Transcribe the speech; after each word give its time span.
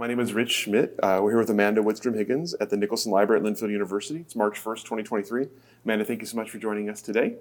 My 0.00 0.06
name 0.06 0.18
is 0.18 0.32
Rich 0.32 0.52
Schmidt. 0.52 0.98
Uh, 1.02 1.20
we're 1.22 1.32
here 1.32 1.38
with 1.40 1.50
Amanda 1.50 1.82
Wittstrom 1.82 2.16
Higgins 2.16 2.54
at 2.54 2.70
the 2.70 2.76
Nicholson 2.78 3.12
Library 3.12 3.38
at 3.38 3.46
Linfield 3.46 3.70
University. 3.70 4.20
It's 4.20 4.34
March 4.34 4.54
1st, 4.54 4.84
2023. 4.84 5.46
Amanda, 5.84 6.06
thank 6.06 6.22
you 6.22 6.26
so 6.26 6.38
much 6.38 6.48
for 6.48 6.56
joining 6.56 6.88
us 6.88 7.02
today. 7.02 7.34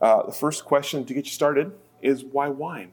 Uh, 0.00 0.26
the 0.26 0.32
first 0.32 0.64
question 0.64 1.04
to 1.04 1.14
get 1.14 1.26
you 1.26 1.30
started 1.30 1.70
is 2.00 2.24
why 2.24 2.48
wine? 2.48 2.90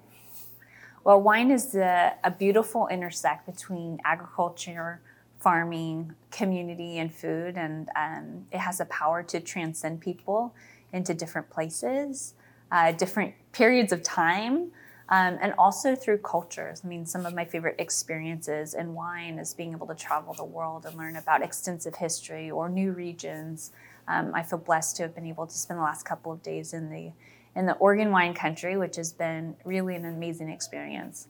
Well, 1.03 1.19
wine 1.23 1.49
is 1.49 1.73
a 1.73 2.35
beautiful 2.37 2.87
intersect 2.89 3.47
between 3.47 3.99
agriculture, 4.05 5.01
farming, 5.39 6.13
community, 6.29 6.99
and 6.99 7.11
food, 7.11 7.57
and 7.57 7.89
um, 7.95 8.45
it 8.51 8.59
has 8.59 8.77
the 8.77 8.85
power 8.85 9.23
to 9.23 9.39
transcend 9.39 10.01
people 10.01 10.53
into 10.93 11.15
different 11.15 11.49
places, 11.49 12.35
uh, 12.71 12.91
different 12.91 13.33
periods 13.53 13.91
of 13.91 14.03
time. 14.03 14.69
Um, 15.11 15.39
and 15.41 15.53
also 15.57 15.95
through 15.95 16.19
cultures. 16.19 16.81
I 16.85 16.87
mean, 16.87 17.03
some 17.03 17.25
of 17.25 17.33
my 17.33 17.43
favorite 17.43 17.77
experiences 17.79 18.75
in 18.75 18.93
wine 18.93 19.39
is 19.39 19.55
being 19.55 19.71
able 19.71 19.87
to 19.87 19.95
travel 19.95 20.35
the 20.35 20.45
world 20.45 20.85
and 20.85 20.95
learn 20.95 21.15
about 21.15 21.41
extensive 21.41 21.95
history 21.95 22.51
or 22.51 22.69
new 22.69 22.91
regions 22.91 23.71
um, 24.09 24.31
I 24.33 24.41
feel 24.41 24.59
blessed 24.59 24.97
to 24.97 25.03
have 25.03 25.15
been 25.15 25.27
able 25.27 25.45
to 25.45 25.57
spend 25.57 25.79
the 25.79 25.83
last 25.83 26.03
couple 26.03 26.31
of 26.31 26.41
days 26.41 26.73
in 26.73 26.89
the 26.89 27.11
in 27.55 27.65
the 27.65 27.73
Oregon 27.73 28.11
wine 28.11 28.33
country, 28.33 28.77
which 28.77 28.95
has 28.95 29.11
been 29.13 29.55
really 29.65 29.95
an 29.95 30.05
amazing 30.05 30.49
experience. 30.49 31.27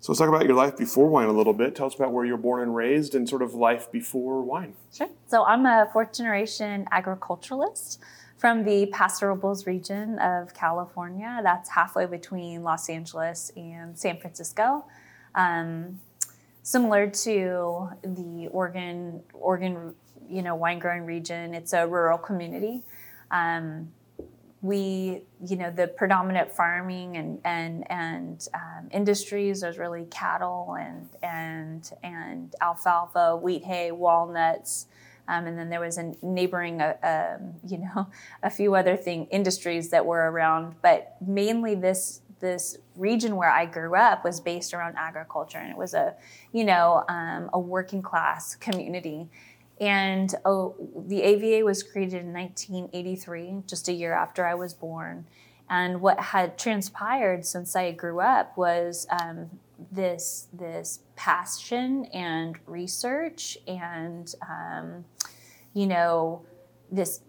So 0.00 0.12
let's 0.12 0.20
talk 0.20 0.28
about 0.28 0.46
your 0.46 0.54
life 0.54 0.76
before 0.76 1.08
wine 1.08 1.28
a 1.28 1.32
little 1.32 1.52
bit. 1.52 1.74
Tell 1.74 1.86
us 1.86 1.94
about 1.94 2.12
where 2.12 2.24
you 2.24 2.32
were 2.32 2.38
born 2.38 2.62
and 2.62 2.74
raised 2.74 3.14
and 3.14 3.28
sort 3.28 3.42
of 3.42 3.54
life 3.54 3.90
before 3.90 4.42
wine. 4.42 4.74
Sure. 4.92 5.08
So 5.26 5.44
I'm 5.44 5.66
a 5.66 5.88
fourth 5.92 6.12
generation 6.12 6.86
agriculturalist 6.92 8.00
from 8.38 8.64
the 8.64 8.86
Paso 8.86 9.26
Robles 9.26 9.66
region 9.66 10.18
of 10.20 10.54
California. 10.54 11.40
That's 11.42 11.68
halfway 11.68 12.06
between 12.06 12.62
Los 12.62 12.88
Angeles 12.88 13.52
and 13.56 13.98
San 13.98 14.18
Francisco. 14.18 14.84
Um, 15.34 16.00
similar 16.62 17.08
to 17.08 17.90
the 18.02 18.48
Oregon 18.50 19.22
Oregon 19.34 19.94
you 20.28 20.42
know 20.42 20.54
wine 20.54 20.78
growing 20.78 21.04
region. 21.04 21.52
It's 21.52 21.72
a 21.72 21.86
rural 21.86 22.18
community. 22.18 22.82
Um, 23.30 23.92
we, 24.60 25.22
you 25.46 25.56
know, 25.56 25.70
the 25.70 25.86
predominant 25.86 26.52
farming 26.52 27.16
and 27.16 27.40
and 27.44 27.90
and 27.90 28.48
um, 28.54 28.88
industries. 28.90 29.60
There's 29.60 29.78
really 29.78 30.06
cattle 30.06 30.76
and 30.78 31.08
and 31.22 31.90
and 32.02 32.54
alfalfa, 32.60 33.36
wheat, 33.36 33.64
hay, 33.64 33.92
walnuts. 33.92 34.86
Um, 35.28 35.46
and 35.46 35.58
then 35.58 35.68
there 35.68 35.80
was 35.80 35.98
a 35.98 36.14
neighboring, 36.22 36.80
uh, 36.80 37.36
um, 37.38 37.54
you 37.68 37.78
know, 37.78 38.08
a 38.42 38.50
few 38.50 38.74
other 38.74 38.96
thing 38.96 39.26
industries 39.26 39.90
that 39.90 40.04
were 40.04 40.30
around, 40.30 40.74
but 40.82 41.16
mainly 41.20 41.74
this 41.74 42.22
this 42.40 42.78
region 42.94 43.34
where 43.34 43.50
I 43.50 43.66
grew 43.66 43.96
up 43.96 44.24
was 44.24 44.40
based 44.40 44.72
around 44.72 44.94
agriculture, 44.96 45.58
and 45.58 45.70
it 45.70 45.76
was 45.76 45.92
a, 45.92 46.14
you 46.52 46.64
know, 46.64 47.04
um, 47.08 47.50
a 47.52 47.58
working 47.58 48.00
class 48.00 48.54
community. 48.54 49.28
And 49.80 50.34
oh, 50.44 50.74
the 51.06 51.22
AVA 51.22 51.64
was 51.64 51.82
created 51.82 52.22
in 52.22 52.32
1983, 52.32 53.62
just 53.66 53.88
a 53.88 53.92
year 53.92 54.12
after 54.12 54.46
I 54.46 54.54
was 54.54 54.74
born. 54.74 55.26
And 55.70 56.00
what 56.00 56.18
had 56.18 56.58
transpired 56.58 57.44
since 57.44 57.76
I 57.76 57.92
grew 57.92 58.20
up 58.20 58.56
was 58.56 59.06
um, 59.10 59.50
this 59.92 60.48
this 60.52 61.00
passion 61.14 62.06
and 62.06 62.58
research, 62.66 63.58
and 63.66 64.34
um, 64.48 65.04
you 65.78 65.86
know, 65.86 66.42
this 66.90 67.20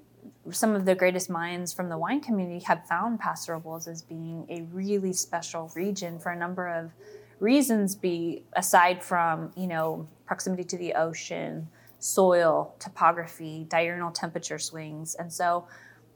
some 0.52 0.76
of 0.76 0.86
the 0.86 0.96
greatest 0.96 1.30
minds 1.30 1.72
from 1.72 1.90
the 1.90 1.98
wine 1.98 2.20
community 2.20 2.64
have 2.66 2.84
found 2.88 3.20
Paso 3.20 3.54
Robles 3.54 3.88
as 3.88 4.02
being 4.02 4.48
a 4.50 4.64
really 4.74 5.14
special 5.14 5.72
region 5.76 6.18
for 6.18 6.32
a 6.32 6.36
number 6.36 6.68
of 6.68 6.92
reasons. 7.40 7.96
Be 7.96 8.44
aside 8.54 9.04
from 9.04 9.52
you 9.56 9.68
know 9.68 10.08
proximity 10.26 10.64
to 10.64 10.78
the 10.78 10.96
ocean 10.96 11.68
soil, 12.00 12.74
topography, 12.80 13.68
diurnal 13.70 14.10
temperature 14.10 14.58
swings. 14.58 15.14
And 15.16 15.32
so 15.32 15.68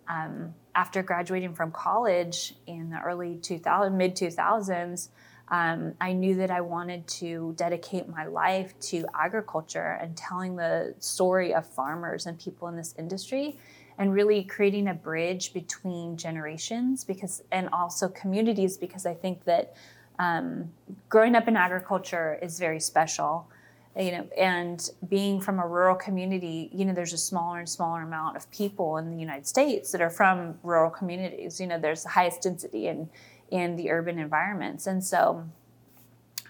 um, 0.08 0.56
after 0.74 1.04
graduating 1.04 1.54
from 1.54 1.72
college 1.72 2.56
in 2.66 2.90
the 2.90 3.00
early 3.02 3.36
2000, 3.36 3.96
mid 3.96 4.16
2000s, 4.16 5.10
um, 5.54 5.94
I 6.02 6.14
knew 6.14 6.34
that 6.38 6.50
I 6.50 6.62
wanted 6.62 7.06
to 7.20 7.54
dedicate 7.58 8.10
my 8.10 8.26
life 8.26 8.74
to 8.90 9.06
agriculture 9.14 10.00
and 10.02 10.18
telling 10.18 10.56
the 10.56 10.96
story 10.98 11.54
of 11.54 11.68
farmers 11.68 12.26
and 12.26 12.40
people 12.40 12.68
in 12.70 12.76
this 12.76 12.96
industry 12.98 13.60
and 14.00 14.12
really 14.12 14.44
creating 14.46 14.88
a 14.88 14.96
bridge 14.96 15.54
between 15.54 16.18
generations 16.18 17.04
because 17.04 17.44
and 17.52 17.70
also 17.72 18.10
communities 18.10 18.78
because 18.78 19.06
I 19.06 19.14
think 19.14 19.44
that 19.44 19.76
um, 20.18 20.72
growing 21.08 21.36
up 21.36 21.48
in 21.48 21.56
agriculture 21.56 22.40
is 22.42 22.58
very 22.58 22.80
special 22.80 23.48
you 23.96 24.12
know 24.12 24.28
and 24.36 24.90
being 25.08 25.40
from 25.40 25.60
a 25.60 25.68
rural 25.68 25.96
community 25.96 26.72
you 26.74 26.84
know 26.84 26.94
there's 26.94 27.14
a 27.14 27.18
smaller 27.18 27.60
and 27.60 27.70
smaller 27.70 28.02
amount 28.02 28.36
of 28.36 28.50
people 28.50 28.98
in 28.98 29.12
the 29.12 29.18
united 29.18 29.46
states 29.46 29.92
that 29.92 30.02
are 30.02 30.10
from 30.10 30.58
rural 30.64 30.90
communities. 30.90 31.62
You 31.62 31.68
know 31.68 31.80
there's 31.80 32.02
the 32.02 32.10
highest 32.10 32.42
density 32.42 32.88
in 32.88 33.08
in 33.54 33.76
the 33.76 33.90
urban 33.90 34.20
environments 34.20 34.88
and 34.88 35.04
so 35.04 35.48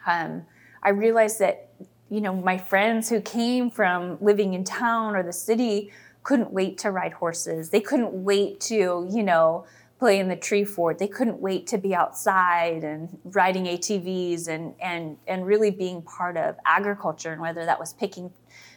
um, 0.08 0.44
i 0.82 0.90
realized 0.90 1.40
that 1.40 1.70
you 2.10 2.22
know 2.22 2.34
my 2.34 2.58
friends 2.58 3.10
who 3.10 3.22
came 3.22 3.70
from 3.70 4.18
living 4.22 4.54
in 4.54 4.64
town 4.64 5.16
or 5.16 5.22
the 5.22 5.34
city 5.34 5.92
couldn't 6.24 6.52
wait 6.52 6.78
to 6.78 6.90
ride 6.90 7.14
horses 7.14 7.70
they 7.70 7.82
couldn't 7.82 8.14
wait 8.14 8.60
to 8.60 9.08
you 9.12 9.22
know 9.22 9.66
play 10.04 10.20
in 10.20 10.28
the 10.28 10.36
tree 10.36 10.66
fort. 10.66 11.00
They 11.00 11.08
couldn't 11.08 11.40
wait 11.40 11.66
to 11.68 11.78
be 11.78 11.96
outside 11.96 12.84
and 12.84 13.18
riding 13.24 13.64
ATVs 13.64 14.50
and 14.50 14.76
and 14.82 15.16
and 15.28 15.46
really 15.46 15.72
being 15.72 16.02
part 16.02 16.36
of 16.36 16.58
agriculture 16.66 17.32
and 17.32 17.40
whether 17.40 17.64
that 17.66 17.80
was 17.80 17.94
picking 17.94 18.30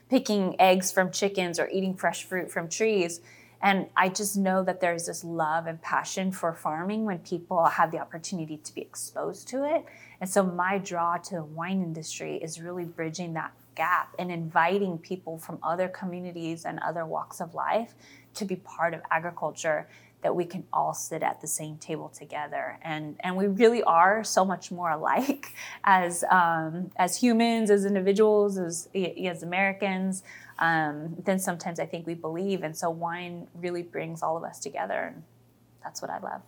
picking 0.08 0.54
eggs 0.60 0.92
from 0.92 1.10
chickens 1.10 1.58
or 1.58 1.68
eating 1.68 1.96
fresh 1.96 2.22
fruit 2.22 2.48
from 2.48 2.68
trees. 2.68 3.20
And 3.62 3.86
I 3.96 4.08
just 4.08 4.36
know 4.36 4.62
that 4.64 4.80
there's 4.80 5.06
this 5.06 5.24
love 5.24 5.66
and 5.66 5.80
passion 5.80 6.30
for 6.30 6.52
farming 6.52 7.04
when 7.04 7.18
people 7.20 7.64
have 7.64 7.90
the 7.90 7.98
opportunity 7.98 8.58
to 8.58 8.74
be 8.74 8.80
exposed 8.80 9.48
to 9.48 9.64
it. 9.64 9.84
And 10.20 10.28
so 10.28 10.42
my 10.42 10.78
draw 10.78 11.16
to 11.16 11.36
the 11.36 11.44
wine 11.44 11.82
industry 11.82 12.36
is 12.36 12.60
really 12.60 12.84
bridging 12.84 13.34
that 13.34 13.52
gap 13.74 14.14
and 14.18 14.30
inviting 14.30 14.98
people 14.98 15.38
from 15.38 15.58
other 15.62 15.88
communities 15.88 16.64
and 16.64 16.78
other 16.80 17.06
walks 17.06 17.40
of 17.40 17.54
life 17.54 17.94
to 18.34 18.44
be 18.44 18.56
part 18.56 18.94
of 18.94 19.00
agriculture 19.10 19.86
that 20.22 20.34
we 20.34 20.44
can 20.44 20.64
all 20.72 20.94
sit 20.94 21.22
at 21.22 21.40
the 21.40 21.46
same 21.46 21.76
table 21.76 22.08
together 22.08 22.78
and 22.82 23.16
and 23.20 23.36
we 23.36 23.46
really 23.46 23.82
are 23.84 24.24
so 24.24 24.44
much 24.44 24.72
more 24.72 24.90
alike 24.90 25.54
as 25.84 26.24
um, 26.30 26.90
as 26.96 27.16
humans 27.16 27.70
as 27.70 27.84
individuals 27.84 28.58
as 28.58 28.88
as 28.94 29.42
Americans 29.42 30.24
um, 30.58 31.16
than 31.24 31.38
sometimes 31.38 31.78
I 31.80 31.86
think 31.86 32.06
we 32.06 32.14
believe 32.14 32.62
and 32.62 32.76
so 32.76 32.90
wine 32.90 33.48
really 33.54 33.82
brings 33.82 34.22
all 34.22 34.36
of 34.36 34.44
us 34.44 34.58
together 34.58 35.12
and 35.14 35.22
that's 35.82 36.02
what 36.02 36.10
I 36.10 36.18
love. 36.18 36.42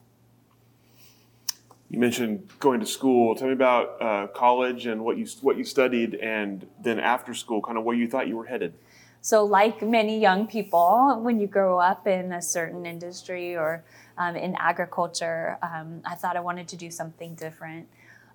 You 1.91 1.99
mentioned 1.99 2.49
going 2.59 2.81
to 2.81 2.87
school. 2.87 3.35
Tell 3.35 3.47
me 3.47 3.55
about 3.55 4.03
uh, 4.03 4.27
college 4.29 4.87
and 4.87 5.03
what 5.03 5.17
you 5.17 5.27
what 5.41 5.57
you 5.57 5.65
studied, 5.65 6.17
and 6.17 6.67
then 6.83 7.01
after 7.01 7.33
school, 7.33 7.63
kind 7.63 7.79
of 7.79 7.85
where 7.85 7.97
you 7.97 8.07
thought 8.07 8.29
you 8.29 8.37
were 8.37 8.45
headed. 8.45 8.75
So, 9.23 9.45
like 9.45 9.81
many 9.83 10.21
young 10.21 10.47
people, 10.47 11.19
when 11.23 11.41
you 11.41 11.47
grow 11.47 11.79
up 11.79 12.07
in 12.07 12.33
a 12.33 12.43
certain 12.43 12.85
industry 12.85 13.57
or 13.57 13.85
um, 14.19 14.37
in 14.37 14.55
agriculture, 14.59 15.57
um, 15.63 16.03
I 16.05 16.15
thought 16.15 16.37
I 16.37 16.41
wanted 16.41 16.69
to 16.69 16.77
do 16.77 16.91
something 16.91 17.35
different. 17.35 17.89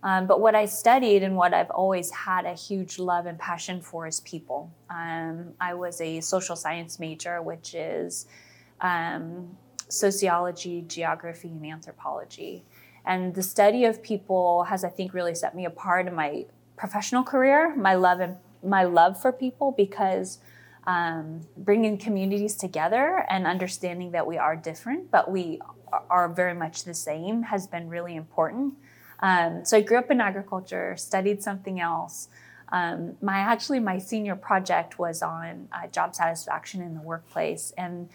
Um, 0.03 0.27
but 0.27 0.41
what 0.41 0.53
I 0.53 0.65
studied 0.65 1.23
and 1.23 1.37
what 1.37 1.53
I've 1.53 1.71
always 1.71 2.11
had 2.11 2.45
a 2.45 2.53
huge 2.53 2.99
love 2.99 3.25
and 3.25 3.39
passion 3.39 3.81
for 3.81 4.05
is 4.05 4.19
people. 4.19 4.69
Um, 4.89 5.53
I 5.61 5.73
was 5.73 6.01
a 6.01 6.19
social 6.19 6.57
science 6.57 6.99
major, 6.99 7.41
which 7.41 7.73
is 7.73 8.27
um, 8.81 9.57
sociology, 9.87 10.83
geography, 10.87 11.47
and 11.47 11.65
anthropology. 11.65 12.65
And 13.05 13.33
the 13.33 13.43
study 13.43 13.85
of 13.85 14.03
people 14.03 14.63
has, 14.63 14.83
I 14.83 14.89
think, 14.89 15.13
really 15.13 15.35
set 15.35 15.55
me 15.55 15.65
apart 15.65 16.07
in 16.07 16.15
my 16.15 16.45
professional 16.75 17.23
career. 17.23 17.73
My 17.75 17.95
love 17.95 18.19
and 18.19 18.35
my 18.61 18.83
love 18.83 19.21
for 19.21 19.31
people 19.31 19.71
because 19.71 20.39
um, 20.85 21.41
bringing 21.55 21.97
communities 21.97 22.55
together 22.55 23.25
and 23.29 23.47
understanding 23.47 24.11
that 24.11 24.27
we 24.27 24.37
are 24.37 24.55
different, 24.55 25.11
but 25.11 25.31
we 25.31 25.61
are 26.09 26.27
very 26.27 26.53
much 26.53 26.83
the 26.83 26.93
same 26.93 27.43
has 27.43 27.67
been 27.67 27.87
really 27.87 28.15
important. 28.15 28.73
Um, 29.19 29.63
so 29.65 29.77
I 29.77 29.81
grew 29.81 29.97
up 29.97 30.11
in 30.11 30.19
agriculture, 30.19 30.95
studied 30.97 31.41
something 31.41 31.79
else, 31.79 32.27
Um, 32.73 33.17
my 33.21 33.37
actually 33.37 33.79
my 33.79 33.99
senior 33.99 34.35
project 34.35 34.97
was 34.97 35.21
on 35.21 35.67
uh, 35.71 35.87
job 35.87 36.15
satisfaction 36.15 36.81
in 36.81 36.95
the 36.95 37.01
workplace, 37.01 37.71
and 37.77 38.09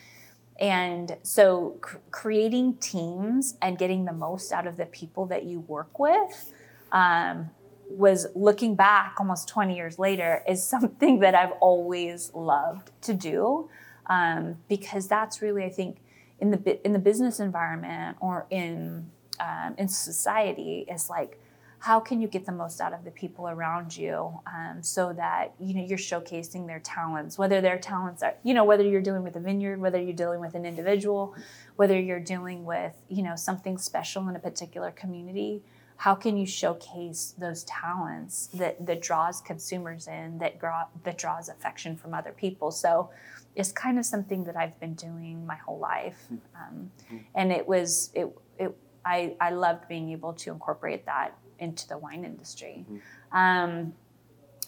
and 0.58 1.16
so 1.22 1.76
cr- 1.80 1.98
creating 2.10 2.74
teams 2.78 3.56
and 3.62 3.78
getting 3.78 4.04
the 4.04 4.12
most 4.12 4.52
out 4.52 4.66
of 4.66 4.76
the 4.76 4.86
people 4.86 5.26
that 5.26 5.44
you 5.44 5.60
work 5.60 6.00
with 6.00 6.52
um, 6.90 7.50
was 7.88 8.26
looking 8.34 8.74
back 8.74 9.14
almost 9.20 9.46
20 9.46 9.76
years 9.76 10.00
later 10.00 10.42
is 10.48 10.62
something 10.64 11.20
that 11.20 11.36
I've 11.36 11.52
always 11.60 12.32
loved 12.34 12.90
to 13.02 13.14
do. 13.14 13.70
Um, 14.06 14.56
because 14.68 15.06
that's 15.06 15.40
really 15.40 15.64
I 15.64 15.70
think 15.70 15.98
in 16.40 16.50
the 16.50 16.84
in 16.84 16.92
the 16.94 16.98
business 16.98 17.38
environment 17.38 18.16
or 18.20 18.46
in 18.50 19.10
um, 19.40 19.74
in 19.78 19.88
society 19.88 20.86
is 20.88 21.08
like 21.10 21.38
how 21.80 22.00
can 22.00 22.20
you 22.20 22.26
get 22.26 22.44
the 22.44 22.50
most 22.50 22.80
out 22.80 22.92
of 22.92 23.04
the 23.04 23.10
people 23.12 23.48
around 23.48 23.96
you 23.96 24.40
um, 24.46 24.82
so 24.82 25.12
that 25.12 25.52
you 25.60 25.74
know 25.74 25.82
you're 25.82 25.98
showcasing 25.98 26.66
their 26.66 26.80
talents 26.80 27.38
whether 27.38 27.60
their 27.60 27.78
talents 27.78 28.22
are 28.22 28.34
you 28.42 28.54
know 28.54 28.64
whether 28.64 28.82
you're 28.82 29.02
dealing 29.02 29.22
with 29.22 29.36
a 29.36 29.40
vineyard 29.40 29.80
whether 29.80 30.00
you're 30.00 30.12
dealing 30.12 30.40
with 30.40 30.54
an 30.54 30.64
individual 30.64 31.34
whether 31.76 31.98
you're 31.98 32.20
dealing 32.20 32.64
with 32.64 32.94
you 33.08 33.22
know 33.22 33.36
something 33.36 33.78
special 33.78 34.28
in 34.28 34.36
a 34.36 34.40
particular 34.40 34.90
community 34.90 35.62
how 35.98 36.14
can 36.14 36.36
you 36.36 36.46
showcase 36.46 37.34
those 37.38 37.64
talents 37.64 38.48
that, 38.54 38.86
that 38.86 39.02
draws 39.02 39.40
consumers 39.40 40.06
in 40.06 40.38
that, 40.38 40.60
draw, 40.60 40.84
that 41.02 41.18
draws 41.18 41.48
affection 41.48 41.96
from 41.96 42.14
other 42.14 42.30
people? 42.30 42.70
So 42.70 43.10
it's 43.56 43.72
kind 43.72 43.98
of 43.98 44.06
something 44.06 44.44
that 44.44 44.56
i've 44.56 44.78
been 44.78 44.94
doing 44.94 45.44
my 45.44 45.56
whole 45.56 45.78
life. 45.78 46.28
Um, 46.54 46.92
and 47.34 47.50
it 47.50 47.66
was 47.66 48.10
it, 48.14 48.28
it 48.58 48.76
I, 49.08 49.36
I 49.40 49.50
loved 49.50 49.88
being 49.88 50.10
able 50.10 50.32
to 50.34 50.50
incorporate 50.50 51.06
that 51.06 51.36
into 51.58 51.88
the 51.88 51.98
wine 51.98 52.24
industry 52.24 52.84
um, 53.32 53.92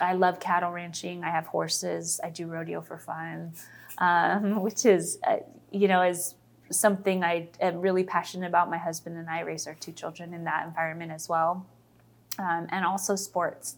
i 0.01 0.15
love 0.15 0.41
cattle 0.41 0.73
ranching 0.73 1.23
i 1.25 1.31
have 1.31 1.47
horses 1.47 2.21
i 2.25 2.31
do 2.31 2.47
rodeo 2.47 2.81
for 2.81 2.99
fun 2.99 3.53
um, 3.99 4.61
which 4.67 4.87
is 4.87 5.19
uh, 5.27 5.37
you 5.71 5.89
know 5.89 6.03
is 6.03 6.35
something 6.71 7.25
I 7.25 7.49
am 7.61 7.81
really 7.81 8.05
passionate 8.05 8.47
about. 8.47 8.71
My 8.71 8.79
husband 8.79 9.17
and 9.17 9.29
I 9.29 9.41
raise 9.41 9.67
our 9.67 9.75
two 9.75 9.93
children 9.93 10.33
in 10.33 10.45
that 10.45 10.67
environment 10.67 11.13
as 11.13 11.29
well. 11.29 11.67
Um, 12.39 12.69
and 12.71 12.85
also 12.85 13.17
sports. 13.17 13.77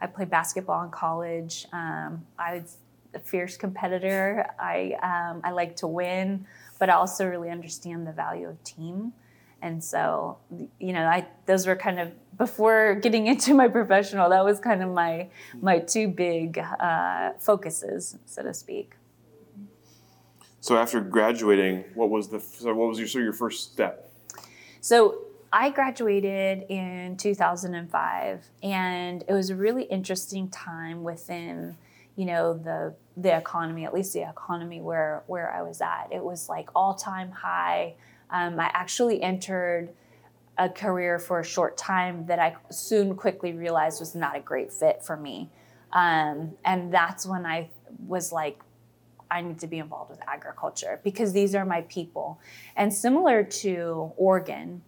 I 0.00 0.06
played 0.06 0.30
basketball 0.30 0.84
in 0.84 0.90
college. 0.90 1.66
Um, 1.72 2.24
I 2.38 2.54
was 2.54 2.78
a 3.14 3.18
fierce 3.18 3.56
competitor. 3.56 4.46
I, 4.58 4.96
um, 5.02 5.40
I 5.42 5.50
like 5.50 5.76
to 5.76 5.86
win, 5.86 6.46
but 6.78 6.88
I 6.88 6.94
also 6.94 7.26
really 7.26 7.50
understand 7.50 8.06
the 8.06 8.12
value 8.12 8.48
of 8.48 8.62
team. 8.62 9.12
And 9.60 9.82
so, 9.82 10.38
you 10.78 10.92
know, 10.92 11.04
I 11.04 11.26
those 11.46 11.66
were 11.66 11.76
kind 11.76 11.98
of 11.98 12.12
before 12.36 12.94
getting 12.94 13.26
into 13.32 13.54
my 13.54 13.68
professional. 13.68 14.30
That 14.30 14.44
was 14.44 14.60
kind 14.60 14.82
of 14.82 14.90
my 14.90 15.28
my 15.60 15.78
two 15.78 16.08
big 16.08 16.58
uh, 16.58 17.32
focuses, 17.38 18.16
so 18.26 18.42
to 18.42 18.54
speak. 18.54 18.94
So 20.60 20.76
after 20.76 21.00
graduating, 21.00 21.84
what 21.94 22.10
was 22.10 22.28
the 22.28 22.40
so 22.40 22.74
what 22.74 22.88
was 22.88 22.98
your 22.98 23.08
so 23.08 23.18
your 23.18 23.32
first 23.32 23.72
step? 23.72 24.12
So 24.80 25.22
I 25.52 25.70
graduated 25.70 26.64
in 26.68 27.16
2005, 27.16 28.44
and 28.62 29.24
it 29.26 29.32
was 29.32 29.50
a 29.50 29.56
really 29.56 29.84
interesting 29.84 30.50
time 30.50 31.02
within, 31.02 31.76
you 32.16 32.26
know, 32.26 32.54
the 32.54 32.94
the 33.16 33.36
economy, 33.36 33.84
at 33.84 33.94
least 33.94 34.12
the 34.12 34.28
economy 34.28 34.80
where 34.80 35.22
where 35.26 35.52
I 35.52 35.62
was 35.62 35.80
at. 35.80 36.08
It 36.12 36.22
was 36.22 36.48
like 36.48 36.68
all 36.74 36.94
time 36.94 37.30
high. 37.30 37.94
Um, 38.30 38.58
I 38.60 38.70
actually 38.74 39.22
entered 39.22 39.90
a 40.56 40.68
career 40.68 41.18
for 41.18 41.40
a 41.40 41.44
short 41.44 41.76
time 41.76 42.26
that 42.26 42.38
I 42.38 42.56
soon 42.70 43.14
quickly 43.14 43.52
realized 43.52 44.00
was 44.00 44.14
not 44.14 44.36
a 44.36 44.40
great 44.40 44.72
fit 44.72 45.04
for 45.04 45.16
me, 45.16 45.50
um, 45.92 46.52
and 46.64 46.92
that's 46.92 47.26
when 47.26 47.46
I 47.46 47.70
was 48.06 48.32
like 48.32 48.60
I 49.30 49.40
need 49.40 49.58
to 49.60 49.66
be 49.66 49.78
involved 49.78 50.10
with 50.10 50.20
agriculture 50.26 51.00
because 51.04 51.32
these 51.32 51.54
are 51.54 51.64
my 51.64 51.82
people. 51.82 52.40
And 52.76 52.92
similar 52.92 53.44
to 53.44 54.12
Oregon, 54.16 54.82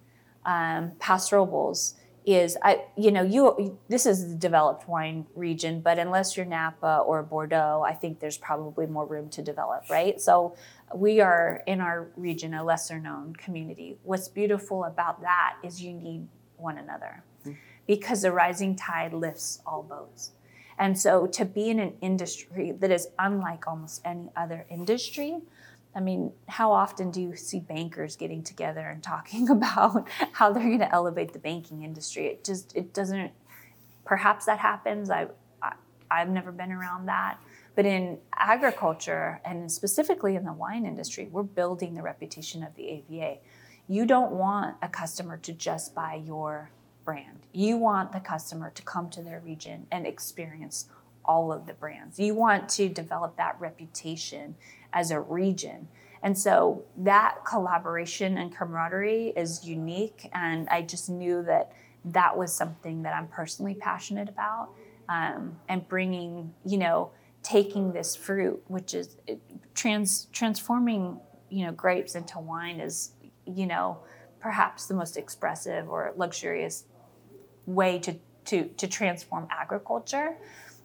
um, 0.44 0.92
Paso 0.98 1.36
Robles 1.36 1.94
is 2.26 2.56
I 2.62 2.84
you 2.96 3.10
know 3.10 3.22
you 3.22 3.78
this 3.88 4.04
is 4.04 4.28
the 4.28 4.34
developed 4.34 4.88
wine 4.88 5.26
region, 5.34 5.80
but 5.80 5.98
unless 5.98 6.36
you're 6.36 6.46
Napa 6.46 7.02
or 7.06 7.22
Bordeaux, 7.22 7.82
I 7.86 7.94
think 7.94 8.20
there's 8.20 8.36
probably 8.36 8.86
more 8.86 9.06
room 9.06 9.28
to 9.30 9.42
develop, 9.42 9.88
right? 9.88 10.20
So 10.20 10.54
we 10.94 11.20
are 11.20 11.62
in 11.66 11.80
our 11.80 12.08
region 12.16 12.54
a 12.54 12.64
lesser 12.64 12.98
known 12.98 13.34
community. 13.36 13.96
What's 14.02 14.28
beautiful 14.28 14.84
about 14.84 15.20
that 15.22 15.56
is 15.62 15.82
you 15.82 15.92
need 15.92 16.26
one 16.56 16.78
another 16.78 17.22
mm-hmm. 17.42 17.52
because 17.86 18.22
the 18.22 18.32
rising 18.32 18.76
tide 18.76 19.12
lifts 19.12 19.60
all 19.66 19.82
boats. 19.82 20.32
And 20.78 20.98
so 20.98 21.26
to 21.26 21.44
be 21.44 21.68
in 21.68 21.78
an 21.78 21.94
industry 22.00 22.72
that 22.72 22.90
is 22.90 23.08
unlike 23.18 23.68
almost 23.68 24.00
any 24.04 24.30
other 24.34 24.66
industry, 24.70 25.38
I 25.94 26.00
mean, 26.00 26.32
how 26.48 26.72
often 26.72 27.10
do 27.10 27.20
you 27.20 27.36
see 27.36 27.60
bankers 27.60 28.16
getting 28.16 28.42
together 28.42 28.80
and 28.80 29.02
talking 29.02 29.48
about 29.50 30.08
how 30.32 30.52
they're 30.52 30.62
going 30.62 30.78
to 30.78 30.92
elevate 30.92 31.32
the 31.32 31.38
banking 31.38 31.82
industry? 31.82 32.26
It 32.26 32.44
just 32.44 32.74
it 32.76 32.94
doesn't. 32.94 33.32
Perhaps 34.04 34.46
that 34.46 34.58
happens. 34.58 35.10
I, 35.10 35.28
I 35.62 35.74
I've 36.10 36.30
never 36.30 36.50
been 36.50 36.72
around 36.72 37.06
that. 37.06 37.38
But 37.74 37.86
in 37.86 38.18
agriculture 38.34 39.40
and 39.44 39.70
specifically 39.70 40.36
in 40.36 40.44
the 40.44 40.52
wine 40.52 40.84
industry, 40.84 41.28
we're 41.30 41.42
building 41.42 41.94
the 41.94 42.02
reputation 42.02 42.62
of 42.62 42.74
the 42.74 42.88
AVA. 42.88 43.38
You 43.88 44.06
don't 44.06 44.32
want 44.32 44.76
a 44.82 44.88
customer 44.88 45.36
to 45.38 45.52
just 45.52 45.94
buy 45.94 46.22
your 46.24 46.70
brand. 47.04 47.46
You 47.52 47.76
want 47.76 48.12
the 48.12 48.20
customer 48.20 48.70
to 48.74 48.82
come 48.82 49.08
to 49.10 49.22
their 49.22 49.40
region 49.40 49.86
and 49.90 50.06
experience 50.06 50.88
all 51.24 51.52
of 51.52 51.66
the 51.66 51.74
brands. 51.74 52.18
You 52.18 52.34
want 52.34 52.68
to 52.70 52.88
develop 52.88 53.36
that 53.36 53.56
reputation 53.60 54.56
as 54.92 55.10
a 55.10 55.20
region. 55.20 55.88
And 56.22 56.36
so 56.36 56.84
that 56.98 57.44
collaboration 57.44 58.36
and 58.38 58.54
camaraderie 58.54 59.32
is 59.36 59.64
unique. 59.64 60.28
And 60.32 60.68
I 60.68 60.82
just 60.82 61.08
knew 61.08 61.42
that 61.44 61.72
that 62.04 62.36
was 62.36 62.52
something 62.52 63.02
that 63.02 63.14
I'm 63.14 63.28
personally 63.28 63.74
passionate 63.74 64.28
about. 64.28 64.70
Um, 65.08 65.56
and 65.68 65.88
bringing, 65.88 66.54
you 66.64 66.78
know, 66.78 67.10
taking 67.42 67.92
this 67.92 68.14
fruit, 68.14 68.62
which 68.68 68.94
is 68.94 69.16
trans 69.74 70.26
transforming, 70.32 71.18
you 71.48 71.64
know, 71.64 71.72
grapes 71.72 72.14
into 72.14 72.38
wine 72.38 72.80
is, 72.80 73.12
you 73.46 73.66
know, 73.66 73.98
perhaps 74.40 74.86
the 74.86 74.94
most 74.94 75.16
expressive 75.16 75.88
or 75.88 76.12
luxurious 76.16 76.84
way 77.66 77.98
to, 77.98 78.14
to, 78.44 78.64
to 78.76 78.86
transform 78.86 79.46
agriculture. 79.50 80.36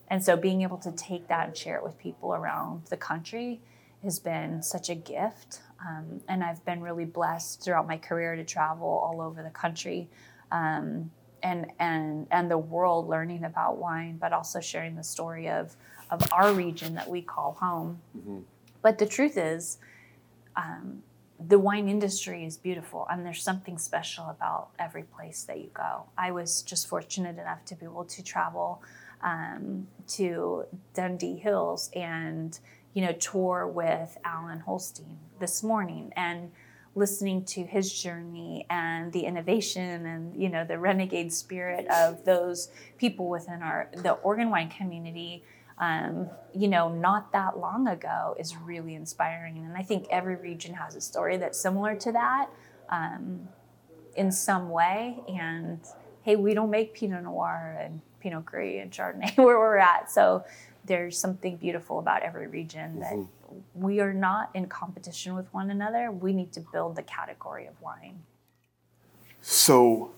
And 0.09 0.23
so 0.23 0.37
being 0.37 0.61
able 0.61 0.77
to 0.77 0.91
take 0.91 1.27
that 1.27 1.47
and 1.47 1.57
share 1.57 1.77
it 1.77 1.83
with 1.83 1.97
people 1.97 2.33
around 2.33 2.85
the 2.89 2.97
country 2.97 3.61
has 4.03 4.19
been 4.19 4.61
such 4.61 4.89
a 4.89 4.95
gift. 4.95 5.61
Um, 5.85 6.21
and 6.29 6.43
I've 6.43 6.63
been 6.63 6.81
really 6.81 7.05
blessed 7.05 7.63
throughout 7.63 7.88
my 7.88 7.97
career 7.97 8.35
to 8.35 8.43
travel 8.43 8.88
all 8.88 9.19
over 9.19 9.41
the 9.41 9.50
country 9.50 10.09
um, 10.51 11.12
and, 11.43 11.71
and, 11.79 12.27
and 12.31 12.50
the 12.50 12.57
world 12.57 13.09
learning 13.09 13.43
about 13.43 13.77
wine, 13.77 14.17
but 14.17 14.31
also 14.31 14.59
sharing 14.59 14.95
the 14.95 15.03
story 15.03 15.50
of, 15.50 15.75
of 16.09 16.31
our 16.31 16.53
region 16.53 16.95
that 16.95 17.09
we 17.09 17.21
call 17.21 17.53
home. 17.59 18.00
Mm-hmm. 18.17 18.39
But 18.81 18.97
the 18.97 19.05
truth 19.05 19.38
is, 19.38 19.77
um, 20.55 21.03
the 21.39 21.59
wine 21.59 21.89
industry 21.89 22.45
is 22.45 22.57
beautiful 22.57 23.07
and 23.09 23.25
there's 23.25 23.43
something 23.43 23.77
special 23.77 24.29
about 24.29 24.69
every 24.79 25.03
place 25.03 25.43
that 25.43 25.59
you 25.59 25.69
go. 25.74 26.05
I 26.17 26.31
was 26.31 26.62
just 26.62 26.88
fortunate 26.88 27.38
enough 27.38 27.65
to 27.65 27.75
be 27.75 27.85
able 27.85 28.05
to 28.05 28.24
travel 28.24 28.81
um, 29.21 29.88
to 30.09 30.65
Dundee 30.93 31.38
Hills 31.38 31.89
and 31.95 32.57
you 32.93 33.01
know 33.05 33.12
tour 33.13 33.67
with 33.67 34.17
Allen 34.24 34.59
Holstein 34.59 35.17
this 35.39 35.63
morning 35.63 36.13
and 36.15 36.51
listening 36.93 37.43
to 37.43 37.63
his 37.63 37.91
journey 37.91 38.65
and 38.69 39.12
the 39.12 39.21
innovation 39.21 40.05
and 40.05 40.41
you 40.41 40.47
know 40.47 40.63
the 40.63 40.79
renegade 40.79 41.33
spirit 41.33 41.85
of 41.88 42.24
those 42.24 42.69
people 42.97 43.27
within 43.27 43.62
our 43.62 43.89
the 43.95 44.12
Oregon 44.12 44.50
wine 44.50 44.69
community 44.69 45.43
um, 45.77 46.29
you 46.53 46.67
know, 46.67 46.89
not 46.89 47.32
that 47.34 47.60
long 47.60 47.88
ago 47.88 48.36
is 48.39 48.55
really 48.58 48.96
inspiring. 48.96 49.58
And 49.58 49.75
I 49.75 49.82
think 49.82 50.08
every 50.10 50.36
region 50.36 50.74
has 50.74 50.96
a 50.96 51.01
story 51.01 51.38
that's 51.38 51.60
similar 51.60 51.96
to 51.96 52.12
that 52.13 52.50
um, 52.89 53.48
in 54.15 54.32
some 54.32 54.70
way. 54.70 55.20
And 55.27 55.79
hey, 56.24 56.36
we 56.38 56.53
don't 56.53 56.70
make 56.70 56.94
Pinot 56.94 57.24
Noir 57.24 57.77
and 57.82 58.01
Pinot 58.22 58.46
Gris 58.46 58.82
and 58.82 58.91
Chardonnay 58.91 59.38
where 59.38 59.60
we're 59.60 59.77
at. 59.77 60.10
So 60.10 60.46
there's 60.86 61.17
something 61.17 61.58
beautiful 61.58 62.00
about 62.00 62.24
every 62.24 62.48
region 62.48 63.00
that 63.00 63.13
mm-hmm. 63.13 63.82
we 63.82 64.00
are 64.00 64.13
not 64.13 64.50
in 64.53 64.67
competition 64.67 65.36
with 65.36 65.53
one 65.53 65.72
another. 65.72 66.12
We 66.12 66.32
need 66.32 66.53
to 66.53 66.62
build 66.72 66.96
the 66.96 67.03
category 67.03 67.65
of 67.65 67.79
wine. 67.82 68.20
So, 69.41 70.12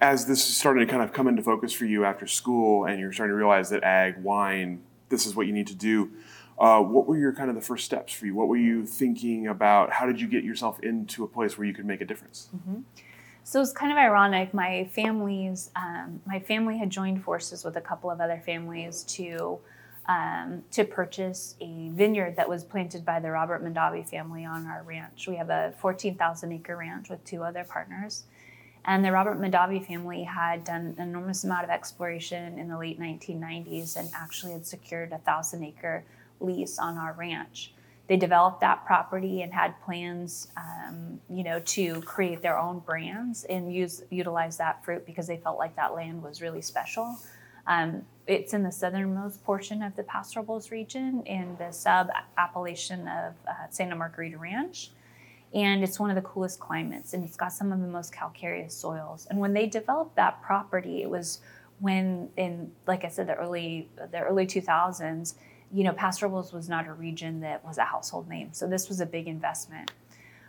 as 0.00 0.26
this 0.26 0.48
is 0.48 0.56
starting 0.56 0.86
to 0.86 0.90
kind 0.90 1.02
of 1.02 1.12
come 1.12 1.28
into 1.28 1.42
focus 1.42 1.72
for 1.72 1.84
you 1.84 2.04
after 2.04 2.26
school 2.26 2.84
and 2.84 3.00
you're 3.00 3.12
starting 3.12 3.32
to 3.32 3.36
realize 3.36 3.70
that 3.70 3.82
ag, 3.82 4.22
wine, 4.22 4.82
this 5.08 5.26
is 5.26 5.34
what 5.34 5.46
you 5.46 5.52
need 5.52 5.66
to 5.66 5.74
do, 5.74 6.10
uh, 6.58 6.80
what 6.80 7.06
were 7.06 7.16
your 7.16 7.32
kind 7.32 7.48
of 7.48 7.54
the 7.54 7.62
first 7.62 7.84
steps 7.84 8.12
for 8.12 8.26
you? 8.26 8.34
What 8.34 8.48
were 8.48 8.56
you 8.56 8.84
thinking 8.84 9.46
about? 9.46 9.92
How 9.92 10.06
did 10.06 10.20
you 10.20 10.28
get 10.28 10.44
yourself 10.44 10.80
into 10.80 11.24
a 11.24 11.28
place 11.28 11.56
where 11.56 11.66
you 11.66 11.74
could 11.74 11.86
make 11.86 12.00
a 12.00 12.04
difference? 12.04 12.48
Mm-hmm. 12.54 12.80
So 13.44 13.62
it's 13.62 13.72
kind 13.72 13.90
of 13.90 13.96
ironic. 13.96 14.52
My 14.52 14.90
family's 14.92 15.70
um, 15.74 16.20
my 16.26 16.38
family 16.38 16.76
had 16.76 16.90
joined 16.90 17.24
forces 17.24 17.64
with 17.64 17.76
a 17.76 17.80
couple 17.80 18.10
of 18.10 18.20
other 18.20 18.42
families 18.44 19.04
to 19.04 19.58
um, 20.06 20.64
to 20.72 20.84
purchase 20.84 21.54
a 21.60 21.88
vineyard 21.90 22.36
that 22.36 22.48
was 22.48 22.64
planted 22.64 23.04
by 23.04 23.20
the 23.20 23.30
Robert 23.30 23.64
Mondavi 23.64 24.06
family 24.08 24.44
on 24.44 24.66
our 24.66 24.82
ranch. 24.82 25.28
We 25.28 25.36
have 25.36 25.50
a 25.50 25.72
14,000 25.78 26.52
acre 26.52 26.76
ranch 26.76 27.08
with 27.08 27.24
two 27.24 27.42
other 27.42 27.64
partners. 27.64 28.24
And 28.88 29.04
the 29.04 29.12
Robert 29.12 29.40
Mondavi 29.40 29.86
family 29.86 30.24
had 30.24 30.64
done 30.64 30.96
an 30.98 31.08
enormous 31.08 31.44
amount 31.44 31.62
of 31.62 31.70
exploration 31.70 32.58
in 32.58 32.68
the 32.68 32.76
late 32.76 32.98
1990s 32.98 33.96
and 33.96 34.08
actually 34.16 34.52
had 34.52 34.66
secured 34.66 35.12
a 35.12 35.18
thousand 35.18 35.62
acre 35.62 36.04
lease 36.40 36.78
on 36.80 36.98
our 36.98 37.12
ranch 37.12 37.72
they 38.08 38.16
developed 38.16 38.62
that 38.62 38.86
property 38.86 39.42
and 39.42 39.52
had 39.52 39.80
plans, 39.82 40.48
um, 40.56 41.20
you 41.28 41.44
know, 41.44 41.60
to 41.60 42.00
create 42.02 42.40
their 42.40 42.58
own 42.58 42.80
brands 42.80 43.44
and 43.44 43.72
use 43.72 44.02
utilize 44.10 44.56
that 44.56 44.82
fruit 44.82 45.04
because 45.04 45.26
they 45.26 45.36
felt 45.36 45.58
like 45.58 45.76
that 45.76 45.94
land 45.94 46.22
was 46.22 46.40
really 46.40 46.62
special. 46.62 47.18
Um, 47.66 48.02
it's 48.26 48.54
in 48.54 48.62
the 48.62 48.72
southernmost 48.72 49.44
portion 49.44 49.82
of 49.82 49.94
the 49.94 50.02
Paso 50.04 50.42
region 50.70 51.22
in 51.26 51.54
the 51.58 51.70
sub 51.70 52.08
appellation 52.38 53.06
of 53.08 53.34
uh, 53.46 53.52
Santa 53.68 53.94
Margarita 53.94 54.38
Ranch. 54.38 54.90
And 55.54 55.82
it's 55.82 55.98
one 55.98 56.10
of 56.10 56.16
the 56.16 56.22
coolest 56.22 56.60
climates, 56.60 57.14
and 57.14 57.24
it's 57.24 57.36
got 57.36 57.52
some 57.52 57.72
of 57.72 57.80
the 57.80 57.86
most 57.86 58.12
calcareous 58.12 58.74
soils. 58.74 59.26
And 59.30 59.38
when 59.38 59.54
they 59.54 59.66
developed 59.66 60.16
that 60.16 60.42
property, 60.42 61.02
it 61.02 61.08
was 61.08 61.40
when, 61.80 62.28
in 62.36 62.70
like 62.86 63.04
I 63.04 63.08
said, 63.08 63.28
the 63.28 63.34
early 63.34 63.88
the 63.96 64.20
early 64.20 64.46
2000s, 64.46 65.34
you 65.72 65.84
know, 65.84 65.92
Paso 65.92 66.26
Robles 66.26 66.52
was 66.52 66.68
not 66.68 66.86
a 66.86 66.92
region 66.92 67.40
that 67.40 67.64
was 67.64 67.78
a 67.78 67.84
household 67.84 68.28
name. 68.28 68.50
So 68.52 68.66
this 68.66 68.88
was 68.88 69.00
a 69.00 69.06
big 69.06 69.26
investment. 69.26 69.90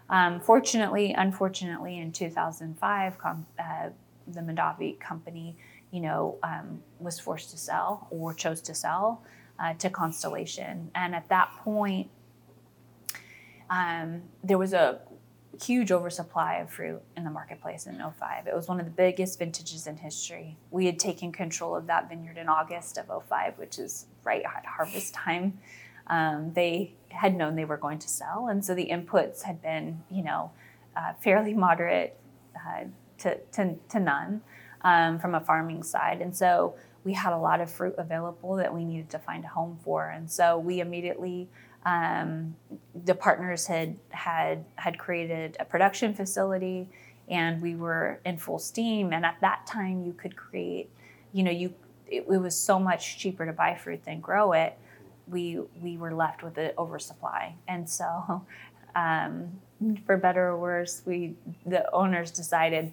Um, 0.09 0.39
fortunately, 0.41 1.13
unfortunately, 1.13 1.99
in 1.99 2.11
2005, 2.11 3.17
com- 3.17 3.45
uh, 3.59 3.89
the 4.27 4.41
Mondavi 4.41 4.99
company, 4.99 5.55
you 5.91 6.01
know, 6.01 6.37
um, 6.43 6.81
was 6.99 7.19
forced 7.19 7.51
to 7.51 7.57
sell 7.57 8.07
or 8.09 8.33
chose 8.33 8.61
to 8.61 8.73
sell 8.73 9.23
uh, 9.59 9.73
to 9.75 9.89
Constellation. 9.89 10.89
And 10.95 11.13
at 11.13 11.29
that 11.29 11.51
point, 11.63 12.09
um, 13.69 14.23
there 14.43 14.57
was 14.57 14.73
a 14.73 14.99
huge 15.61 15.91
oversupply 15.91 16.55
of 16.55 16.69
fruit 16.69 17.01
in 17.17 17.23
the 17.23 17.29
marketplace 17.29 17.85
in 17.85 17.97
05. 17.97 18.47
It 18.47 18.55
was 18.55 18.67
one 18.67 18.79
of 18.79 18.85
the 18.85 18.91
biggest 18.91 19.39
vintages 19.39 19.87
in 19.87 19.97
history. 19.97 20.57
We 20.71 20.85
had 20.85 20.99
taken 20.99 21.31
control 21.31 21.75
of 21.75 21.87
that 21.87 22.07
vineyard 22.09 22.37
in 22.37 22.47
August 22.47 22.97
of 22.97 23.23
05, 23.27 23.57
which 23.57 23.77
is 23.77 24.05
right 24.23 24.43
at 24.43 24.65
harvest 24.65 25.13
time. 25.13 25.59
Um, 26.07 26.53
they 26.53 26.93
had 27.09 27.35
known 27.35 27.55
they 27.55 27.65
were 27.65 27.77
going 27.77 27.99
to 27.99 28.07
sell, 28.07 28.47
and 28.49 28.63
so 28.63 28.73
the 28.73 28.89
inputs 28.89 29.43
had 29.43 29.61
been, 29.61 30.03
you 30.09 30.23
know, 30.23 30.51
uh, 30.95 31.13
fairly 31.21 31.53
moderate 31.53 32.17
uh, 32.55 32.85
to, 33.19 33.37
to, 33.51 33.75
to, 33.89 33.99
none 33.99 34.41
um, 34.81 35.19
from 35.19 35.35
a 35.35 35.39
farming 35.39 35.83
side. 35.83 36.21
And 36.21 36.35
so 36.35 36.75
we 37.03 37.13
had 37.13 37.31
a 37.31 37.37
lot 37.37 37.61
of 37.61 37.69
fruit 37.69 37.95
available 37.97 38.55
that 38.55 38.73
we 38.73 38.83
needed 38.83 39.09
to 39.11 39.19
find 39.19 39.45
a 39.45 39.47
home 39.47 39.77
for. 39.83 40.09
And 40.09 40.29
so 40.29 40.57
we 40.57 40.79
immediately 40.79 41.47
um, 41.85 42.55
the 43.05 43.15
partners 43.15 43.65
had 43.67 43.95
had 44.09 44.65
had 44.75 44.97
created 44.97 45.57
a 45.59 45.65
production 45.65 46.13
facility, 46.13 46.89
and 47.29 47.61
we 47.61 47.75
were 47.75 48.19
in 48.25 48.37
full 48.37 48.59
steam. 48.59 49.13
And 49.13 49.25
at 49.25 49.37
that 49.41 49.65
time, 49.65 50.03
you 50.03 50.13
could 50.13 50.35
create, 50.35 50.89
you 51.31 51.43
know, 51.43 51.51
you 51.51 51.73
it, 52.07 52.25
it 52.29 52.39
was 52.39 52.57
so 52.57 52.79
much 52.79 53.17
cheaper 53.17 53.45
to 53.45 53.53
buy 53.53 53.75
fruit 53.75 54.03
than 54.05 54.19
grow 54.19 54.51
it. 54.53 54.77
We 55.27 55.59
we 55.81 55.97
were 55.97 56.13
left 56.13 56.43
with 56.43 56.57
an 56.57 56.71
oversupply, 56.77 57.55
and 57.67 57.89
so. 57.89 58.45
Um, 58.95 59.59
for 60.07 60.17
better 60.17 60.47
or 60.47 60.57
worse, 60.57 61.03
we 61.05 61.35
the 61.63 61.89
owners 61.93 62.31
decided 62.31 62.91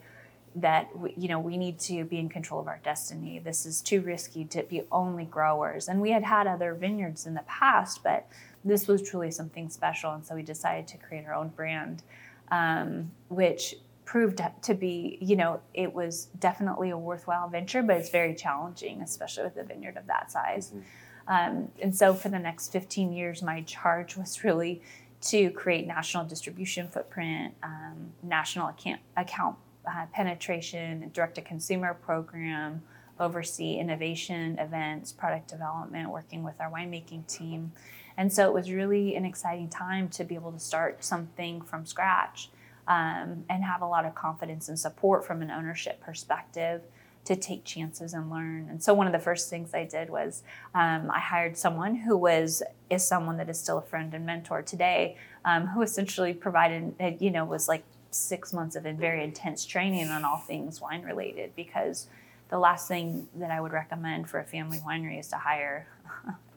that 0.56 0.88
you 1.16 1.28
know 1.28 1.38
we 1.38 1.56
need 1.56 1.78
to 1.78 2.04
be 2.04 2.18
in 2.18 2.28
control 2.28 2.60
of 2.60 2.66
our 2.66 2.80
destiny. 2.82 3.38
This 3.38 3.66
is 3.66 3.80
too 3.82 4.00
risky 4.00 4.44
to 4.46 4.62
be 4.62 4.82
only 4.92 5.24
growers, 5.24 5.88
and 5.88 6.00
we 6.00 6.10
had 6.10 6.24
had 6.24 6.46
other 6.46 6.74
vineyards 6.74 7.26
in 7.26 7.34
the 7.34 7.42
past, 7.42 8.02
but 8.02 8.26
this 8.66 8.88
was 8.88 9.02
truly 9.02 9.30
something 9.30 9.68
special. 9.70 10.12
And 10.12 10.26
so 10.26 10.34
we 10.34 10.42
decided 10.42 10.86
to 10.88 10.98
create 10.98 11.24
our 11.26 11.34
own 11.34 11.48
brand, 11.48 12.02
um, 12.50 13.10
which 13.28 13.76
proved 14.04 14.40
to 14.62 14.74
be, 14.74 15.18
you 15.20 15.36
know, 15.36 15.60
it 15.74 15.92
was 15.92 16.26
definitely 16.38 16.90
a 16.90 16.98
worthwhile 16.98 17.48
venture, 17.48 17.82
but 17.82 17.96
it's 17.96 18.10
very 18.10 18.34
challenging, 18.34 19.02
especially 19.02 19.44
with 19.44 19.56
a 19.56 19.64
vineyard 19.64 19.96
of 19.96 20.06
that 20.06 20.30
size. 20.30 20.68
Mm-hmm. 20.68 20.80
Um, 21.28 21.68
and 21.82 21.94
so 21.94 22.14
for 22.14 22.28
the 22.28 22.38
next 22.38 22.70
15 22.70 23.12
years, 23.12 23.42
my 23.42 23.62
charge 23.62 24.16
was 24.16 24.44
really 24.44 24.82
to 25.22 25.50
create 25.50 25.86
national 25.86 26.24
distribution 26.24 26.88
footprint, 26.88 27.54
um, 27.62 28.12
national 28.22 28.68
account, 28.68 29.00
account 29.16 29.56
uh, 29.88 30.06
penetration, 30.12 31.10
direct 31.12 31.34
to 31.36 31.42
consumer 31.42 31.94
program, 31.94 32.82
oversee 33.18 33.76
innovation 33.76 34.58
events, 34.58 35.12
product 35.12 35.48
development, 35.48 36.10
working 36.10 36.42
with 36.42 36.60
our 36.60 36.70
winemaking 36.70 37.26
team. 37.26 37.72
And 38.16 38.32
so 38.32 38.46
it 38.46 38.54
was 38.54 38.70
really 38.70 39.14
an 39.14 39.24
exciting 39.24 39.68
time 39.68 40.08
to 40.10 40.24
be 40.24 40.34
able 40.34 40.52
to 40.52 40.60
start 40.60 41.04
something 41.04 41.60
from 41.60 41.84
scratch 41.84 42.50
um, 42.88 43.44
and 43.50 43.64
have 43.64 43.82
a 43.82 43.86
lot 43.86 44.04
of 44.04 44.14
confidence 44.14 44.68
and 44.68 44.78
support 44.78 45.24
from 45.24 45.42
an 45.42 45.50
ownership 45.50 46.00
perspective 46.00 46.82
to 47.24 47.34
take 47.34 47.64
chances 47.64 48.14
and 48.14 48.30
learn. 48.30 48.68
And 48.70 48.82
so 48.82 48.94
one 48.94 49.06
of 49.06 49.12
the 49.12 49.18
first 49.18 49.50
things 49.50 49.74
I 49.74 49.84
did 49.84 50.08
was 50.08 50.44
um, 50.74 51.10
I 51.10 51.18
hired 51.18 51.58
someone 51.58 51.96
who 51.96 52.16
was 52.16 52.62
is 52.88 53.06
someone 53.06 53.36
that 53.38 53.50
is 53.50 53.58
still 53.58 53.78
a 53.78 53.82
friend 53.82 54.14
and 54.14 54.24
mentor 54.24 54.62
today, 54.62 55.16
um, 55.44 55.66
who 55.66 55.82
essentially 55.82 56.32
provided 56.32 56.94
you 57.20 57.32
know 57.32 57.44
was 57.44 57.68
like 57.68 57.82
six 58.12 58.52
months 58.52 58.76
of 58.76 58.84
very 58.84 59.24
intense 59.24 59.66
training 59.66 60.08
on 60.08 60.24
all 60.24 60.38
things 60.38 60.80
wine 60.80 61.02
related 61.02 61.54
because 61.56 62.06
the 62.48 62.58
last 62.58 62.86
thing 62.86 63.28
that 63.34 63.50
I 63.50 63.60
would 63.60 63.72
recommend 63.72 64.28
for 64.30 64.38
a 64.38 64.44
family 64.44 64.78
winery 64.78 65.18
is 65.18 65.28
to 65.28 65.36
hire 65.36 65.88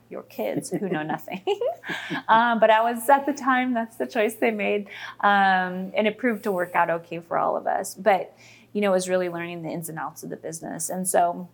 your 0.09 0.23
kids 0.23 0.69
who 0.69 0.89
know 0.89 1.03
nothing. 1.15 1.43
um, 2.27 2.59
but 2.59 2.69
I 2.69 2.81
was 2.81 3.07
at 3.09 3.25
the 3.25 3.33
time, 3.33 3.73
that's 3.73 3.97
the 3.97 4.07
choice 4.07 4.35
they 4.35 4.51
made. 4.51 4.87
Um, 5.21 5.91
and 5.95 6.07
it 6.07 6.17
proved 6.17 6.43
to 6.43 6.51
work 6.51 6.75
out 6.75 6.89
okay 6.89 7.19
for 7.19 7.37
all 7.37 7.55
of 7.55 7.67
us. 7.67 7.95
But, 7.95 8.35
you 8.73 8.81
know, 8.81 8.91
it 8.91 8.95
was 8.95 9.09
really 9.09 9.29
learning 9.29 9.63
the 9.63 9.69
ins 9.69 9.89
and 9.89 9.99
outs 9.99 10.23
of 10.23 10.29
the 10.29 10.37
business. 10.37 10.89
And 10.89 11.07
so, 11.07 11.47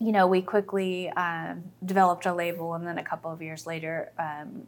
you 0.00 0.12
know, 0.12 0.26
we 0.26 0.42
quickly 0.42 1.08
um, 1.10 1.64
developed 1.84 2.26
a 2.26 2.34
label 2.34 2.74
and 2.74 2.86
then 2.86 2.98
a 2.98 3.04
couple 3.04 3.30
of 3.30 3.40
years 3.40 3.66
later 3.66 4.10
um, 4.18 4.66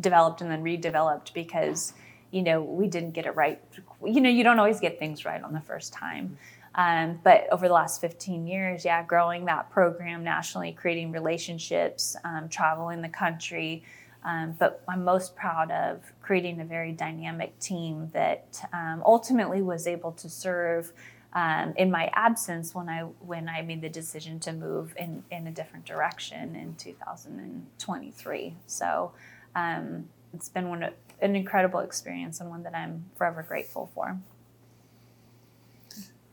developed 0.00 0.40
and 0.40 0.50
then 0.50 0.62
redeveloped 0.62 1.32
because, 1.32 1.94
you 2.30 2.42
know, 2.42 2.62
we 2.62 2.86
didn't 2.86 3.12
get 3.12 3.26
it 3.26 3.34
right. 3.34 3.60
You 4.04 4.20
know, 4.20 4.28
you 4.28 4.44
don't 4.44 4.58
always 4.58 4.80
get 4.80 4.98
things 4.98 5.24
right 5.24 5.42
on 5.42 5.52
the 5.52 5.60
first 5.60 5.92
time. 5.92 6.36
Um, 6.74 7.18
but 7.24 7.46
over 7.50 7.66
the 7.66 7.74
last 7.74 8.00
15 8.00 8.46
years, 8.46 8.84
yeah, 8.84 9.02
growing 9.02 9.44
that 9.46 9.70
program 9.70 10.22
nationally, 10.22 10.72
creating 10.72 11.12
relationships, 11.12 12.16
um, 12.24 12.48
traveling 12.48 13.02
the 13.02 13.08
country. 13.08 13.82
Um, 14.24 14.54
but 14.58 14.82
I'm 14.88 15.04
most 15.04 15.36
proud 15.36 15.70
of 15.70 16.02
creating 16.22 16.60
a 16.60 16.64
very 16.64 16.92
dynamic 16.92 17.58
team 17.58 18.10
that 18.12 18.62
um, 18.72 19.02
ultimately 19.06 19.62
was 19.62 19.86
able 19.86 20.12
to 20.12 20.28
serve 20.28 20.92
um, 21.34 21.74
in 21.76 21.90
my 21.90 22.10
absence 22.14 22.74
when 22.74 22.88
I 22.88 23.02
when 23.02 23.48
I 23.48 23.62
made 23.62 23.82
the 23.82 23.88
decision 23.88 24.40
to 24.40 24.52
move 24.52 24.94
in, 24.96 25.22
in 25.30 25.46
a 25.46 25.50
different 25.50 25.84
direction 25.84 26.56
in 26.56 26.74
2023. 26.76 28.56
So 28.66 29.12
um, 29.54 30.08
it's 30.32 30.48
been 30.48 30.68
one 30.68 30.90
an 31.20 31.36
incredible 31.36 31.80
experience 31.80 32.40
and 32.40 32.48
one 32.48 32.62
that 32.62 32.74
I'm 32.74 33.04
forever 33.16 33.42
grateful 33.42 33.90
for 33.94 34.18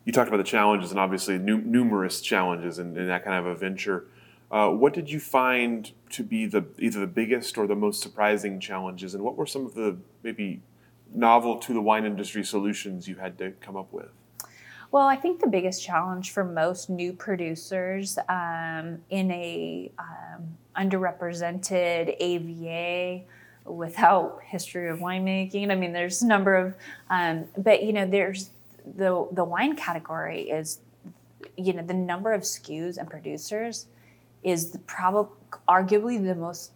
you 0.05 0.13
talked 0.13 0.27
about 0.27 0.37
the 0.37 0.43
challenges 0.43 0.91
and 0.91 0.99
obviously 0.99 1.37
nu- 1.37 1.61
numerous 1.61 2.21
challenges 2.21 2.79
in, 2.79 2.95
in, 2.95 3.07
that 3.07 3.25
kind 3.25 3.37
of 3.37 3.47
a 3.47 3.55
venture. 3.55 4.05
Uh, 4.51 4.69
what 4.69 4.93
did 4.93 5.09
you 5.09 5.19
find 5.19 5.91
to 6.11 6.23
be 6.23 6.45
the 6.45 6.63
either 6.77 6.99
the 6.99 7.07
biggest 7.07 7.57
or 7.57 7.65
the 7.65 7.75
most 7.75 8.01
surprising 8.01 8.59
challenges, 8.59 9.15
and 9.15 9.23
what 9.23 9.35
were 9.35 9.47
some 9.47 9.65
of 9.65 9.73
the 9.73 9.97
maybe 10.23 10.61
novel 11.13 11.57
to 11.57 11.73
the 11.73 11.81
wine 11.81 12.05
industry 12.05 12.43
solutions 12.43 13.07
you 13.07 13.15
had 13.15 13.37
to 13.39 13.51
come 13.59 13.75
up 13.75 13.91
with? 13.91 14.09
Well, 14.91 15.07
I 15.07 15.15
think 15.15 15.41
the 15.41 15.47
biggest 15.47 15.83
challenge 15.83 16.31
for 16.31 16.43
most 16.43 16.89
new 16.89 17.11
producers 17.11 18.17
um, 18.29 18.99
in 19.09 19.31
a 19.31 19.91
um, 19.97 20.57
underrepresented 20.77 22.15
AVA 22.19 23.23
without 23.65 24.39
history 24.45 24.89
of 24.89 24.99
winemaking. 24.99 25.71
I 25.71 25.75
mean, 25.75 25.91
there's 25.91 26.21
a 26.21 26.27
number 26.27 26.55
of, 26.55 26.75
um, 27.09 27.45
but 27.57 27.83
you 27.83 27.93
know, 27.93 28.05
there's 28.05 28.51
the 28.95 29.27
the 29.31 29.43
wine 29.43 29.75
category 29.75 30.49
is 30.49 30.79
you 31.57 31.73
know 31.73 31.83
the 31.83 31.93
number 31.93 32.33
of 32.33 32.41
SKUs 32.41 32.97
and 32.97 33.09
producers 33.09 33.87
is 34.43 34.77
probably 34.85 35.31
arguably 35.67 36.23
the 36.23 36.35
most 36.35 36.71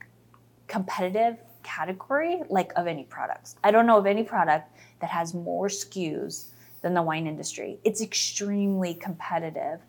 competitive 0.67 1.37
category 1.63 2.41
like 2.49 2.71
of 2.75 2.87
any 2.87 3.03
products. 3.03 3.55
I 3.63 3.71
don't 3.71 3.85
know 3.85 3.97
of 3.97 4.05
any 4.05 4.23
product 4.23 4.71
that 5.01 5.09
has 5.09 5.33
more 5.33 5.67
SKUs 5.67 6.47
than 6.81 6.93
the 6.93 7.01
wine 7.01 7.27
industry. 7.27 7.79
It's 7.83 8.01
extremely 8.01 8.93
competitive. 8.93 9.79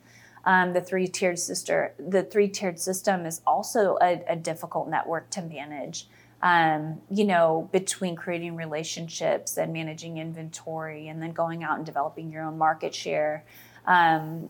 Um, 0.45 0.73
the 0.73 0.81
three 0.81 1.07
tiered 1.07 1.39
sister, 1.39 1.95
the 1.99 2.23
three 2.23 2.49
tiered 2.49 2.79
system 2.79 3.27
is 3.27 3.43
also 3.47 3.99
a, 4.01 4.23
a, 4.27 4.37
difficult 4.37 4.89
network 4.89 5.29
to 5.31 5.43
manage. 5.43 6.09
Um, 6.43 7.01
you 7.11 7.25
know, 7.25 7.69
between 7.73 8.17
creating 8.17 8.57
relationships 8.57 9.59
and 9.59 9.73
managing 9.73 10.19
inventory 10.19 11.09
and 11.09 11.21
then 11.23 11.33
going 11.33 11.63
out 11.63 11.77
and 11.77 11.85
developing 11.85 12.31
your 12.31 12.43
own 12.45 12.57
market 12.57 12.95
share, 12.95 13.45
um, 13.87 14.49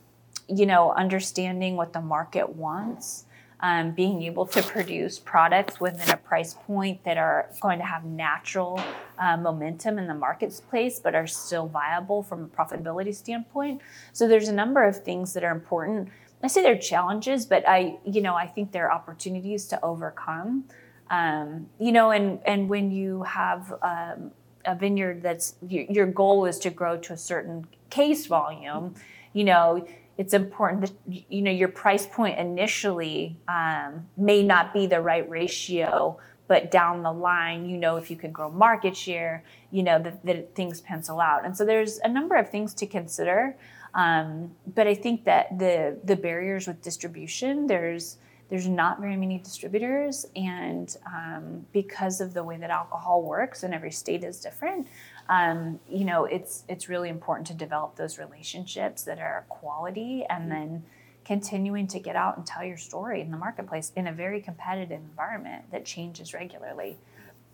you 0.48 0.66
know, 0.66 0.92
understanding 0.92 1.76
what 1.76 1.92
the 1.92 2.00
market 2.00 2.48
wants. 2.50 3.24
Um, 3.62 3.90
being 3.90 4.22
able 4.22 4.46
to 4.46 4.62
produce 4.62 5.18
products 5.18 5.78
within 5.78 6.08
a 6.08 6.16
price 6.16 6.54
point 6.54 7.04
that 7.04 7.18
are 7.18 7.50
going 7.60 7.78
to 7.78 7.84
have 7.84 8.06
natural 8.06 8.80
uh, 9.18 9.36
momentum 9.36 9.98
in 9.98 10.06
the 10.06 10.14
marketplace, 10.14 10.98
but 10.98 11.14
are 11.14 11.26
still 11.26 11.66
viable 11.66 12.22
from 12.22 12.44
a 12.44 12.48
profitability 12.48 13.14
standpoint. 13.14 13.82
So 14.14 14.26
there's 14.26 14.48
a 14.48 14.54
number 14.54 14.82
of 14.84 15.04
things 15.04 15.34
that 15.34 15.44
are 15.44 15.50
important. 15.50 16.08
I 16.42 16.46
say 16.46 16.62
they're 16.62 16.78
challenges, 16.78 17.44
but 17.44 17.68
I, 17.68 17.98
you 18.06 18.22
know, 18.22 18.34
I 18.34 18.46
think 18.46 18.72
they're 18.72 18.90
opportunities 18.90 19.66
to 19.66 19.84
overcome. 19.84 20.64
Um, 21.10 21.68
you 21.78 21.90
know, 21.92 22.12
and 22.12 22.38
and 22.46 22.68
when 22.68 22.92
you 22.92 23.24
have 23.24 23.74
um, 23.82 24.30
a 24.64 24.76
vineyard 24.76 25.22
that's 25.22 25.56
your 25.66 26.06
goal 26.06 26.46
is 26.46 26.58
to 26.60 26.70
grow 26.70 26.96
to 26.98 27.12
a 27.12 27.16
certain 27.16 27.66
case 27.90 28.26
volume, 28.26 28.94
you 29.32 29.44
know, 29.44 29.86
it's 30.16 30.34
important 30.34 30.82
that 30.82 30.92
you 31.30 31.42
know 31.42 31.50
your 31.50 31.68
price 31.68 32.06
point 32.06 32.38
initially 32.38 33.36
um, 33.48 34.06
may 34.16 34.42
not 34.42 34.72
be 34.72 34.86
the 34.86 35.00
right 35.00 35.28
ratio, 35.28 36.18
but 36.46 36.70
down 36.70 37.02
the 37.02 37.12
line, 37.12 37.68
you 37.68 37.76
know, 37.76 37.96
if 37.96 38.10
you 38.10 38.16
can 38.16 38.30
grow 38.30 38.50
market 38.50 38.96
share, 38.96 39.42
you 39.72 39.82
know 39.82 39.98
that, 39.98 40.24
that 40.24 40.54
things 40.54 40.80
pencil 40.80 41.20
out. 41.20 41.44
And 41.44 41.56
so 41.56 41.64
there's 41.64 41.98
a 41.98 42.08
number 42.08 42.36
of 42.36 42.50
things 42.50 42.72
to 42.74 42.86
consider. 42.86 43.56
Um, 43.94 44.52
but 44.74 44.86
I 44.86 44.94
think 44.94 45.24
that 45.24 45.58
the 45.58 45.98
the 46.04 46.14
barriers 46.14 46.68
with 46.68 46.82
distribution, 46.82 47.66
there's 47.66 48.18
there's 48.50 48.66
not 48.66 49.00
very 49.00 49.16
many 49.16 49.38
distributors, 49.38 50.26
and 50.34 50.96
um, 51.06 51.64
because 51.72 52.20
of 52.20 52.34
the 52.34 52.42
way 52.42 52.56
that 52.56 52.70
alcohol 52.70 53.22
works, 53.22 53.62
and 53.62 53.72
every 53.72 53.92
state 53.92 54.24
is 54.24 54.40
different, 54.40 54.88
um, 55.28 55.78
you 55.88 56.04
know, 56.04 56.24
it's 56.24 56.64
it's 56.68 56.88
really 56.88 57.08
important 57.08 57.46
to 57.46 57.54
develop 57.54 57.94
those 57.94 58.18
relationships 58.18 59.04
that 59.04 59.20
are 59.20 59.46
quality, 59.48 60.26
and 60.28 60.42
mm-hmm. 60.42 60.50
then 60.50 60.84
continuing 61.24 61.86
to 61.86 62.00
get 62.00 62.16
out 62.16 62.36
and 62.36 62.44
tell 62.44 62.64
your 62.64 62.76
story 62.76 63.20
in 63.20 63.30
the 63.30 63.36
marketplace 63.36 63.92
in 63.94 64.08
a 64.08 64.12
very 64.12 64.40
competitive 64.40 64.90
environment 64.90 65.62
that 65.70 65.84
changes 65.84 66.34
regularly. 66.34 66.98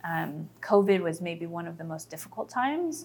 Um, 0.02 0.48
COVID 0.62 1.02
was 1.02 1.20
maybe 1.20 1.44
one 1.44 1.66
of 1.66 1.76
the 1.76 1.84
most 1.84 2.08
difficult 2.08 2.48
times. 2.48 3.04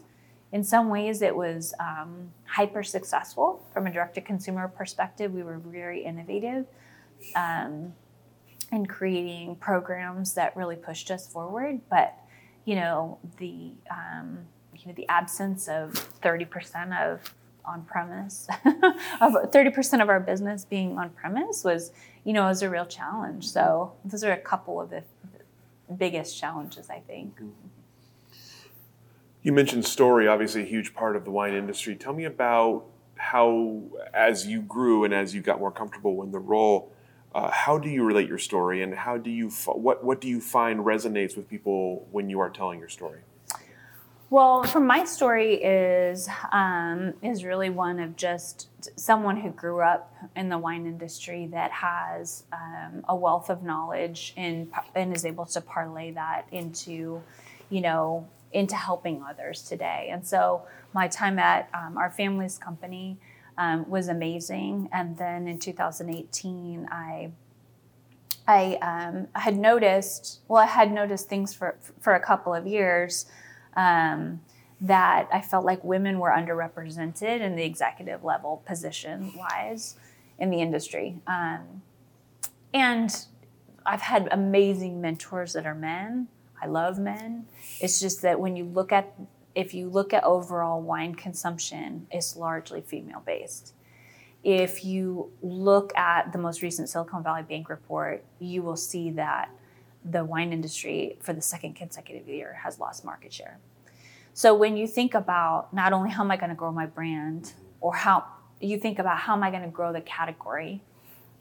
In 0.53 0.63
some 0.63 0.88
ways, 0.89 1.21
it 1.21 1.36
was 1.36 1.74
um, 1.79 2.31
hyper 2.45 2.83
successful 2.83 3.65
from 3.74 3.88
a 3.88 3.91
direct 3.91 4.15
to 4.15 4.21
consumer 4.21 4.67
perspective. 4.69 5.33
We 5.33 5.43
were 5.43 5.57
very 5.57 6.05
innovative 6.05 6.67
um, 7.36 7.94
and 8.72 8.88
creating 8.88 9.56
programs 9.58 10.34
that 10.36 10.56
really 10.56 10.75
pushed 10.75 11.12
us 11.12 11.28
forward. 11.28 11.82
But 11.90 12.18
you 12.66 12.75
know 12.75 13.20
the 13.38 13.72
um, 13.90 14.40
you 14.75 14.88
know 14.88 14.94
the 14.94 15.08
absence 15.10 15.68
of 15.68 15.94
thirty 15.94 16.46
percent 16.46 16.94
of 16.94 17.34
on 17.63 17.84
premise 17.84 18.48
of 19.22 19.34
30% 19.51 20.01
of 20.01 20.10
our 20.10 20.20
business 20.20 20.66
being 20.66 20.98
on 20.98 21.12
premise 21.12 21.63
was 21.63 21.92
you 22.24 22.34
know 22.34 22.46
was 22.46 22.63
a 22.63 22.70
real 22.70 22.86
challenge. 22.86 23.48
So 23.50 23.94
those 24.04 24.24
are 24.24 24.32
a 24.32 24.38
couple 24.38 24.82
of 24.82 24.90
the 24.90 25.04
biggest 25.98 26.40
challenges 26.40 26.90
i 26.90 27.00
think. 27.00 27.40
You 29.44 29.51
mentioned 29.51 29.86
story 29.86 30.28
obviously 30.28 30.62
a 30.62 30.66
huge 30.66 30.94
part 30.94 31.16
of 31.16 31.25
the 31.25 31.32
wine 31.32 31.54
industry. 31.54 31.96
Tell 31.96 32.13
me 32.13 32.25
about 32.25 32.86
how 33.16 33.82
as 34.13 34.48
you 34.48 34.62
grew 34.62 35.04
and 35.04 35.13
as 35.13 35.36
you 35.36 35.42
got 35.42 35.60
more 35.60 35.72
comfortable 35.72 36.24
in 36.24 36.32
the 36.32 36.40
role 36.40 36.92
uh, 37.34 37.50
how 37.52 37.78
do 37.78 37.90
you 37.90 38.04
relate 38.04 38.28
your 38.28 38.38
story, 38.38 38.82
and 38.84 38.94
how 38.94 39.18
do 39.18 39.30
you 39.30 39.50
what 39.50 40.04
what 40.04 40.20
do 40.22 40.28
you 40.28 40.42
find 40.42 40.82
resonates 40.82 41.36
with 41.38 41.50
people 41.50 42.08
when 42.12 42.30
you 42.30 42.40
are 42.40 42.50
telling 42.50 42.80
your 42.80 42.90
story? 42.90 43.22
Well, 44.30 44.64
from 44.64 44.88
my 44.88 45.04
story 45.04 45.56
is 45.56 46.30
um, 46.54 47.14
is 47.22 47.44
really 47.44 47.70
one 47.70 48.00
of 48.00 48.16
just 48.16 48.68
someone 48.98 49.36
who 49.36 49.50
grew 49.50 49.82
up 49.82 50.14
in 50.38 50.48
the 50.48 50.58
wine 50.58 50.86
industry 50.86 51.48
that 51.48 51.72
has 51.72 52.46
um, 52.54 53.04
a 53.10 53.16
wealth 53.16 53.50
of 53.50 53.62
knowledge 53.62 54.34
and 54.38 54.72
and 54.96 55.14
is 55.14 55.26
able 55.26 55.46
to 55.48 55.60
parlay 55.60 56.12
that 56.12 56.48
into, 56.52 57.22
you 57.70 57.82
know, 57.82 58.26
into 58.54 58.76
helping 58.76 59.22
others 59.22 59.64
today. 59.64 60.10
And 60.12 60.26
so 60.26 60.62
my 60.94 61.10
time 61.10 61.38
at 61.38 61.70
um, 61.74 61.98
our 61.98 62.10
family's 62.10 62.58
company 62.58 63.17
um, 63.58 63.90
was 63.90 64.08
amazing. 64.08 64.90
And 64.92 65.18
then 65.18 65.48
in 65.48 65.60
2018, 65.60 66.88
I 66.92 67.32
I 68.48 68.78
um, 68.82 69.28
had 69.34 69.56
noticed, 69.56 70.40
well, 70.48 70.62
I 70.62 70.66
had 70.66 70.92
noticed 70.92 71.30
things 71.30 71.54
for 71.54 71.78
for 72.00 72.16
a 72.16 72.20
couple 72.20 72.54
of 72.54 72.66
years 72.66 73.26
um, 73.76 74.42
that 74.80 75.30
I 75.32 75.42
felt 75.42 75.64
like 75.64 75.84
women 75.84 76.20
were 76.20 76.32
underrepresented 76.32 77.40
in 77.42 77.56
the 77.56 77.64
executive 77.64 78.24
level 78.24 78.64
position 78.66 79.32
wise 79.36 79.96
in 80.40 80.50
the 80.50 80.60
industry. 80.60 81.20
Um, 81.28 81.84
and 82.74 83.16
I've 83.86 84.02
had 84.02 84.28
amazing 84.32 85.02
mentors 85.02 85.54
that 85.54 85.66
are 85.66 85.76
men. 85.76 86.28
I 86.62 86.68
love 86.68 86.98
men. 87.00 87.46
It's 87.80 88.00
just 88.00 88.22
that 88.22 88.40
when 88.40 88.56
you 88.56 88.66
look 88.66 88.92
at 88.92 89.14
if 89.56 89.74
you 89.74 89.90
look 89.90 90.14
at 90.14 90.24
overall 90.24 90.82
wine 90.82 91.16
consumption, 91.16 92.08
it's 92.12 92.36
largely 92.36 92.82
female 92.82 93.22
based. 93.26 93.74
If 94.44 94.84
you 94.84 95.32
look 95.42 95.96
at 95.96 96.34
the 96.34 96.40
most 96.40 96.62
recent 96.62 96.90
Silicon 96.90 97.24
Valley 97.24 97.44
Bank 97.44 97.70
report, 97.70 98.24
you 98.40 98.64
will 98.64 98.78
see 98.78 99.12
that 99.12 99.52
the 100.04 100.26
wine 100.26 100.52
industry 100.52 101.18
for 101.20 101.34
the 101.34 101.42
second 101.42 101.76
consecutive 101.76 102.28
year 102.28 102.60
has 102.64 102.80
lost 102.80 103.06
market 103.06 103.32
share. 103.32 103.60
So 104.34 104.56
when 104.56 104.78
you 104.78 104.88
think 104.88 105.14
about 105.14 105.74
not 105.74 105.94
only 105.94 106.10
how 106.10 106.24
am 106.24 106.32
I 106.32 106.38
going 106.38 106.50
to 106.50 106.56
grow 106.56 106.72
my 106.72 106.86
brand 106.86 107.54
or 107.82 107.94
how 107.94 108.26
you 108.60 108.80
think 108.80 108.98
about 108.98 109.18
how 109.18 109.34
am 109.34 109.44
I 109.44 109.52
going 109.52 109.64
to 109.64 109.70
grow 109.70 109.92
the 109.92 110.02
category, 110.02 110.82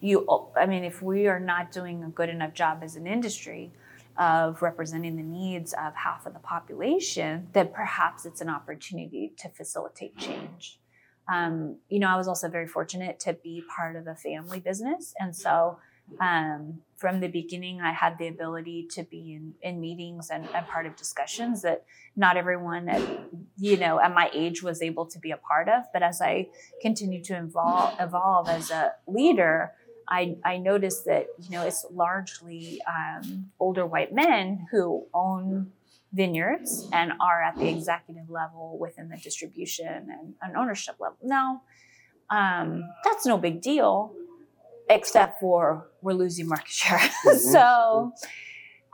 you 0.01 0.27
I 0.57 0.67
mean 0.67 0.85
if 0.85 1.01
we 1.01 1.27
are 1.27 1.41
not 1.41 1.73
doing 1.73 2.03
a 2.03 2.09
good 2.09 2.29
enough 2.29 2.53
job 2.53 2.81
as 2.83 2.97
an 2.97 3.07
industry, 3.07 3.71
of 4.19 4.63
representing 4.63 5.17
the 5.17 5.23
needs 5.23 5.73
of 5.73 5.95
half 5.95 6.27
of 6.27 6.35
the 6.35 6.41
population, 6.41 7.49
then 7.53 7.69
perhaps 7.73 8.27
it's 8.27 8.41
an 8.41 8.49
opportunity 8.49 9.33
to 9.39 9.49
facilitate 9.49 10.17
change. 10.17 10.79
Um, 11.33 11.77
you 11.89 11.99
know, 11.99 12.09
I 12.09 12.17
was 12.17 12.29
also 12.29 12.49
very 12.49 12.67
fortunate 12.67 13.21
to 13.21 13.35
be 13.35 13.63
part 13.75 13.97
of 13.97 14.07
a 14.07 14.17
family 14.17 14.61
business. 14.61 15.15
And 15.19 15.35
so 15.35 15.79
um, 16.21 16.81
from 16.97 17.21
the 17.21 17.29
beginning, 17.29 17.81
I 17.81 17.93
had 17.93 18.19
the 18.19 18.29
ability 18.29 18.89
to 18.93 19.05
be 19.05 19.35
in, 19.35 19.55
in 19.63 19.81
meetings 19.81 20.31
and, 20.31 20.49
and, 20.55 20.67
part 20.67 20.87
of 20.87 20.97
discussions 20.97 21.63
that 21.63 21.85
not 22.17 22.37
everyone, 22.37 22.89
at, 22.89 23.01
you 23.57 23.77
know, 23.77 24.01
at 24.01 24.13
my 24.13 24.29
age 24.35 24.63
was 24.63 24.83
able 24.83 25.07
to 25.07 25.19
be 25.19 25.31
a 25.31 25.37
part 25.37 25.69
of. 25.69 25.85
But 25.93 26.03
as 26.03 26.21
I 26.21 26.49
continued 26.83 27.25
to 27.25 27.35
evolve, 27.35 27.95
evolve 28.01 28.49
as 28.49 28.71
a 28.71 28.93
leader, 29.07 29.73
I, 30.11 30.37
I 30.45 30.57
noticed 30.59 31.05
that 31.07 31.29
you 31.39 31.51
know 31.51 31.65
it's 31.65 31.87
largely 31.91 32.81
um, 32.87 33.51
older 33.61 33.87
white 33.87 34.13
men 34.13 34.67
who 34.71 35.07
own 35.15 35.73
vineyards 36.13 36.89
and 36.93 37.13
are 37.21 37.43
at 37.43 37.57
the 37.57 37.69
executive 37.69 38.29
level 38.29 38.77
within 38.79 39.09
the 39.09 39.17
distribution 39.17 39.87
and, 39.87 40.35
and 40.43 40.57
ownership 40.57 40.97
level. 40.99 41.17
Now, 41.23 41.63
um, 42.31 42.85
that's 43.05 43.27
no 43.27 43.39
big 43.39 43.61
deal, 43.61 44.13
except 44.89 45.41
for 45.41 45.89
we're 46.03 46.15
losing 46.15 46.49
market 46.49 46.71
share. 46.71 46.99
Mm-hmm. 47.25 47.37
so, 47.37 48.13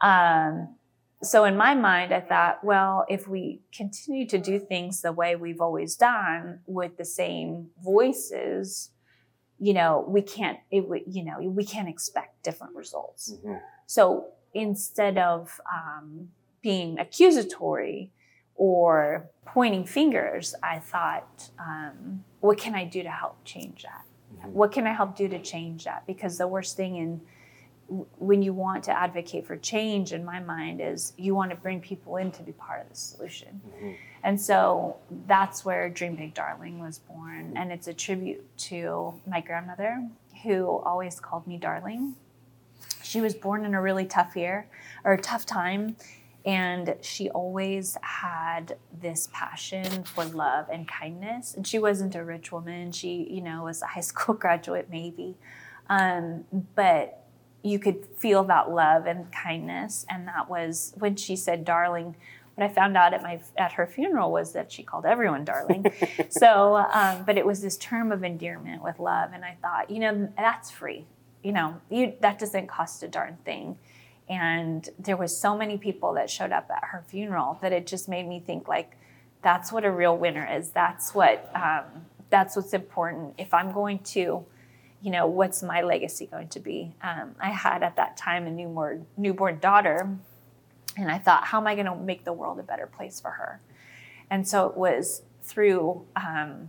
um, 0.03 0.75
so 1.23 1.45
in 1.45 1.57
my 1.57 1.75
mind, 1.75 2.13
I 2.13 2.21
thought, 2.21 2.63
well, 2.63 3.07
if 3.09 3.27
we 3.27 3.61
continue 3.73 4.27
to 4.27 4.39
do 4.39 4.59
things 4.59 5.01
the 5.01 5.13
way 5.13 5.37
we've 5.37 5.61
always 5.61 5.97
done 5.97 6.61
with 6.67 6.97
the 6.99 7.05
same 7.05 7.69
voices, 7.83 8.91
you 9.59 9.73
know 9.73 10.05
we 10.07 10.23
can't 10.23 10.59
it 10.71 10.85
you 11.07 11.25
know 11.25 11.38
we 11.40 11.64
can't 11.64 11.88
expect 11.88 12.42
different 12.42 12.75
results 12.75 13.33
mm-hmm. 13.33 13.57
so 13.87 14.27
instead 14.55 15.19
of 15.19 15.61
um, 15.73 16.29
being 16.62 16.99
accusatory 16.99 18.11
or 18.55 19.29
pointing 19.45 19.85
fingers 19.85 20.55
i 20.62 20.79
thought 20.79 21.51
um, 21.59 22.25
what 22.40 22.59
can 22.59 22.75
i 22.75 22.85
do 22.85 23.03
to 23.03 23.11
help 23.11 23.37
change 23.45 23.83
that 23.83 24.05
mm-hmm. 24.38 24.53
what 24.53 24.73
can 24.73 24.87
i 24.87 24.92
help 24.92 25.16
do 25.16 25.29
to 25.29 25.40
change 25.40 25.85
that 25.85 26.07
because 26.07 26.38
the 26.38 26.49
worst 26.49 26.77
thing 26.77 26.97
in 26.97 27.21
when 27.88 28.42
you 28.42 28.53
want 28.53 28.85
to 28.85 28.99
advocate 28.99 29.46
for 29.46 29.57
change 29.57 30.12
in 30.12 30.25
my 30.25 30.40
mind 30.40 30.81
is 30.81 31.12
you 31.16 31.35
want 31.35 31.51
to 31.51 31.57
bring 31.57 31.81
people 31.81 32.16
in 32.16 32.33
to 32.33 32.42
be 32.42 32.53
part 32.53 32.83
of 32.83 32.88
the 32.88 32.96
solution. 32.96 33.61
Mm-hmm. 33.66 33.92
and 34.25 34.40
so 34.40 34.96
that's 35.27 35.64
where 35.64 35.88
dream 35.88 36.16
big 36.16 36.35
darling 36.35 36.81
was 36.81 36.99
born. 36.99 37.53
And 37.57 37.70
it's 37.70 37.87
a 37.87 37.94
tribute 37.94 38.44
to 38.59 39.20
my 39.27 39.40
grandmother 39.40 40.09
who 40.42 40.66
always 40.85 41.20
called 41.20 41.46
me 41.46 41.59
darling. 41.59 42.16
She 43.03 43.20
was 43.20 43.35
born 43.35 43.64
in 43.64 43.75
a 43.75 43.81
really 43.81 44.05
tough 44.05 44.37
year 44.37 44.68
or 45.05 45.12
a 45.12 45.20
tough 45.20 45.46
time 45.46 45.96
and 46.44 46.94
she 47.03 47.29
always 47.31 47.96
had 48.03 48.77
this 49.01 49.29
passion 49.33 50.05
for 50.05 50.25
love 50.25 50.66
and 50.72 50.87
kindness. 50.87 51.55
And 51.55 51.66
she 51.66 51.81
wasn't 51.81 52.14
a 52.14 52.25
rich 52.25 52.51
woman. 52.53 52.90
She 52.92 53.29
you 53.31 53.42
know 53.42 53.64
was 53.64 53.83
a 53.83 53.87
high 53.87 54.01
school 54.01 54.35
graduate 54.44 54.88
maybe. 54.90 55.37
Um, 55.88 56.44
but 56.75 57.26
you 57.67 57.79
could 57.79 58.07
feel 58.17 58.45
that 58.45 58.71
love 58.71 59.07
and 59.07 59.31
kindness. 59.33 60.07
And 60.09 60.29
that 60.29 60.49
was 60.49 60.95
when 60.97 61.17
she 61.17 61.37
said, 61.37 61.65
darling. 61.65 62.17
What 62.55 62.65
I 62.65 62.73
found 62.73 62.97
out 62.97 63.13
at 63.13 63.23
my 63.23 63.41
at 63.59 63.73
her 63.73 63.87
funeral 63.87 64.33
was 64.33 64.53
that 64.53 64.73
she 64.73 64.83
called 64.83 65.05
everyone 65.05 65.45
darling. 65.45 65.93
so, 66.31 66.77
um, 66.77 67.25
but 67.25 67.37
it 67.37 67.45
was 67.45 67.61
this 67.61 67.77
term 67.77 68.13
of 68.13 68.25
endearment 68.25 68.83
with 68.83 68.99
love, 68.99 69.31
and 69.35 69.45
I 69.45 69.57
thought, 69.61 69.91
you 69.91 69.99
know, 69.99 70.33
that's 70.37 70.71
free. 70.71 71.05
You 71.43 71.53
know, 71.53 71.81
you, 71.91 72.15
that 72.21 72.39
doesn't 72.39 72.67
cost 72.67 73.03
a 73.03 73.09
darn 73.09 73.37
thing. 73.45 73.79
And 74.29 74.89
there 74.99 75.17
was 75.17 75.39
so 75.39 75.57
many 75.57 75.79
people 75.79 76.15
that 76.15 76.31
showed 76.31 76.51
up 76.51 76.69
at 76.71 76.83
her 76.91 77.05
funeral 77.07 77.59
that 77.63 77.73
it 77.73 77.87
just 77.87 78.09
made 78.09 78.27
me 78.27 78.41
think 78.41 78.67
like, 78.67 78.97
that's 79.43 79.71
what 79.71 79.85
a 79.85 79.91
real 79.91 80.17
winner 80.17 80.49
is. 80.51 80.71
That's 80.71 81.15
what 81.15 81.51
um, 81.55 82.07
that's 82.31 82.57
what's 82.57 82.73
important. 82.75 83.35
If 83.39 83.55
I'm 83.55 83.73
going 83.73 84.01
to 84.01 84.45
you 85.03 85.11
know, 85.11 85.27
what's 85.27 85.63
my 85.63 85.83
legacy 85.83 86.27
going 86.27 86.49
to 86.49 86.61
be? 86.61 86.95
Um, 87.03 87.35
I 87.41 87.51
had 87.51 87.83
at 87.83 87.97
that 87.97 88.17
time 88.17 88.47
a 88.47 88.51
newborn 88.51 89.07
newborn 89.17 89.59
daughter, 89.59 90.17
and 90.97 91.11
I 91.11 91.19
thought, 91.19 91.45
how 91.45 91.61
am 91.61 91.67
I 91.67 91.75
going 91.75 91.87
to 91.87 91.95
make 91.95 92.25
the 92.25 92.33
world 92.33 92.59
a 92.59 92.63
better 92.63 92.87
place 92.87 93.21
for 93.21 93.33
her? 93.33 93.61
And 94.31 94.49
so 94.49 94.67
it 94.67 94.77
was 94.77 95.23
through, 95.43 96.05
um, 96.17 96.69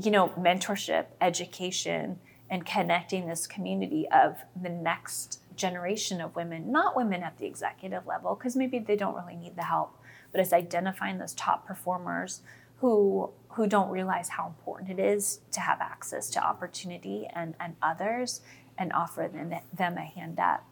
you 0.00 0.10
know, 0.10 0.28
mentorship, 0.38 1.06
education, 1.20 2.18
and 2.48 2.64
connecting 2.64 3.26
this 3.26 3.46
community 3.46 4.06
of 4.10 4.36
the 4.60 4.68
next 4.68 5.40
generation 5.56 6.20
of 6.20 6.36
women, 6.36 6.70
not 6.70 6.94
women 6.94 7.22
at 7.22 7.38
the 7.38 7.46
executive 7.46 8.06
level, 8.06 8.34
because 8.34 8.54
maybe 8.54 8.78
they 8.78 8.94
don't 8.94 9.16
really 9.16 9.36
need 9.36 9.56
the 9.56 9.64
help, 9.64 9.98
but 10.30 10.40
it's 10.40 10.52
identifying 10.52 11.18
those 11.18 11.32
top 11.32 11.66
performers 11.66 12.42
who 12.78 13.30
who 13.56 13.66
don't 13.66 13.88
realize 13.88 14.28
how 14.28 14.46
important 14.46 14.90
it 14.90 14.98
is 14.98 15.40
to 15.50 15.60
have 15.60 15.80
access 15.80 16.28
to 16.28 16.44
opportunity 16.44 17.26
and, 17.34 17.54
and 17.58 17.74
others 17.80 18.42
and 18.76 18.92
offer 18.92 19.30
them, 19.32 19.54
them 19.72 19.96
a 19.96 20.04
hand 20.04 20.38
up. 20.38 20.62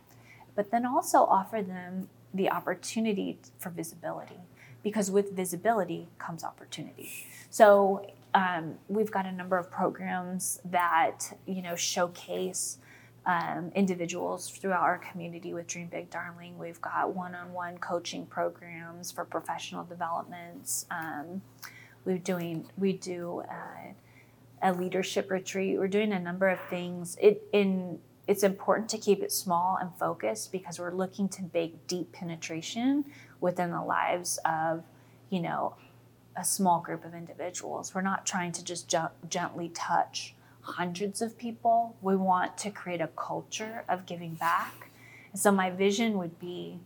But 0.55 0.71
then 0.71 0.85
also 0.85 1.21
offer 1.25 1.63
them 1.63 2.11
the 2.35 2.51
opportunity 2.51 3.39
for 3.59 3.71
visibility 3.71 4.41
because 4.83 5.11
with 5.11 5.33
visibility 5.33 6.09
comes 6.19 6.45
opportunity. 6.45 7.11
So 7.49 8.07
um, 8.35 8.75
we've 8.89 9.11
got 9.11 9.25
a 9.25 9.33
number 9.33 9.57
of 9.57 9.71
programs 9.71 10.61
that 10.67 11.39
you 11.47 11.63
know 11.63 11.77
showcase 11.77 12.79
um, 13.25 13.73
individuals 13.75 14.51
throughout 14.51 14.83
our 14.83 14.99
community 14.99 15.55
with 15.55 15.67
Dream 15.67 15.89
Big 15.91 16.11
Darling. 16.11 16.59
We've 16.59 16.81
got 16.83 17.15
one-on-one 17.15 17.79
coaching 17.79 18.27
programs 18.27 19.11
for 19.11 19.25
professional 19.25 19.85
developments. 19.85 20.85
Um, 20.91 21.41
we're 22.05 22.19
doing 22.19 22.69
we 22.77 22.93
do 22.93 23.43
uh, 23.49 23.93
a 24.63 24.73
leadership 24.73 25.31
retreat. 25.31 25.79
We're 25.79 25.89
doing 25.89 26.13
a 26.13 26.19
number 26.21 26.49
of 26.49 26.61
things. 26.69 27.17
It 27.21 27.43
in 27.53 27.99
it's 28.27 28.43
important 28.43 28.89
to 28.91 28.99
keep 28.99 29.23
it 29.23 29.31
small 29.33 29.77
and 29.81 29.91
focused 29.99 30.51
because 30.51 30.79
we're 30.79 30.95
looking 30.95 31.29
to 31.29 31.43
make 31.53 31.87
deep 31.87 32.13
penetration 32.13 33.05
within 33.41 33.71
the 33.71 33.83
lives 33.83 34.39
of 34.45 34.83
you 35.31 35.41
know 35.41 35.75
a 36.37 36.45
small 36.45 36.81
group 36.81 37.05
of 37.05 37.15
individuals. 37.15 37.95
We're 37.95 38.01
not 38.01 38.27
trying 38.27 38.53
to 38.53 38.65
just 38.65 38.93
gently 39.29 39.69
touch 39.69 40.35
hundreds 40.63 41.21
of 41.21 41.39
people. 41.39 41.95
We 42.01 42.17
want 42.17 42.57
to 42.59 42.71
create 42.71 43.01
a 43.01 43.09
culture 43.09 43.85
of 43.89 44.07
giving 44.07 44.35
back. 44.35 44.91
So 45.35 45.53
my 45.53 45.71
vision 45.71 46.17
would 46.19 46.39
be 46.39 46.79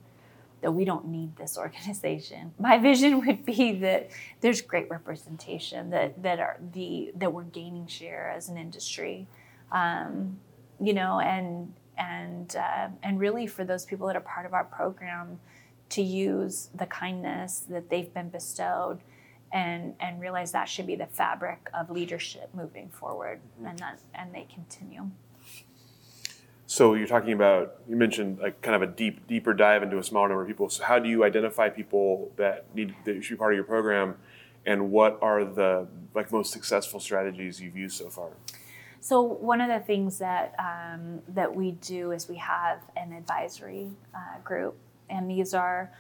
that 0.61 0.73
we 0.73 0.85
don't 0.85 1.07
need 1.07 1.37
this 1.37 1.57
organization. 1.57 2.53
My 2.59 2.79
vision 2.79 3.25
would 3.27 3.45
be 3.45 3.73
that 3.81 4.11
there's 4.41 4.61
great 4.61 4.91
representation 4.91 5.91
that 5.91 6.23
that 6.23 6.41
are 6.41 6.59
the 6.73 7.13
that 7.17 7.33
we're 7.33 7.45
gaining 7.45 7.87
share 7.87 8.31
as 8.31 8.49
an 8.49 8.57
industry, 8.57 9.27
um, 9.73 10.39
you 10.81 10.95
know, 10.95 11.21
and 11.21 11.73
and 11.97 12.57
uh, 12.57 12.89
and 13.03 13.19
really 13.19 13.47
for 13.47 13.65
those 13.65 13.85
people 13.85 14.07
that 14.07 14.17
are 14.17 14.21
part 14.21 14.47
of 14.47 14.55
our 14.55 14.65
program 14.65 15.41
to 15.91 16.03
use 16.03 16.69
the 16.75 16.87
kindness 16.87 17.61
that 17.69 17.89
they've 17.89 18.13
been 18.13 18.29
bestowed 18.29 19.01
and 19.53 19.95
and 20.01 20.21
realize 20.21 20.53
that 20.53 20.69
should 20.69 20.87
be 20.87 20.97
the 20.97 21.07
fabric 21.07 21.71
of 21.73 21.91
leadership 21.91 22.51
moving 22.55 22.89
forward 22.91 23.41
and 23.65 23.79
that 23.79 23.99
and 24.15 24.35
they 24.35 24.47
continue 24.53 25.11
so 26.71 26.93
you're 26.93 27.07
talking 27.07 27.33
about 27.33 27.77
you 27.89 27.97
mentioned 27.97 28.41
like 28.41 28.61
kind 28.61 28.77
of 28.77 28.83
a 28.83 28.93
deep 28.93 29.27
deeper 29.27 29.55
dive 29.55 29.83
into 29.83 29.97
a 29.97 30.05
smaller 30.05 30.29
number 30.29 30.43
of 30.43 30.49
people. 30.49 30.69
So 30.69 30.85
how 30.85 30.99
do 30.99 31.09
you 31.09 31.25
identify 31.25 31.71
people 31.71 32.31
that 32.37 32.67
need 32.75 32.95
that 33.07 33.25
should 33.25 33.35
be 33.35 33.39
part 33.39 33.55
of 33.55 33.57
your 33.57 33.65
program, 33.65 34.17
and 34.67 34.91
what 34.91 35.19
are 35.23 35.47
the 35.47 35.89
like 36.15 36.31
most 36.31 36.53
successful 36.53 37.01
strategies 37.01 37.59
you've 37.59 37.77
used 37.77 37.97
so 37.97 38.11
far? 38.11 38.33
So 39.01 39.23
one 39.23 39.63
of 39.63 39.71
the 39.71 39.81
things 39.81 40.19
that 40.19 40.55
um, 40.59 41.23
that 41.29 41.57
we 41.57 41.73
do 41.73 42.13
is 42.13 42.29
we 42.29 42.37
have 42.37 42.83
an 42.99 43.15
advisory 43.15 43.89
uh, 44.15 44.39
group, 44.45 44.77
and 45.09 45.31
these 45.31 45.55
are 45.55 45.91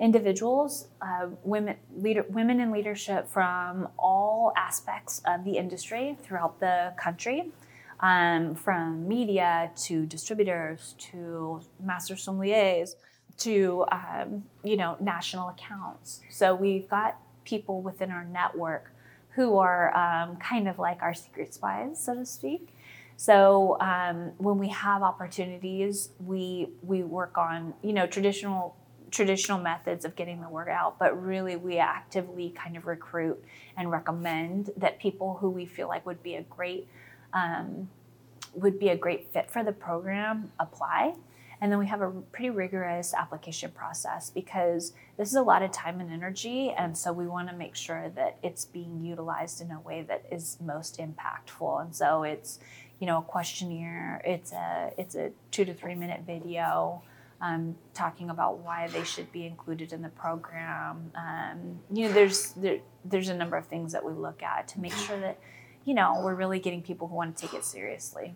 individuals, 0.00 0.88
uh, 1.02 1.26
women, 1.42 1.76
leader, 1.94 2.24
women 2.30 2.60
in 2.60 2.72
leadership 2.72 3.28
from 3.28 3.88
all 3.98 4.54
aspects 4.56 5.20
of 5.26 5.44
the 5.44 5.58
industry 5.58 6.16
throughout 6.22 6.60
the 6.60 6.94
country 6.96 7.52
um, 8.04 8.54
from 8.54 9.08
media 9.08 9.70
to 9.74 10.04
distributors 10.04 10.94
to 10.98 11.62
master 11.82 12.14
sommeliers 12.14 12.96
to 13.38 13.86
um, 13.90 14.44
you 14.62 14.76
know 14.76 14.96
national 15.00 15.48
accounts. 15.48 16.20
So 16.28 16.54
we've 16.54 16.88
got 16.88 17.16
people 17.44 17.80
within 17.80 18.10
our 18.10 18.24
network 18.26 18.92
who 19.30 19.56
are 19.56 19.96
um, 19.96 20.36
kind 20.36 20.68
of 20.68 20.78
like 20.78 21.02
our 21.02 21.14
secret 21.14 21.54
spies, 21.54 21.98
so 22.04 22.14
to 22.14 22.26
speak. 22.26 22.74
So 23.16 23.78
um, 23.80 24.32
when 24.36 24.58
we 24.58 24.68
have 24.68 25.02
opportunities, 25.02 26.10
we 26.20 26.68
we 26.82 27.02
work 27.02 27.38
on 27.38 27.72
you 27.82 27.94
know 27.94 28.06
traditional 28.06 28.76
traditional 29.10 29.58
methods 29.58 30.04
of 30.04 30.14
getting 30.14 30.42
the 30.42 30.48
word 30.48 30.68
out, 30.68 30.98
but 30.98 31.10
really 31.22 31.56
we 31.56 31.78
actively 31.78 32.50
kind 32.50 32.76
of 32.76 32.86
recruit 32.86 33.42
and 33.78 33.90
recommend 33.90 34.70
that 34.76 34.98
people 34.98 35.38
who 35.40 35.48
we 35.48 35.64
feel 35.64 35.88
like 35.88 36.04
would 36.04 36.22
be 36.22 36.34
a 36.34 36.42
great 36.42 36.86
um, 37.34 37.88
would 38.54 38.78
be 38.78 38.88
a 38.88 38.96
great 38.96 39.32
fit 39.32 39.50
for 39.50 39.62
the 39.62 39.72
program 39.72 40.52
apply. 40.58 41.14
And 41.60 41.70
then 41.72 41.78
we 41.78 41.86
have 41.86 42.02
a 42.02 42.10
pretty 42.10 42.50
rigorous 42.50 43.14
application 43.14 43.70
process 43.70 44.30
because 44.30 44.92
this 45.16 45.28
is 45.28 45.34
a 45.34 45.42
lot 45.42 45.62
of 45.62 45.70
time 45.70 46.00
and 46.00 46.12
energy. 46.12 46.74
And 46.76 46.96
so 46.96 47.12
we 47.12 47.26
want 47.26 47.48
to 47.48 47.54
make 47.54 47.74
sure 47.74 48.10
that 48.16 48.38
it's 48.42 48.64
being 48.64 49.02
utilized 49.02 49.60
in 49.60 49.70
a 49.70 49.80
way 49.80 50.02
that 50.02 50.24
is 50.30 50.58
most 50.60 50.98
impactful. 50.98 51.82
And 51.82 51.94
so 51.94 52.22
it's, 52.22 52.58
you 53.00 53.06
know, 53.06 53.18
a 53.18 53.22
questionnaire, 53.22 54.20
it's 54.24 54.52
a, 54.52 54.92
it's 54.98 55.14
a 55.14 55.30
two 55.50 55.64
to 55.64 55.74
three 55.74 55.94
minute 55.94 56.22
video. 56.26 57.02
Um, 57.40 57.76
talking 57.92 58.30
about 58.30 58.58
why 58.58 58.88
they 58.88 59.04
should 59.04 59.30
be 59.30 59.44
included 59.44 59.92
in 59.92 60.00
the 60.00 60.08
program. 60.08 61.12
Um, 61.14 61.78
you 61.92 62.06
know, 62.06 62.12
there's 62.12 62.52
there, 62.52 62.78
there's 63.04 63.28
a 63.28 63.34
number 63.34 63.56
of 63.56 63.66
things 63.66 63.92
that 63.92 64.02
we 64.02 64.12
look 64.12 64.42
at 64.42 64.68
to 64.68 64.80
make 64.80 64.92
sure 64.92 65.18
that 65.20 65.38
you 65.84 65.94
know, 65.94 66.20
we're 66.22 66.34
really 66.34 66.58
getting 66.58 66.82
people 66.82 67.08
who 67.08 67.14
want 67.14 67.36
to 67.36 67.46
take 67.46 67.54
it 67.54 67.64
seriously. 67.64 68.34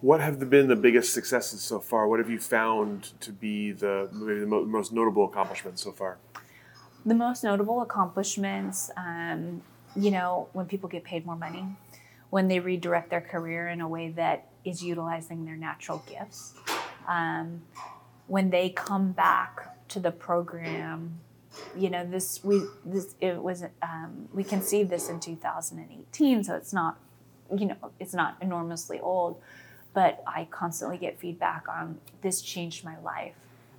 What 0.00 0.20
have 0.20 0.50
been 0.50 0.68
the 0.68 0.76
biggest 0.76 1.12
successes 1.12 1.62
so 1.62 1.80
far? 1.80 2.06
What 2.06 2.20
have 2.20 2.30
you 2.30 2.38
found 2.38 3.18
to 3.20 3.32
be 3.32 3.72
the 3.72 4.08
maybe 4.12 4.40
the 4.40 4.46
most 4.46 4.92
notable 4.92 5.24
accomplishments 5.24 5.82
so 5.82 5.90
far? 5.90 6.18
The 7.04 7.14
most 7.14 7.42
notable 7.42 7.82
accomplishments, 7.82 8.90
um, 8.96 9.62
you 9.96 10.10
know, 10.10 10.48
when 10.52 10.66
people 10.66 10.88
get 10.88 11.02
paid 11.02 11.24
more 11.24 11.36
money, 11.36 11.64
when 12.30 12.48
they 12.48 12.60
redirect 12.60 13.10
their 13.10 13.20
career 13.20 13.68
in 13.68 13.80
a 13.80 13.88
way 13.88 14.10
that 14.10 14.48
is 14.64 14.82
utilizing 14.82 15.44
their 15.44 15.56
natural 15.56 16.04
gifts, 16.08 16.54
um, 17.08 17.62
when 18.26 18.50
they 18.50 18.68
come 18.68 19.12
back 19.12 19.88
to 19.88 20.00
the 20.00 20.10
program 20.10 21.20
you 21.76 21.90
know 21.90 22.04
this 22.04 22.40
we 22.42 22.62
this 22.84 23.14
it 23.20 23.42
was 23.42 23.64
um, 23.82 24.28
we 24.32 24.44
conceived 24.44 24.90
this 24.90 25.08
in 25.08 25.20
2018 25.20 26.44
so 26.44 26.54
it's 26.54 26.72
not 26.72 26.98
you 27.56 27.66
know 27.66 27.76
it's 28.00 28.14
not 28.14 28.36
enormously 28.40 29.00
old 29.00 29.40
but 29.94 30.22
i 30.26 30.46
constantly 30.50 30.98
get 30.98 31.18
feedback 31.18 31.68
on 31.68 31.98
this 32.22 32.42
changed 32.42 32.84
my 32.84 32.98
life. 33.00 33.34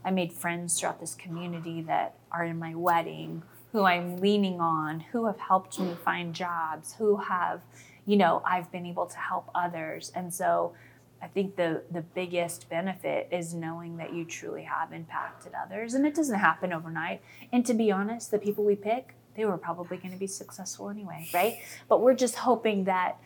I 0.05 0.11
made 0.11 0.31
friends 0.31 0.79
throughout 0.79 1.01
this 1.01 1.15
community 1.15 1.81
that 1.81 2.15
are 2.31 2.45
in 2.45 2.57
my 2.57 2.75
wedding 2.75 3.43
who 3.71 3.83
i'm 3.83 4.17
leaning 4.17 4.59
on 4.59 4.99
who 4.99 5.25
have 5.25 5.39
helped 5.39 5.79
me 5.79 5.95
find 6.03 6.33
jobs 6.33 6.93
who 6.93 7.17
have 7.17 7.61
you 8.05 8.15
know 8.15 8.41
i've 8.45 8.71
been 8.71 8.85
able 8.85 9.05
to 9.05 9.17
help 9.17 9.49
others 9.53 10.11
and 10.15 10.33
so 10.33 10.73
I 11.21 11.27
think 11.27 11.55
the 11.55 11.83
the 11.91 12.01
biggest 12.01 12.69
benefit 12.69 13.27
is 13.31 13.53
knowing 13.53 13.97
that 13.97 14.13
you 14.13 14.25
truly 14.25 14.63
have 14.63 14.93
impacted 14.93 15.53
others, 15.53 15.93
and 15.93 16.05
it 16.05 16.15
doesn't 16.15 16.39
happen 16.39 16.73
overnight. 16.73 17.21
And 17.51 17.65
to 17.65 17.73
be 17.73 17.91
honest, 17.91 18.31
the 18.31 18.39
people 18.39 18.63
we 18.63 18.75
pick, 18.75 19.15
they 19.35 19.45
were 19.45 19.57
probably 19.57 19.97
going 19.97 20.11
to 20.11 20.19
be 20.19 20.27
successful 20.27 20.89
anyway, 20.89 21.27
right? 21.33 21.59
But 21.89 22.01
we're 22.01 22.15
just 22.15 22.35
hoping 22.35 22.83
that 22.85 23.17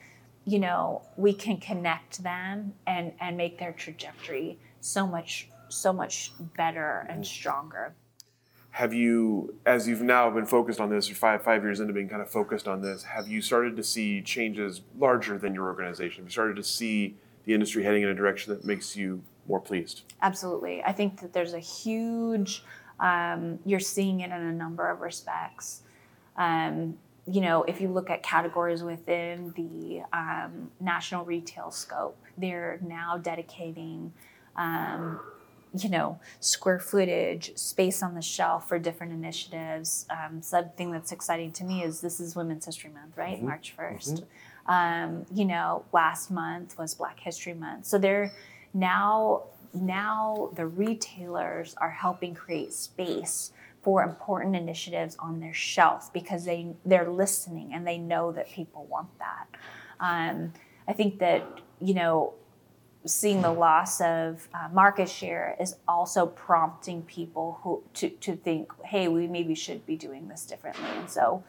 you 0.46 0.60
know 0.60 1.04
we 1.18 1.34
can 1.34 1.58
connect 1.58 2.24
them 2.24 2.74
and 2.88 3.14
and 3.20 3.38
make 3.38 3.60
their 3.60 3.74
trajectory 3.74 4.60
so 4.80 5.06
much 5.06 5.50
so 5.70 5.94
much 5.94 6.32
better 6.58 7.06
and 7.10 7.26
stronger. 7.26 7.96
Have 8.72 8.94
you, 8.94 9.56
as 9.66 9.86
you've 9.86 10.02
now 10.02 10.30
been 10.30 10.46
focused 10.46 10.80
on 10.80 10.90
this, 10.90 11.12
or 11.12 11.16
five 11.16 11.44
five 11.44 11.62
years 11.62 11.82
into 11.82 11.92
being 11.92 12.08
kind 12.08 12.22
of 12.22 12.30
focused 12.30 12.68
on 12.70 12.82
this, 12.82 13.04
have 13.04 13.28
you 13.28 13.42
started 13.42 13.76
to 13.76 13.84
see 13.84 14.22
changes 14.22 14.82
larger 14.98 15.38
than 15.38 15.54
your 15.54 15.66
organization? 15.66 16.24
Have 16.24 16.28
you 16.28 16.32
started 16.32 16.56
to 16.56 16.64
see 16.64 17.18
the 17.46 17.54
industry 17.54 17.84
heading 17.84 18.04
in 18.04 18.10
a 18.10 18.14
direction 18.14 18.54
that 18.54 18.66
makes 18.66 18.96
you 18.96 19.24
more 19.48 19.60
pleased? 19.60 20.04
Absolutely. 20.22 20.84
I 20.84 20.92
think 20.92 21.22
that 21.22 21.34
there's 21.34 21.54
a 21.54 21.60
huge, 21.60 22.64
um, 23.00 23.60
you're 23.66 23.80
seeing 23.80 24.22
it 24.22 24.32
in 24.32 24.42
a 24.42 24.54
number 24.54 24.90
of 24.90 25.02
respects. 25.02 25.82
Um, 26.38 26.98
you 27.28 27.42
know, 27.42 27.64
if 27.64 27.80
you 27.80 27.90
look 27.90 28.10
at 28.10 28.24
categories 28.24 28.84
within 28.84 29.54
the 29.56 30.02
um, 30.18 30.72
national 30.80 31.26
retail 31.26 31.72
scope, 31.72 32.18
they're 32.38 32.80
now 32.82 33.18
dedicating, 33.18 34.12
um, 34.56 35.20
you 35.78 35.90
know, 35.90 36.20
square 36.40 36.80
footage, 36.80 37.56
space 37.56 38.02
on 38.02 38.16
the 38.16 38.22
shelf 38.22 38.68
for 38.68 38.80
different 38.80 39.14
initiatives. 39.14 40.06
Um, 40.10 40.42
something 40.42 40.92
that's 40.92 41.12
exciting 41.12 41.52
to 41.54 41.64
me 41.64 41.84
is 41.84 42.02
this 42.02 42.20
is 42.20 42.36
Women's 42.36 42.66
History 42.66 42.90
Month, 42.90 43.16
right? 43.16 43.38
Mm-hmm. 43.38 43.48
March 43.48 43.76
1st. 43.78 44.14
Mm-hmm. 44.14 44.26
You 45.34 45.46
know, 45.46 45.86
last 45.92 46.32
month 46.32 46.78
was 46.78 46.94
Black 46.96 47.20
History 47.20 47.54
Month. 47.54 47.86
So 47.86 47.98
they're 47.98 48.32
now, 48.74 49.44
now 49.74 50.50
the 50.56 50.66
retailers 50.66 51.76
are 51.78 51.90
helping 51.90 52.34
create 52.34 52.74
space 52.74 53.52
for 53.82 54.04
important 54.04 54.56
initiatives 54.56 55.16
on 55.20 55.40
their 55.40 55.54
shelf 55.54 56.14
because 56.14 56.46
they 56.46 56.68
they're 56.86 57.10
listening 57.10 57.74
and 57.74 57.86
they 57.86 57.98
know 57.98 58.32
that 58.32 58.50
people 58.50 58.86
want 58.86 59.10
that. 59.18 59.48
Um, 60.00 60.54
I 60.88 60.94
think 60.94 61.20
that 61.20 61.44
you 61.80 61.96
know 61.96 62.36
seeing 63.06 63.42
the 63.42 63.52
loss 63.52 64.00
of 64.02 64.48
uh, 64.54 64.68
market 64.72 65.10
share 65.10 65.56
is 65.60 65.76
also 65.88 66.28
prompting 66.28 67.02
people 67.04 67.60
who 67.64 67.84
to, 67.96 68.10
to 68.10 68.36
think, 68.36 68.72
hey, 68.84 69.08
we 69.08 69.28
maybe 69.28 69.56
should 69.56 69.86
be 69.86 69.96
doing 69.96 70.28
this 70.28 70.46
differently. 70.46 70.88
And 70.96 71.10
so 71.10 71.44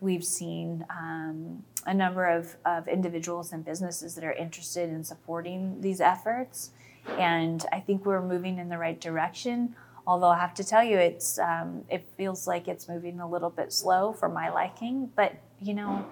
we've 0.00 0.24
seen 0.24 0.84
um, 0.90 1.64
a 1.88 1.94
number 1.94 2.26
of, 2.26 2.54
of 2.66 2.86
individuals 2.86 3.50
and 3.52 3.64
businesses 3.64 4.14
that 4.14 4.22
are 4.22 4.34
interested 4.34 4.90
in 4.90 5.02
supporting 5.02 5.80
these 5.80 6.02
efforts. 6.02 6.70
And 7.18 7.64
I 7.72 7.80
think 7.80 8.04
we're 8.04 8.20
moving 8.20 8.58
in 8.58 8.68
the 8.68 8.76
right 8.76 9.00
direction. 9.00 9.74
Although 10.06 10.28
I 10.28 10.38
have 10.38 10.52
to 10.54 10.64
tell 10.64 10.84
you, 10.84 10.98
it's 10.98 11.38
um, 11.38 11.84
it 11.88 12.06
feels 12.18 12.46
like 12.46 12.68
it's 12.68 12.88
moving 12.88 13.20
a 13.20 13.28
little 13.28 13.48
bit 13.48 13.72
slow 13.72 14.12
for 14.12 14.28
my 14.28 14.50
liking. 14.50 15.10
But 15.16 15.36
you 15.60 15.72
know, 15.72 16.06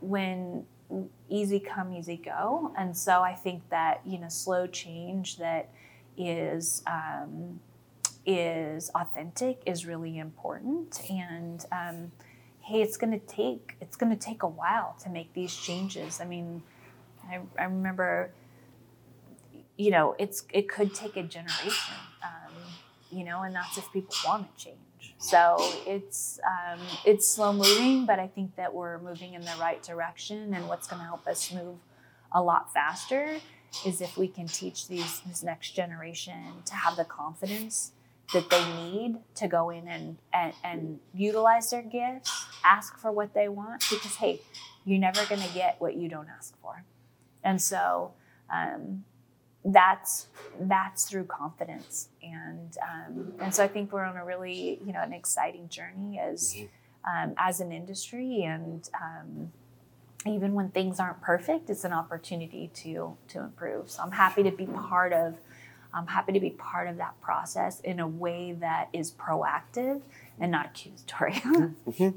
when 0.00 0.64
easy 1.28 1.58
come, 1.58 1.92
easy 1.92 2.16
go, 2.16 2.72
and 2.78 2.96
so 2.96 3.22
I 3.22 3.34
think 3.34 3.68
that 3.70 4.00
you 4.06 4.18
know, 4.18 4.28
slow 4.28 4.66
change 4.68 5.38
that 5.38 5.68
is 6.16 6.82
um, 6.86 7.60
is 8.24 8.90
authentic 8.94 9.62
is 9.66 9.84
really 9.84 10.18
important. 10.18 11.00
And 11.10 11.64
um, 11.72 12.12
hey, 12.62 12.80
it's 12.80 12.96
going 12.96 13.12
to 13.12 13.26
take 13.26 13.76
it's 13.80 13.96
going 13.96 14.16
to 14.16 14.18
take 14.18 14.42
a 14.42 14.48
while 14.48 14.96
to 15.02 15.10
make 15.10 15.32
these 15.34 15.54
changes. 15.54 16.20
I 16.20 16.24
mean, 16.24 16.62
I, 17.28 17.40
I 17.58 17.64
remember, 17.64 18.30
you 19.76 19.90
know, 19.90 20.14
it's 20.18 20.44
it 20.52 20.68
could 20.68 20.94
take 20.94 21.16
a 21.16 21.22
generation. 21.22 21.94
Um, 22.22 22.54
you 23.10 23.24
know, 23.24 23.42
and 23.42 23.54
that's 23.54 23.76
if 23.76 23.92
people 23.92 24.14
want 24.26 24.56
to 24.56 24.64
change. 24.64 25.14
So 25.18 25.56
it's 25.86 26.40
um, 26.46 26.80
it's 27.04 27.26
slow 27.28 27.52
moving, 27.52 28.06
but 28.06 28.18
I 28.18 28.26
think 28.26 28.56
that 28.56 28.72
we're 28.72 28.98
moving 28.98 29.34
in 29.34 29.42
the 29.42 29.54
right 29.60 29.82
direction. 29.82 30.54
And 30.54 30.68
what's 30.68 30.86
going 30.86 31.00
to 31.00 31.06
help 31.06 31.26
us 31.26 31.52
move 31.52 31.76
a 32.32 32.42
lot 32.42 32.72
faster 32.72 33.36
is 33.86 34.00
if 34.00 34.16
we 34.16 34.28
can 34.28 34.46
teach 34.46 34.88
these 34.88 35.20
this 35.20 35.42
next 35.42 35.72
generation 35.72 36.62
to 36.66 36.74
have 36.74 36.96
the 36.96 37.04
confidence 37.04 37.92
that 38.32 38.50
they 38.50 38.64
need 38.74 39.16
to 39.36 39.48
go 39.48 39.70
in 39.70 39.88
and, 39.88 40.16
and, 40.32 40.52
and 40.64 40.98
utilize 41.14 41.70
their 41.70 41.82
gifts, 41.82 42.46
ask 42.64 42.98
for 42.98 43.12
what 43.12 43.34
they 43.34 43.48
want, 43.48 43.84
because 43.90 44.16
hey, 44.16 44.40
you're 44.84 44.98
never 44.98 45.24
going 45.26 45.40
to 45.40 45.54
get 45.54 45.80
what 45.80 45.96
you 45.96 46.08
don't 46.08 46.28
ask 46.28 46.54
for. 46.60 46.84
And 47.44 47.60
so 47.60 48.12
um, 48.52 49.04
that's 49.64 50.26
that's 50.60 51.08
through 51.08 51.24
confidence 51.24 52.08
and 52.22 52.76
um, 52.82 53.32
and 53.40 53.54
so 53.54 53.62
I 53.62 53.68
think 53.68 53.92
we're 53.92 54.04
on 54.04 54.16
a 54.16 54.24
really 54.24 54.80
you 54.84 54.92
know 54.92 55.00
an 55.00 55.12
exciting 55.12 55.68
journey 55.68 56.18
as 56.18 56.54
mm-hmm. 56.54 57.28
um, 57.28 57.34
as 57.38 57.60
an 57.60 57.70
industry 57.70 58.42
and 58.42 58.88
um, 59.00 59.52
even 60.26 60.54
when 60.54 60.70
things 60.70 60.98
aren't 60.98 61.20
perfect 61.20 61.70
it's 61.70 61.84
an 61.84 61.92
opportunity 61.92 62.70
to 62.74 63.16
to 63.28 63.40
improve 63.40 63.88
so 63.88 64.02
I'm 64.02 64.10
happy 64.10 64.42
to 64.42 64.50
be 64.50 64.66
part 64.66 65.12
of 65.12 65.36
I'm 65.94 66.06
happy 66.06 66.32
to 66.32 66.40
be 66.40 66.50
part 66.50 66.88
of 66.88 66.96
that 66.96 67.20
process 67.20 67.80
in 67.80 68.00
a 68.00 68.08
way 68.08 68.52
that 68.60 68.88
is 68.92 69.12
proactive 69.12 70.02
and 70.40 70.50
not 70.50 70.66
accusatory. 70.66 71.32
mm-hmm. 71.34 72.10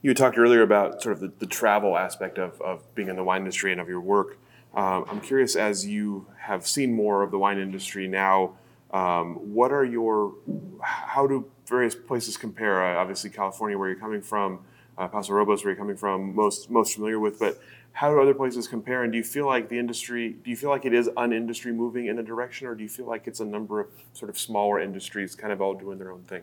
You 0.00 0.14
talked 0.14 0.36
earlier 0.36 0.62
about 0.62 1.02
sort 1.02 1.14
of 1.14 1.20
the, 1.20 1.32
the 1.38 1.46
travel 1.46 1.96
aspect 1.96 2.38
of, 2.38 2.60
of 2.60 2.92
being 2.94 3.08
in 3.08 3.16
the 3.16 3.24
wine 3.24 3.42
industry 3.42 3.70
and 3.72 3.80
of 3.80 3.88
your 3.88 4.00
work. 4.00 4.38
Um, 4.74 5.04
I'm 5.08 5.20
curious, 5.20 5.54
as 5.54 5.86
you 5.86 6.26
have 6.38 6.66
seen 6.66 6.92
more 6.94 7.22
of 7.22 7.30
the 7.30 7.38
wine 7.38 7.58
industry 7.58 8.08
now, 8.08 8.56
um, 8.92 9.34
what 9.54 9.70
are 9.70 9.84
your, 9.84 10.34
how 10.80 11.26
do 11.26 11.46
various 11.66 11.94
places 11.94 12.36
compare? 12.36 12.82
Uh, 12.84 13.00
obviously, 13.00 13.30
California, 13.30 13.78
where 13.78 13.88
you're 13.88 13.98
coming 13.98 14.22
from, 14.22 14.60
uh, 14.98 15.08
Paso 15.08 15.32
Robles, 15.32 15.64
where 15.64 15.72
you're 15.72 15.78
coming 15.78 15.96
from, 15.96 16.34
most 16.34 16.70
most 16.70 16.94
familiar 16.94 17.18
with, 17.18 17.38
but 17.38 17.58
how 17.92 18.10
do 18.10 18.20
other 18.20 18.34
places 18.34 18.66
compare? 18.66 19.02
And 19.02 19.12
do 19.12 19.18
you 19.18 19.24
feel 19.24 19.46
like 19.46 19.68
the 19.68 19.78
industry, 19.78 20.36
do 20.42 20.50
you 20.50 20.56
feel 20.56 20.70
like 20.70 20.84
it 20.84 20.94
is 20.94 21.10
an 21.16 21.32
industry 21.32 21.72
moving 21.72 22.06
in 22.06 22.18
a 22.18 22.22
direction, 22.22 22.66
or 22.66 22.74
do 22.74 22.82
you 22.82 22.88
feel 22.88 23.06
like 23.06 23.26
it's 23.26 23.40
a 23.40 23.44
number 23.44 23.80
of 23.80 23.88
sort 24.14 24.30
of 24.30 24.38
smaller 24.38 24.80
industries 24.80 25.34
kind 25.34 25.52
of 25.52 25.60
all 25.60 25.74
doing 25.74 25.98
their 25.98 26.10
own 26.10 26.22
thing? 26.22 26.42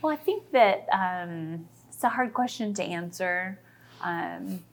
Well, 0.00 0.12
I 0.12 0.16
think 0.16 0.50
that 0.52 0.86
um, 0.92 1.68
it's 1.88 2.02
a 2.02 2.08
hard 2.08 2.34
question 2.34 2.74
to 2.74 2.82
answer. 2.82 3.58
Um, 4.02 4.64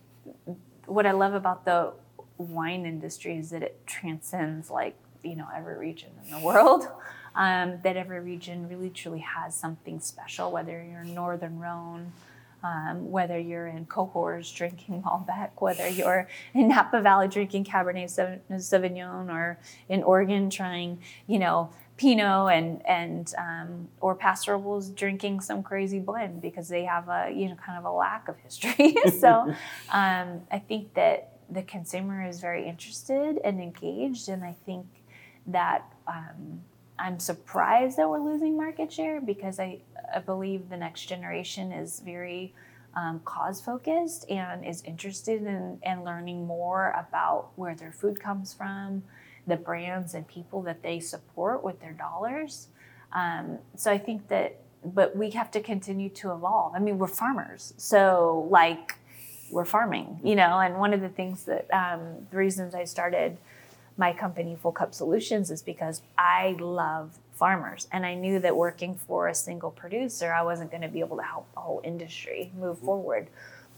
what 0.85 1.05
I 1.05 1.11
love 1.11 1.33
about 1.33 1.65
the 1.65 1.93
wine 2.37 2.85
industry 2.85 3.37
is 3.37 3.49
that 3.51 3.61
it 3.61 3.85
transcends 3.85 4.69
like 4.69 4.95
you 5.23 5.35
know 5.35 5.47
every 5.55 5.77
region 5.77 6.09
in 6.23 6.31
the 6.31 6.45
world. 6.45 6.87
Um, 7.33 7.79
that 7.83 7.95
every 7.95 8.19
region 8.19 8.67
really 8.67 8.89
truly 8.89 9.19
has 9.19 9.55
something 9.55 10.01
special, 10.01 10.51
whether 10.51 10.83
you're 10.83 11.05
Northern 11.05 11.59
Rhone, 11.59 12.11
um, 12.63 13.09
whether 13.11 13.39
you're 13.39 13.67
in 13.67 13.85
Cahors 13.85 14.51
drinking 14.51 15.01
Malbec, 15.05 15.51
whether 15.57 15.87
you're 15.87 16.27
in 16.53 16.69
Napa 16.69 17.01
Valley 17.01 17.27
drinking 17.27 17.65
Cabernet 17.65 18.09
Sauvignon, 18.49 19.29
or 19.29 19.59
in 19.89 20.03
Oregon 20.03 20.49
trying, 20.49 20.99
you 21.27 21.39
know, 21.39 21.71
Pinot 21.97 22.51
and 22.51 22.85
and 22.87 23.33
um, 23.37 23.87
or 23.99 24.15
Paso 24.15 24.53
Robles 24.53 24.89
drinking 24.89 25.41
some 25.41 25.61
crazy 25.61 25.99
blend 25.99 26.41
because 26.41 26.67
they 26.67 26.83
have 26.85 27.07
a 27.09 27.31
you 27.31 27.47
know 27.47 27.55
kind 27.55 27.77
of 27.77 27.85
a 27.85 27.91
lack 27.91 28.27
of 28.27 28.37
history. 28.39 28.95
so 29.19 29.53
um, 29.91 30.41
I 30.51 30.59
think 30.67 30.95
that 30.95 31.37
the 31.49 31.61
consumer 31.61 32.25
is 32.25 32.39
very 32.39 32.67
interested 32.67 33.39
and 33.43 33.61
engaged, 33.61 34.29
and 34.29 34.43
I 34.43 34.55
think 34.65 34.87
that 35.45 35.83
um, 36.07 36.61
I'm 37.01 37.19
surprised 37.19 37.97
that 37.97 38.07
we're 38.07 38.19
losing 38.19 38.55
market 38.55 38.93
share 38.93 39.19
because 39.19 39.59
I, 39.59 39.79
I 40.13 40.19
believe 40.19 40.69
the 40.69 40.77
next 40.77 41.05
generation 41.05 41.71
is 41.71 41.99
very 41.99 42.53
um, 42.95 43.21
cause 43.25 43.59
focused 43.59 44.29
and 44.29 44.63
is 44.63 44.83
interested 44.83 45.41
in, 45.41 45.79
in 45.83 46.03
learning 46.03 46.45
more 46.45 46.91
about 46.91 47.49
where 47.55 47.73
their 47.73 47.91
food 47.91 48.19
comes 48.19 48.53
from, 48.53 49.01
the 49.47 49.55
brands 49.55 50.13
and 50.13 50.27
people 50.27 50.61
that 50.61 50.83
they 50.83 50.99
support 50.99 51.63
with 51.63 51.81
their 51.81 51.93
dollars. 51.93 52.67
Um, 53.13 53.57
so 53.75 53.91
I 53.91 53.97
think 53.97 54.27
that, 54.27 54.57
but 54.85 55.15
we 55.15 55.31
have 55.31 55.49
to 55.51 55.59
continue 55.59 56.09
to 56.09 56.31
evolve. 56.31 56.75
I 56.75 56.79
mean, 56.79 56.99
we're 56.99 57.07
farmers, 57.07 57.73
so 57.77 58.47
like 58.51 58.95
we're 59.51 59.65
farming, 59.65 60.19
you 60.23 60.35
know. 60.35 60.59
And 60.59 60.77
one 60.77 60.93
of 60.93 61.01
the 61.01 61.09
things 61.09 61.45
that 61.45 61.67
um, 61.73 62.27
the 62.29 62.37
reasons 62.37 62.75
I 62.75 62.85
started 62.85 63.37
my 63.97 64.13
company, 64.13 64.55
Full 64.55 64.71
Cup 64.71 64.93
Solutions, 64.93 65.51
is 65.51 65.61
because 65.61 66.01
I 66.17 66.55
love 66.59 67.19
farmers, 67.33 67.87
and 67.91 68.05
I 68.05 68.13
knew 68.13 68.39
that 68.39 68.55
working 68.55 68.95
for 68.95 69.27
a 69.27 69.35
single 69.35 69.71
producer, 69.71 70.31
I 70.31 70.43
wasn't 70.43 70.69
going 70.69 70.83
to 70.83 70.87
be 70.87 70.99
able 70.99 71.17
to 71.17 71.23
help 71.23 71.51
the 71.53 71.59
whole 71.59 71.81
industry 71.83 72.51
move 72.57 72.77
mm-hmm. 72.77 72.85
forward. 72.85 73.27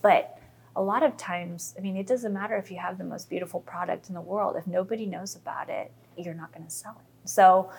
But 0.02 0.38
a 0.76 0.82
lot 0.82 1.04
of 1.04 1.16
times, 1.18 1.74
I 1.78 1.82
mean, 1.82 1.96
it 1.96 2.08
doesn't 2.08 2.34
matter 2.34 2.58
if 2.58 2.72
you 2.72 2.78
have 2.78 2.98
the 2.98 3.04
most 3.04 3.30
beautiful 3.30 3.62
product 3.62 4.10
in 4.10 4.16
the 4.16 4.22
world. 4.22 4.56
If 4.58 4.68
nobody 4.68 5.06
knows 5.06 5.36
about 5.36 5.70
it, 5.70 5.92
you're 6.18 6.34
not 6.34 6.52
going 6.52 6.66
to 6.66 6.72
sell 6.72 6.98
it. 7.00 7.30
So, 7.30 7.72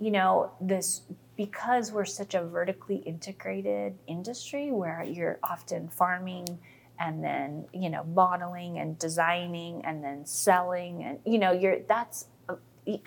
you 0.00 0.10
know, 0.10 0.50
this 0.60 1.02
because 1.36 1.92
we're 1.92 2.04
such 2.04 2.34
a 2.34 2.42
vertically 2.42 2.96
integrated 2.96 3.96
industry 4.06 4.72
where 4.72 5.04
you're 5.04 5.38
often 5.42 5.88
farming 5.88 6.58
and 7.00 7.22
then 7.22 7.66
you 7.72 7.90
know 7.90 8.02
bottling 8.04 8.78
and 8.78 8.98
designing 8.98 9.84
and 9.84 10.02
then 10.02 10.24
selling 10.26 11.04
and 11.04 11.18
you 11.24 11.38
know 11.38 11.52
you're 11.52 11.80
that's 11.88 12.26
uh, 12.48 12.56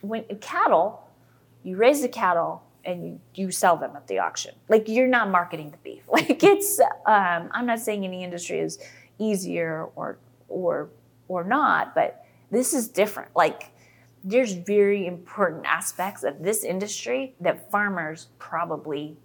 when 0.02 0.24
cattle 0.40 1.08
you 1.64 1.76
raise 1.76 2.02
the 2.02 2.10
cattle 2.10 2.64
and 2.84 3.06
you, 3.06 3.20
you 3.36 3.52
sell 3.52 3.78
them 3.78 3.96
at 3.96 4.08
the 4.08 4.18
auction. 4.18 4.56
Like 4.68 4.90
you're 4.90 5.08
not 5.08 5.30
marketing 5.30 5.70
the 5.70 5.78
beef. 5.78 6.02
Like 6.12 6.44
it's 6.44 6.80
um, 7.06 7.50
i'm 7.52 7.66
not 7.66 7.80
saying 7.80 8.04
any 8.06 8.24
industry 8.24 8.60
is 8.60 8.80
easier 9.20 9.90
or 9.96 10.18
or 10.48 10.90
or 11.28 11.44
not 11.44 11.94
but 11.96 12.26
this 12.52 12.74
is 12.74 12.88
different. 12.90 13.30
Like 13.36 13.72
there's 14.24 14.54
very 14.54 15.08
important 15.08 15.66
aspects 15.66 16.24
of 16.24 16.44
this 16.44 16.64
industry 16.64 17.34
that 17.40 17.72
farmers 17.72 18.28
probably 18.38 19.18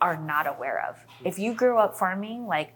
are 0.00 0.16
not 0.16 0.46
aware 0.46 0.84
of. 0.88 1.04
If 1.24 1.38
you 1.38 1.52
grew 1.54 1.78
up 1.78 1.98
farming 1.98 2.46
like 2.46 2.74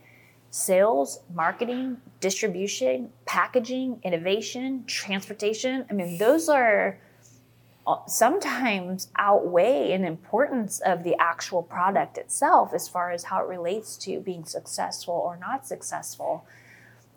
sales, 0.51 1.21
marketing, 1.33 1.97
distribution, 2.19 3.11
packaging, 3.25 4.01
innovation, 4.03 4.85
transportation. 4.87 5.87
I 5.89 5.93
mean, 5.93 6.19
those 6.19 6.49
are 6.49 6.99
uh, 7.87 7.97
sometimes 8.07 9.09
outweigh 9.17 9.93
in 9.93 10.05
importance 10.05 10.81
of 10.81 11.05
the 11.05 11.17
actual 11.21 11.63
product 11.63 12.19
itself 12.19 12.75
as 12.75 12.89
far 12.89 13.13
as 13.13 13.25
how 13.25 13.43
it 13.43 13.49
relates 13.49 13.97
to 13.99 14.21
being 14.21 14.45
successful 14.45 15.15
or 15.15 15.37
not 15.37 15.67
successful. 15.67 16.45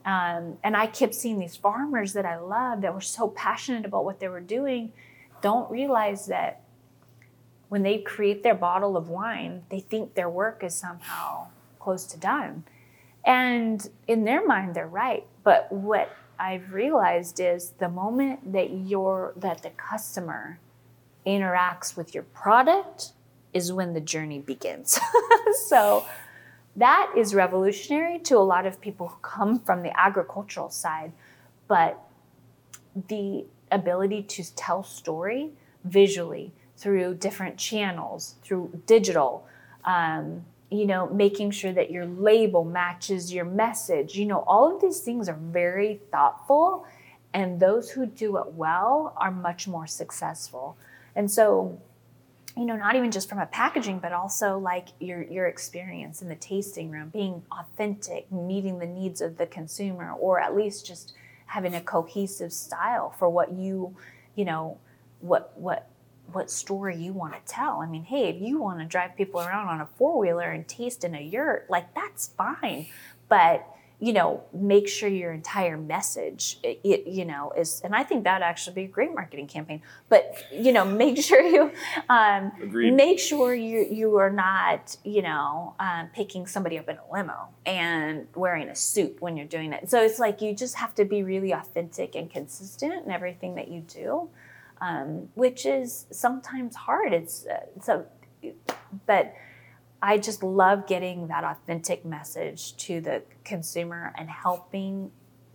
Um, 0.06 0.58
and 0.64 0.78
I 0.78 0.88
kept 0.88 1.16
seeing 1.16 1.40
these 1.40 1.56
farmers 1.56 2.14
that 2.14 2.26
I 2.26 2.38
love 2.38 2.82
that 2.82 2.94
were 2.94 3.02
so 3.02 3.30
passionate 3.30 3.86
about 3.86 4.06
what 4.06 4.20
they 4.20 4.28
were 4.28 4.42
doing, 4.42 4.92
don't 5.42 5.70
realize 5.72 6.28
that 6.28 6.62
when 7.70 7.84
they 7.84 7.98
create 7.98 8.44
their 8.44 8.54
bottle 8.54 8.96
of 8.96 9.10
wine, 9.10 9.64
they 9.70 9.80
think 9.80 10.14
their 10.14 10.30
work 10.30 10.64
is 10.64 10.76
somehow 10.76 11.48
close 11.80 12.06
to 12.06 12.18
done. 12.18 12.64
And 13.26 13.88
in 14.08 14.26
their 14.26 14.46
mind, 14.46 14.76
they're 14.76 14.88
right. 14.88 15.26
But 15.44 15.72
what 15.72 16.16
I've 16.40 16.74
realized 16.74 17.40
is 17.40 17.72
the 17.80 17.90
moment 17.90 18.54
that 18.54 18.72
you're 18.72 19.34
that 19.38 19.62
the 19.62 19.70
customer 19.72 20.60
interacts 21.26 21.96
with 21.96 22.14
your 22.14 22.24
product 22.24 23.14
is 23.54 23.72
when 23.72 23.94
the 23.94 24.02
journey 24.02 24.40
begins. 24.40 25.00
so 25.68 26.06
that 26.76 27.14
is 27.16 27.36
revolutionary 27.36 28.20
to 28.20 28.38
a 28.38 28.40
lot 28.40 28.66
of 28.66 28.82
people 28.82 29.08
who 29.08 29.18
come 29.22 29.60
from 29.60 29.84
the 29.84 29.98
agricultural 29.98 30.70
side, 30.70 31.12
but 31.68 32.00
the 33.08 33.46
ability 33.72 34.24
to 34.24 34.56
tell 34.56 34.84
story 34.84 35.52
visually 35.84 36.52
through 36.78 37.16
different 37.16 37.58
channels, 37.58 38.36
through 38.44 38.82
digital, 38.86 39.46
um, 39.86 40.44
you 40.74 40.86
know, 40.86 41.08
making 41.10 41.52
sure 41.52 41.72
that 41.72 41.92
your 41.92 42.06
label 42.06 42.66
matches 42.66 43.34
your 43.34 43.46
message, 43.46 44.16
you 44.16 44.26
know, 44.26 44.44
all 44.48 44.74
of 44.74 44.82
these 44.82 45.00
things 45.00 45.30
are 45.30 45.38
very 45.40 46.02
thoughtful, 46.12 46.86
and 47.34 47.60
those 47.60 47.92
who 47.92 48.06
do 48.06 48.38
it 48.38 48.54
well 48.54 49.14
are 49.18 49.32
much 49.32 49.68
more 49.68 49.88
successful. 49.88 50.76
And 51.16 51.30
so, 51.30 51.80
you 52.58 52.66
know, 52.66 52.76
not 52.76 52.96
even 52.96 53.12
just 53.12 53.30
from 53.30 53.40
a 53.40 53.46
packaging, 53.46 54.00
but 54.00 54.14
also 54.14 54.58
like 54.58 54.90
your 55.00 55.24
your 55.24 55.48
experience 55.48 56.22
in 56.22 56.30
the 56.30 56.36
tasting 56.36 56.92
room, 56.92 57.10
being 57.10 57.44
authentic, 57.52 58.32
meeting 58.32 58.80
the 58.80 58.86
needs 58.86 59.22
of 59.22 59.38
the 59.38 59.46
consumer, 59.46 60.14
or 60.14 60.40
at 60.40 60.56
least 60.56 60.86
just 60.86 61.14
having 61.46 61.76
a 61.76 61.82
cohesive 61.82 62.52
style 62.52 63.12
for 63.18 63.30
what 63.30 63.54
you, 63.54 63.96
you 64.36 64.46
know, 64.46 64.78
what 65.22 65.54
what 65.56 65.90
what 66.34 66.52
story 66.52 66.98
you 66.98 67.14
want 67.14 67.34
to 67.34 67.40
tell. 67.54 67.82
I 67.82 67.86
mean, 67.86 68.04
hey, 68.04 68.30
if 68.30 68.42
you 68.42 68.60
want 68.60 68.80
to 68.80 68.86
drive 68.86 69.16
people 69.16 69.40
around 69.40 69.68
on 69.68 69.82
a 69.82 69.88
four 69.98 70.18
wheeler 70.20 70.52
and 70.52 70.68
taste 70.68 71.04
in 71.04 71.16
a 71.16 71.22
yurt, 71.22 71.68
like 71.70 71.94
that's 71.94 72.28
fine, 72.28 72.88
but 73.30 73.68
you 74.04 74.12
know, 74.12 74.44
make 74.52 74.90
sure 74.90 75.08
your 75.08 75.32
entire 75.32 75.78
message, 75.78 76.60
it, 76.62 77.08
you 77.08 77.24
know, 77.24 77.54
is, 77.56 77.80
and 77.86 77.96
I 77.96 78.04
think 78.04 78.26
that 78.26 78.42
actually 78.42 78.74
be 78.74 78.84
a 78.84 78.88
great 78.88 79.14
marketing 79.14 79.48
campaign. 79.48 79.82
But 80.10 80.46
you 80.52 80.74
know, 80.74 80.84
make 80.84 81.18
sure 81.24 81.42
you, 81.42 81.72
um, 82.10 82.52
make 82.70 83.18
sure 83.18 83.56
you 83.56 83.88
you 83.90 84.18
are 84.18 84.30
not, 84.30 84.98
you 85.06 85.22
know, 85.22 85.76
um, 85.80 86.10
picking 86.14 86.48
somebody 86.48 86.78
up 86.78 86.90
in 86.90 86.98
a 86.98 87.14
limo 87.14 87.48
and 87.66 88.28
wearing 88.36 88.68
a 88.68 88.76
suit 88.76 89.22
when 89.22 89.38
you're 89.38 89.48
doing 89.48 89.72
it. 89.72 89.90
So 89.90 90.02
it's 90.02 90.20
like 90.20 90.42
you 90.42 90.54
just 90.54 90.76
have 90.76 90.94
to 90.96 91.06
be 91.06 91.24
really 91.24 91.54
authentic 91.54 92.16
and 92.16 92.30
consistent 92.30 93.06
in 93.06 93.10
everything 93.10 93.56
that 93.56 93.70
you 93.70 93.86
do, 93.88 94.28
um, 94.82 95.30
which 95.36 95.66
is 95.66 96.06
sometimes 96.12 96.76
hard. 96.76 97.14
It's 97.14 97.46
uh, 97.46 97.66
so, 97.82 98.06
but 99.06 99.34
I 100.02 100.18
just 100.18 100.44
love 100.44 100.86
getting 100.86 101.28
that 101.28 101.44
authentic 101.44 102.04
message 102.04 102.76
to 102.78 103.00
the 103.00 103.24
consumer 103.46 104.14
and 104.18 104.30
helping 104.30 105.12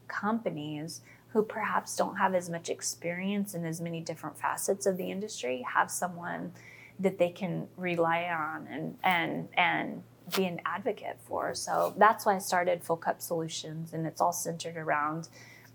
companies 0.09 1.03
who 1.29 1.43
perhaps 1.43 1.95
don't 1.95 2.17
have 2.17 2.35
as 2.35 2.49
much 2.49 2.71
experience 2.71 3.55
in 3.55 3.65
as 3.67 3.81
many 3.81 4.01
different 4.01 4.39
facets 4.39 4.87
of 4.87 4.97
the 4.97 5.11
industry 5.11 5.67
have 5.75 5.91
someone 5.91 6.53
that 6.99 7.19
they 7.19 7.29
can 7.29 7.69
rely 7.77 8.25
on 8.25 8.67
and 8.67 8.97
and 9.05 9.49
and 9.55 10.03
be 10.35 10.47
an 10.47 10.61
advocate 10.65 11.19
for. 11.25 11.55
So 11.55 11.95
that's 11.97 12.27
why 12.27 12.37
I 12.37 12.39
started 12.39 12.83
Full 12.83 12.97
Cup 12.97 13.21
Solutions 13.21 13.93
and 13.93 14.07
it's 14.07 14.21
all 14.21 14.33
centered 14.33 14.77
around 14.77 15.29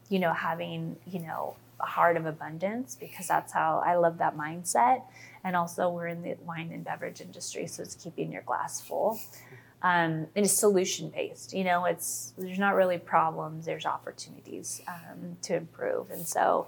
you 0.09 0.19
know 0.19 0.33
having, 0.33 0.97
you 1.07 1.19
know, 1.19 1.55
a 1.62 1.62
heart 1.85 2.17
of 2.17 2.25
abundance 2.25 2.95
because 2.95 3.27
that's 3.27 3.53
how 3.53 3.81
I 3.85 3.95
love 3.95 4.17
that 4.19 4.37
mindset 4.37 5.03
and 5.43 5.55
also 5.55 5.89
we're 5.89 6.07
in 6.07 6.21
the 6.21 6.35
wine 6.45 6.71
and 6.73 6.83
beverage 6.83 7.21
industry, 7.21 7.67
so 7.67 7.83
it's 7.83 7.95
keeping 7.95 8.31
your 8.31 8.43
glass 8.43 8.79
full. 8.81 9.19
Um, 9.81 10.27
and 10.35 10.45
it's 10.45 10.53
solution 10.53 11.09
based. 11.09 11.53
You 11.53 11.65
know, 11.65 11.85
it's 11.85 12.33
there's 12.37 12.59
not 12.59 12.75
really 12.75 12.97
problems. 12.97 13.65
There's 13.65 13.85
opportunities 13.85 14.81
um, 14.87 15.37
to 15.41 15.55
improve, 15.55 16.09
and 16.11 16.25
so 16.25 16.67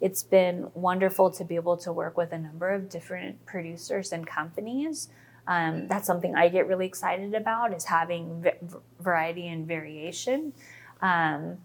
it's 0.00 0.24
been 0.24 0.68
wonderful 0.74 1.30
to 1.30 1.44
be 1.44 1.54
able 1.54 1.76
to 1.78 1.92
work 1.92 2.16
with 2.16 2.32
a 2.32 2.38
number 2.38 2.70
of 2.70 2.88
different 2.88 3.46
producers 3.46 4.12
and 4.12 4.26
companies. 4.26 5.08
Um, 5.46 5.86
that's 5.86 6.08
something 6.08 6.34
I 6.34 6.48
get 6.48 6.66
really 6.66 6.86
excited 6.86 7.32
about 7.34 7.72
is 7.72 7.84
having 7.84 8.42
v- 8.42 8.50
variety 8.98 9.46
and 9.46 9.64
variation, 9.64 10.52
um, 11.00 11.58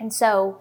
and 0.00 0.12
so 0.12 0.60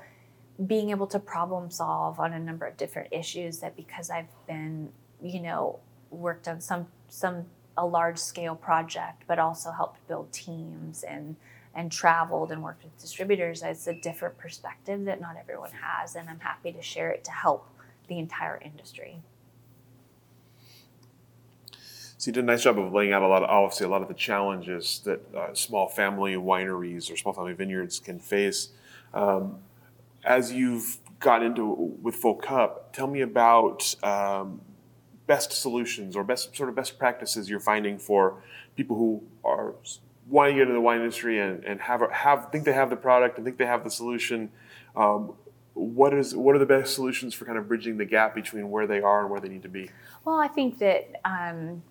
being 0.66 0.90
able 0.90 1.08
to 1.08 1.20
problem 1.20 1.70
solve 1.70 2.20
on 2.20 2.34
a 2.34 2.40
number 2.40 2.66
of 2.66 2.78
different 2.78 3.10
issues 3.12 3.60
that 3.60 3.76
because 3.76 4.10
I've 4.10 4.28
been 4.48 4.90
you 5.22 5.42
know, 5.42 5.80
worked 6.10 6.48
on 6.48 6.62
some 6.62 6.88
some 7.10 7.46
a 7.78 7.86
large 7.86 8.18
scale 8.18 8.56
project, 8.56 9.24
but 9.28 9.38
also 9.40 9.72
helped 9.72 10.06
build 10.08 10.32
teams 10.32 11.04
and 11.04 11.36
and 11.76 11.92
traveled 11.92 12.52
and 12.52 12.64
worked 12.64 12.84
with 12.84 12.98
distributors. 13.00 13.62
It's 13.62 13.88
a 13.88 13.94
different 13.94 14.38
perspective 14.38 15.06
that 15.06 15.22
not 15.22 15.36
everyone 15.40 15.72
has, 15.72 16.16
and 16.16 16.30
I'm 16.30 16.40
happy 16.40 16.72
to 16.72 16.82
share 16.82 17.12
it 17.12 17.24
to 17.26 17.32
help 17.32 17.70
the 18.08 18.18
entire 18.18 18.60
industry. 18.64 19.20
So 22.20 22.30
you 22.30 22.34
did 22.34 22.46
a 22.46 22.48
nice 22.48 22.64
job 22.64 22.80
of 22.80 22.92
laying 22.94 23.14
out 23.14 23.22
a 23.22 23.28
lot 23.28 23.44
of 23.44 23.50
obviously 23.50 23.86
a 23.86 23.90
lot 23.90 24.02
of 24.02 24.08
the 24.08 24.16
challenges 24.16 25.02
that 25.06 25.22
uh, 25.36 25.54
small 25.54 25.88
family 25.88 26.34
wineries 26.34 27.12
or 27.12 27.18
small 27.18 27.34
family 27.34 27.54
vineyards 27.54 28.00
can 28.00 28.18
face. 28.18 28.70
Um, 29.14 29.60
as 30.28 30.52
you've 30.52 31.00
got 31.20 31.42
into 31.42 31.66
with 32.02 32.16
Full 32.16 32.36
Cup, 32.36 32.94
tell 32.94 33.08
me 33.08 33.22
about 33.22 33.96
um, 34.04 34.62
best 35.26 35.54
solutions 35.54 36.16
or 36.16 36.24
best 36.24 36.56
sort 36.56 36.70
of 36.70 36.76
best 36.76 37.00
practices 37.00 37.50
you're 37.50 37.60
finding 37.60 37.98
for 37.98 38.44
people 38.76 38.98
who 38.98 39.24
are 39.44 39.74
wanting 40.28 40.56
to 40.56 40.60
get 40.60 40.62
into 40.64 40.74
the 40.74 40.82
wine 40.82 41.00
industry 41.00 41.40
and, 41.40 41.64
and 41.64 41.80
have 41.80 42.04
have 42.12 42.52
think 42.52 42.66
they 42.66 42.74
have 42.74 42.90
the 42.90 42.96
product 42.96 43.38
and 43.38 43.46
think 43.46 43.58
they 43.58 43.66
have 43.66 43.84
the 43.84 43.90
solution. 43.90 44.52
Um, 44.96 45.34
what 45.74 46.14
is 46.14 46.36
what 46.36 46.56
are 46.56 46.60
the 46.60 46.66
best 46.66 46.94
solutions 46.94 47.34
for 47.34 47.46
kind 47.46 47.58
of 47.58 47.68
bridging 47.68 47.98
the 47.98 48.06
gap 48.06 48.36
between 48.36 48.70
where 48.70 48.86
they 48.86 49.00
are 49.00 49.22
and 49.22 49.30
where 49.30 49.40
they 49.40 49.50
need 49.50 49.64
to 49.64 49.70
be? 49.70 49.90
Well, 50.26 50.40
I 50.40 50.50
think 50.50 50.80
that 50.80 51.22
um, 51.24 51.84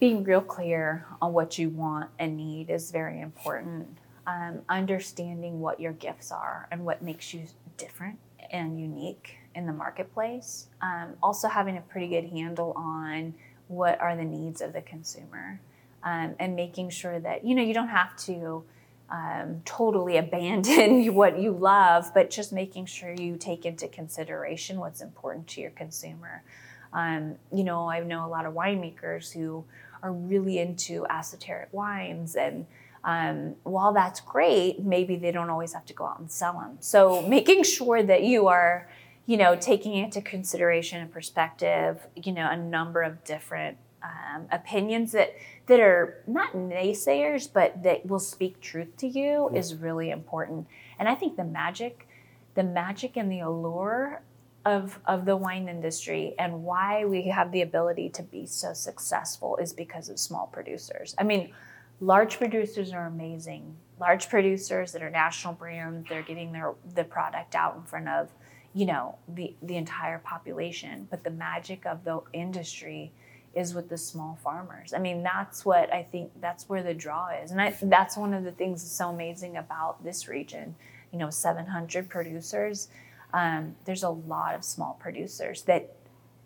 being 0.00 0.24
real 0.24 0.40
clear 0.40 1.06
on 1.22 1.32
what 1.32 1.58
you 1.58 1.68
want 1.68 2.10
and 2.18 2.36
need 2.36 2.70
is 2.70 2.90
very 2.90 3.20
important. 3.20 3.99
Um, 4.30 4.60
understanding 4.68 5.58
what 5.58 5.80
your 5.80 5.92
gifts 5.92 6.30
are 6.30 6.68
and 6.70 6.84
what 6.84 7.02
makes 7.02 7.34
you 7.34 7.46
different 7.76 8.16
and 8.52 8.78
unique 8.78 9.38
in 9.56 9.66
the 9.66 9.72
marketplace. 9.72 10.68
Um, 10.80 11.14
also, 11.20 11.48
having 11.48 11.76
a 11.76 11.80
pretty 11.80 12.06
good 12.06 12.30
handle 12.30 12.72
on 12.76 13.34
what 13.66 14.00
are 14.00 14.14
the 14.14 14.24
needs 14.24 14.60
of 14.60 14.72
the 14.72 14.82
consumer 14.82 15.60
um, 16.04 16.36
and 16.38 16.54
making 16.54 16.90
sure 16.90 17.18
that 17.18 17.44
you 17.44 17.56
know 17.56 17.62
you 17.62 17.74
don't 17.74 17.88
have 17.88 18.16
to 18.18 18.62
um, 19.10 19.62
totally 19.64 20.16
abandon 20.24 21.12
what 21.14 21.38
you 21.40 21.50
love, 21.50 22.12
but 22.14 22.30
just 22.30 22.52
making 22.52 22.86
sure 22.86 23.12
you 23.12 23.36
take 23.36 23.66
into 23.66 23.88
consideration 23.88 24.78
what's 24.78 25.00
important 25.00 25.48
to 25.48 25.60
your 25.60 25.70
consumer. 25.70 26.44
Um, 26.92 27.36
you 27.52 27.64
know, 27.64 27.88
I 27.88 28.00
know 28.00 28.26
a 28.26 28.28
lot 28.28 28.46
of 28.46 28.54
winemakers 28.54 29.32
who 29.32 29.64
are 30.02 30.12
really 30.12 30.58
into 30.58 31.04
esoteric 31.06 31.68
wines 31.72 32.36
and 32.36 32.66
um, 33.04 33.54
while 33.62 33.92
that's 33.92 34.20
great, 34.20 34.80
maybe 34.80 35.16
they 35.16 35.32
don't 35.32 35.50
always 35.50 35.72
have 35.72 35.86
to 35.86 35.94
go 35.94 36.06
out 36.06 36.18
and 36.20 36.30
sell 36.30 36.54
them. 36.54 36.76
So 36.80 37.22
making 37.22 37.62
sure 37.64 38.02
that 38.02 38.22
you 38.22 38.48
are 38.48 38.88
you 39.30 39.36
know, 39.36 39.54
taking 39.54 39.94
into 39.94 40.20
consideration 40.20 41.00
and 41.00 41.12
perspective, 41.12 42.04
you 42.16 42.32
know, 42.32 42.48
a 42.50 42.56
number 42.56 43.00
of 43.00 43.22
different 43.22 43.76
um, 44.02 44.46
opinions 44.50 45.12
that 45.12 45.34
that 45.66 45.78
are 45.78 46.24
not 46.26 46.54
naysayers, 46.54 47.48
but 47.52 47.80
that 47.84 48.04
will 48.04 48.18
speak 48.18 48.60
truth 48.60 48.96
to 48.96 49.06
you 49.06 49.48
is 49.54 49.76
really 49.76 50.10
important. 50.10 50.66
And 50.98 51.08
I 51.08 51.14
think 51.14 51.36
the 51.36 51.44
magic, 51.44 52.08
the 52.56 52.64
magic 52.64 53.16
and 53.16 53.30
the 53.30 53.38
allure 53.38 54.20
of 54.66 54.98
of 55.06 55.26
the 55.26 55.36
wine 55.36 55.68
industry 55.68 56.34
and 56.36 56.64
why 56.64 57.04
we 57.04 57.28
have 57.28 57.52
the 57.52 57.62
ability 57.62 58.08
to 58.08 58.24
be 58.24 58.46
so 58.46 58.72
successful 58.72 59.56
is 59.58 59.72
because 59.72 60.08
of 60.08 60.18
small 60.18 60.48
producers. 60.48 61.14
I 61.18 61.22
mean, 61.22 61.52
large 62.00 62.38
producers 62.38 62.92
are 62.92 63.06
amazing. 63.06 63.76
Large 64.00 64.28
producers 64.28 64.92
that 64.92 65.02
are 65.02 65.10
national 65.10 65.54
brands, 65.54 66.08
they're 66.08 66.22
getting 66.22 66.52
their 66.52 66.74
the 66.94 67.04
product 67.04 67.54
out 67.54 67.76
in 67.76 67.82
front 67.82 68.08
of 68.08 68.30
you 68.72 68.86
know 68.86 69.16
the 69.28 69.54
the 69.62 69.76
entire 69.76 70.18
population 70.18 71.08
but 71.10 71.24
the 71.24 71.30
magic 71.30 71.84
of 71.86 72.04
the 72.04 72.20
industry 72.32 73.10
is 73.54 73.74
with 73.74 73.88
the 73.88 73.98
small 73.98 74.38
farmers. 74.42 74.94
I 74.94 74.98
mean, 74.98 75.22
that's 75.22 75.64
what 75.64 75.92
I 75.92 76.04
think 76.04 76.30
that's 76.40 76.68
where 76.68 76.82
the 76.82 76.94
draw 76.94 77.30
is. 77.42 77.50
And 77.50 77.60
I, 77.60 77.76
that's 77.82 78.16
one 78.16 78.32
of 78.32 78.44
the 78.44 78.52
things 78.52 78.82
that's 78.82 78.92
so 78.92 79.08
amazing 79.08 79.56
about 79.56 80.02
this 80.04 80.28
region. 80.28 80.76
You 81.12 81.18
know, 81.18 81.30
700 81.30 82.08
producers. 82.08 82.88
Um, 83.32 83.74
there's 83.84 84.04
a 84.04 84.10
lot 84.10 84.54
of 84.54 84.64
small 84.64 84.96
producers 85.00 85.62
that 85.62 85.94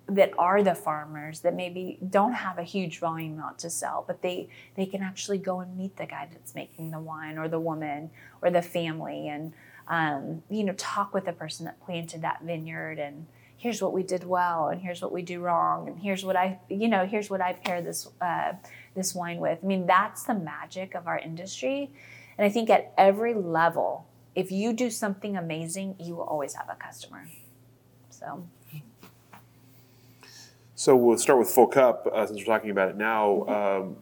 that 0.08 0.32
are 0.38 0.62
the 0.62 0.74
farmers 0.74 1.40
that 1.40 1.54
maybe 1.54 1.98
don't 2.10 2.34
have 2.34 2.58
a 2.58 2.62
huge 2.62 2.98
volume 2.98 3.34
amount 3.34 3.58
to 3.58 3.70
sell, 3.70 4.04
but 4.06 4.20
they 4.20 4.48
they 4.76 4.84
can 4.84 5.02
actually 5.02 5.38
go 5.38 5.60
and 5.60 5.76
meet 5.76 5.96
the 5.96 6.06
guy 6.06 6.28
that's 6.30 6.54
making 6.54 6.90
the 6.90 7.00
wine 7.00 7.38
or 7.38 7.48
the 7.48 7.60
woman 7.60 8.10
or 8.42 8.50
the 8.50 8.60
family 8.60 9.28
and 9.28 9.54
um, 9.88 10.42
you 10.50 10.62
know 10.64 10.74
talk 10.74 11.14
with 11.14 11.24
the 11.24 11.32
person 11.32 11.64
that 11.64 11.80
planted 11.84 12.22
that 12.22 12.42
vineyard 12.42 12.98
and 12.98 13.26
here's 13.56 13.80
what 13.80 13.92
we 13.94 14.02
did 14.02 14.24
well 14.24 14.68
and 14.68 14.82
here's 14.82 15.00
what 15.00 15.12
we 15.12 15.22
do 15.22 15.40
wrong 15.40 15.88
and 15.88 15.98
here's 15.98 16.24
what 16.24 16.36
I 16.36 16.58
you 16.68 16.88
know 16.88 17.06
here's 17.06 17.30
what 17.30 17.40
I 17.40 17.54
pair 17.54 17.80
this 17.80 18.08
uh, 18.20 18.52
this 18.94 19.14
wine 19.14 19.38
with. 19.38 19.58
I 19.62 19.66
mean 19.66 19.86
that's 19.86 20.24
the 20.24 20.34
magic 20.34 20.94
of 20.94 21.06
our 21.06 21.18
industry, 21.18 21.90
and 22.36 22.44
I 22.44 22.50
think 22.50 22.68
at 22.68 22.92
every 22.98 23.32
level, 23.32 24.06
if 24.34 24.52
you 24.52 24.74
do 24.74 24.90
something 24.90 25.34
amazing, 25.34 25.96
you 25.98 26.14
will 26.16 26.24
always 26.24 26.52
have 26.54 26.68
a 26.68 26.74
customer. 26.74 27.26
So. 28.10 28.46
So 30.84 30.94
we'll 30.94 31.16
start 31.16 31.38
with 31.38 31.48
Full 31.48 31.68
Cup 31.68 32.06
uh, 32.12 32.26
since 32.26 32.38
we're 32.38 32.44
talking 32.44 32.68
about 32.68 32.90
it 32.90 32.96
now. 32.98 33.46
Um, 33.46 33.96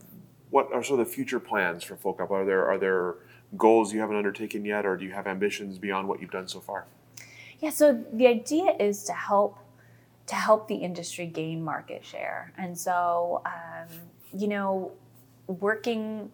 what 0.50 0.72
are 0.72 0.82
sort 0.82 0.98
of 0.98 1.06
the 1.06 1.12
future 1.12 1.38
plans 1.38 1.84
for 1.84 1.94
Full 1.94 2.12
Cup? 2.12 2.32
Are 2.32 2.44
there 2.44 2.68
are 2.68 2.76
there 2.76 3.14
goals 3.56 3.92
you 3.92 4.00
haven't 4.00 4.16
undertaken 4.16 4.64
yet, 4.64 4.84
or 4.84 4.96
do 4.96 5.04
you 5.04 5.12
have 5.12 5.28
ambitions 5.28 5.78
beyond 5.78 6.08
what 6.08 6.20
you've 6.20 6.32
done 6.32 6.48
so 6.48 6.58
far? 6.58 6.86
Yeah. 7.60 7.70
So 7.70 8.04
the 8.12 8.26
idea 8.26 8.74
is 8.80 9.04
to 9.04 9.12
help 9.12 9.60
to 10.26 10.34
help 10.34 10.66
the 10.66 10.74
industry 10.74 11.26
gain 11.26 11.62
market 11.62 12.04
share, 12.04 12.52
and 12.58 12.76
so 12.76 13.42
um, 13.46 13.86
you 14.36 14.48
know, 14.48 14.90
working 15.46 16.32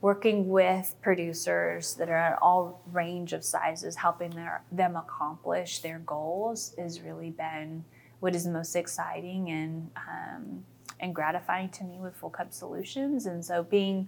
working 0.00 0.48
with 0.48 0.94
producers 1.02 1.96
that 1.96 2.08
are 2.08 2.16
at 2.16 2.38
all 2.40 2.80
range 2.92 3.34
of 3.34 3.44
sizes, 3.44 3.94
helping 3.96 4.30
their, 4.30 4.62
them 4.72 4.96
accomplish 4.96 5.80
their 5.80 5.98
goals, 6.00 6.74
has 6.76 7.02
really 7.02 7.30
been 7.30 7.84
what 8.22 8.36
is 8.36 8.46
most 8.46 8.76
exciting 8.76 9.50
and 9.50 9.90
um, 9.96 10.64
and 11.00 11.12
gratifying 11.12 11.68
to 11.68 11.82
me 11.82 11.98
with 11.98 12.14
Full 12.14 12.30
Cup 12.30 12.52
Solutions. 12.52 13.26
And 13.26 13.44
so 13.44 13.64
being 13.64 14.06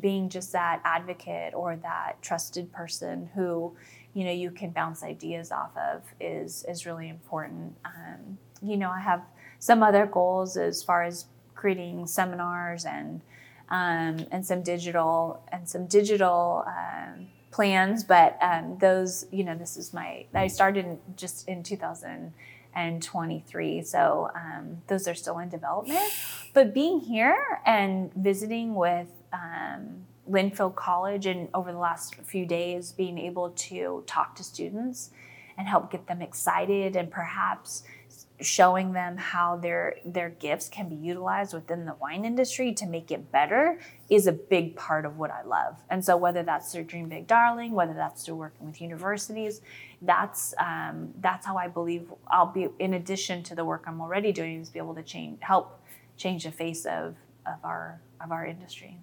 being 0.00 0.30
just 0.30 0.52
that 0.52 0.80
advocate 0.82 1.52
or 1.52 1.76
that 1.76 2.22
trusted 2.22 2.72
person 2.72 3.28
who 3.34 3.76
you 4.14 4.24
know 4.24 4.30
you 4.30 4.50
can 4.50 4.70
bounce 4.70 5.02
ideas 5.02 5.52
off 5.52 5.76
of 5.76 6.02
is 6.18 6.64
is 6.66 6.86
really 6.86 7.10
important. 7.10 7.76
Um, 7.84 8.38
you 8.62 8.78
know, 8.78 8.88
I 8.88 9.00
have 9.00 9.20
some 9.58 9.82
other 9.82 10.06
goals 10.06 10.56
as 10.56 10.82
far 10.82 11.02
as 11.02 11.26
creating 11.54 12.06
seminars 12.06 12.86
and 12.86 13.20
um, 13.68 14.26
and 14.30 14.46
some 14.46 14.62
digital 14.62 15.42
and 15.52 15.68
some 15.68 15.86
digital 15.86 16.64
um, 16.66 17.26
plans, 17.50 18.04
but 18.04 18.38
um, 18.40 18.78
those 18.80 19.26
you 19.30 19.44
know 19.44 19.54
this 19.54 19.76
is 19.76 19.92
my 19.92 20.24
I 20.32 20.46
started 20.46 20.98
just 21.14 21.46
in 21.46 21.62
2000 21.62 22.32
and 22.74 23.02
23. 23.02 23.82
So 23.82 24.30
um, 24.34 24.82
those 24.86 25.06
are 25.08 25.14
still 25.14 25.38
in 25.38 25.48
development. 25.48 26.00
But 26.52 26.74
being 26.74 27.00
here 27.00 27.60
and 27.66 28.12
visiting 28.14 28.74
with 28.74 29.08
um, 29.32 30.04
Linfield 30.30 30.74
College 30.74 31.26
and 31.26 31.48
over 31.54 31.72
the 31.72 31.78
last 31.78 32.16
few 32.16 32.46
days, 32.46 32.92
being 32.92 33.18
able 33.18 33.50
to 33.50 34.02
talk 34.06 34.36
to 34.36 34.44
students 34.44 35.10
and 35.56 35.68
help 35.68 35.90
get 35.90 36.06
them 36.06 36.20
excited 36.20 36.96
and 36.96 37.10
perhaps 37.10 37.84
showing 38.40 38.92
them 38.92 39.16
how 39.16 39.56
their 39.56 39.96
their 40.04 40.28
gifts 40.28 40.68
can 40.68 40.88
be 40.88 40.96
utilized 40.96 41.54
within 41.54 41.86
the 41.86 41.94
wine 41.94 42.24
industry 42.24 42.72
to 42.74 42.84
make 42.86 43.12
it 43.12 43.30
better 43.30 43.78
is 44.10 44.26
a 44.26 44.32
big 44.32 44.74
part 44.74 45.06
of 45.06 45.18
what 45.18 45.30
I 45.30 45.42
love. 45.42 45.76
And 45.88 46.04
so 46.04 46.16
whether 46.16 46.42
that's 46.42 46.72
through 46.72 46.84
Dream 46.84 47.08
Big 47.08 47.28
Darling, 47.28 47.72
whether 47.72 47.94
that's 47.94 48.26
through 48.26 48.34
working 48.36 48.66
with 48.66 48.80
universities, 48.80 49.60
that's 50.02 50.52
um, 50.58 51.14
that's 51.20 51.46
how 51.46 51.56
I 51.56 51.68
believe 51.68 52.12
I'll 52.26 52.52
be. 52.52 52.68
In 52.80 52.94
addition 52.94 53.42
to 53.44 53.54
the 53.54 53.64
work 53.64 53.84
I'm 53.86 54.00
already 54.00 54.32
doing, 54.32 54.60
is 54.60 54.70
be 54.70 54.80
able 54.80 54.96
to 54.96 55.02
change 55.02 55.38
help 55.40 55.80
change 56.16 56.44
the 56.44 56.50
face 56.50 56.86
of 56.86 57.14
of 57.46 57.58
our 57.62 58.00
of 58.20 58.32
our 58.32 58.44
industry. 58.44 58.98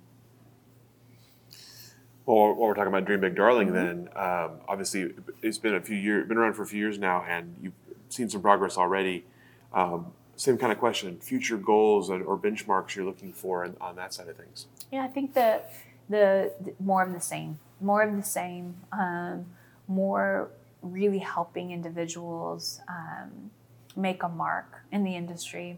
Well, 2.26 2.54
while 2.54 2.68
we're 2.68 2.74
talking 2.76 2.90
about 2.90 3.06
Dream 3.06 3.22
Big 3.22 3.36
Darling, 3.36 3.70
mm-hmm. 3.70 3.76
then 3.76 4.10
um, 4.16 4.60
obviously 4.68 5.14
it's 5.42 5.58
been 5.58 5.76
a 5.76 5.82
few 5.82 5.96
years, 5.96 6.28
been 6.28 6.38
around 6.38 6.54
for 6.54 6.64
a 6.64 6.68
few 6.68 6.80
years 6.80 7.00
now, 7.00 7.24
and 7.28 7.56
you've 7.62 7.74
seen 8.12 8.30
some 8.30 8.42
progress 8.42 8.78
already. 8.78 9.26
Um, 9.74 10.14
same 10.36 10.58
kind 10.58 10.72
of 10.72 10.80
question: 10.80 11.20
future 11.20 11.58
goals 11.58 12.10
or 12.10 12.38
benchmarks 12.38 12.96
you're 12.96 13.06
looking 13.06 13.34
for 13.34 13.64
on, 13.64 13.78
on 13.80 13.96
that 13.96 14.14
side 14.14 14.28
of 14.28 14.38
things. 14.38 14.68
Yeah, 14.92 15.04
I 15.04 15.08
think 15.08 15.34
the, 15.34 15.62
the, 16.10 16.52
the 16.60 16.74
more 16.80 17.04
of 17.04 17.14
the 17.14 17.22
same, 17.22 17.60
more 17.80 18.02
of 18.02 18.16
the 18.16 18.24
same, 18.24 18.76
um, 18.92 19.46
more 19.88 20.50
really 20.82 21.20
helping 21.20 21.72
individuals 21.72 22.80
um, 22.90 23.52
make 23.96 24.24
a 24.24 24.30
mark 24.30 24.82
in 24.92 25.04
the 25.04 25.16
industry, 25.16 25.78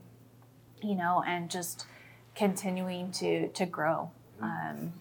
you 0.81 0.95
know, 0.95 1.23
and 1.27 1.49
just 1.49 1.85
continuing 2.35 3.11
to 3.11 3.49
to 3.49 3.65
grow, 3.65 4.11
mm-hmm. 4.41 4.45
um, 4.45 4.93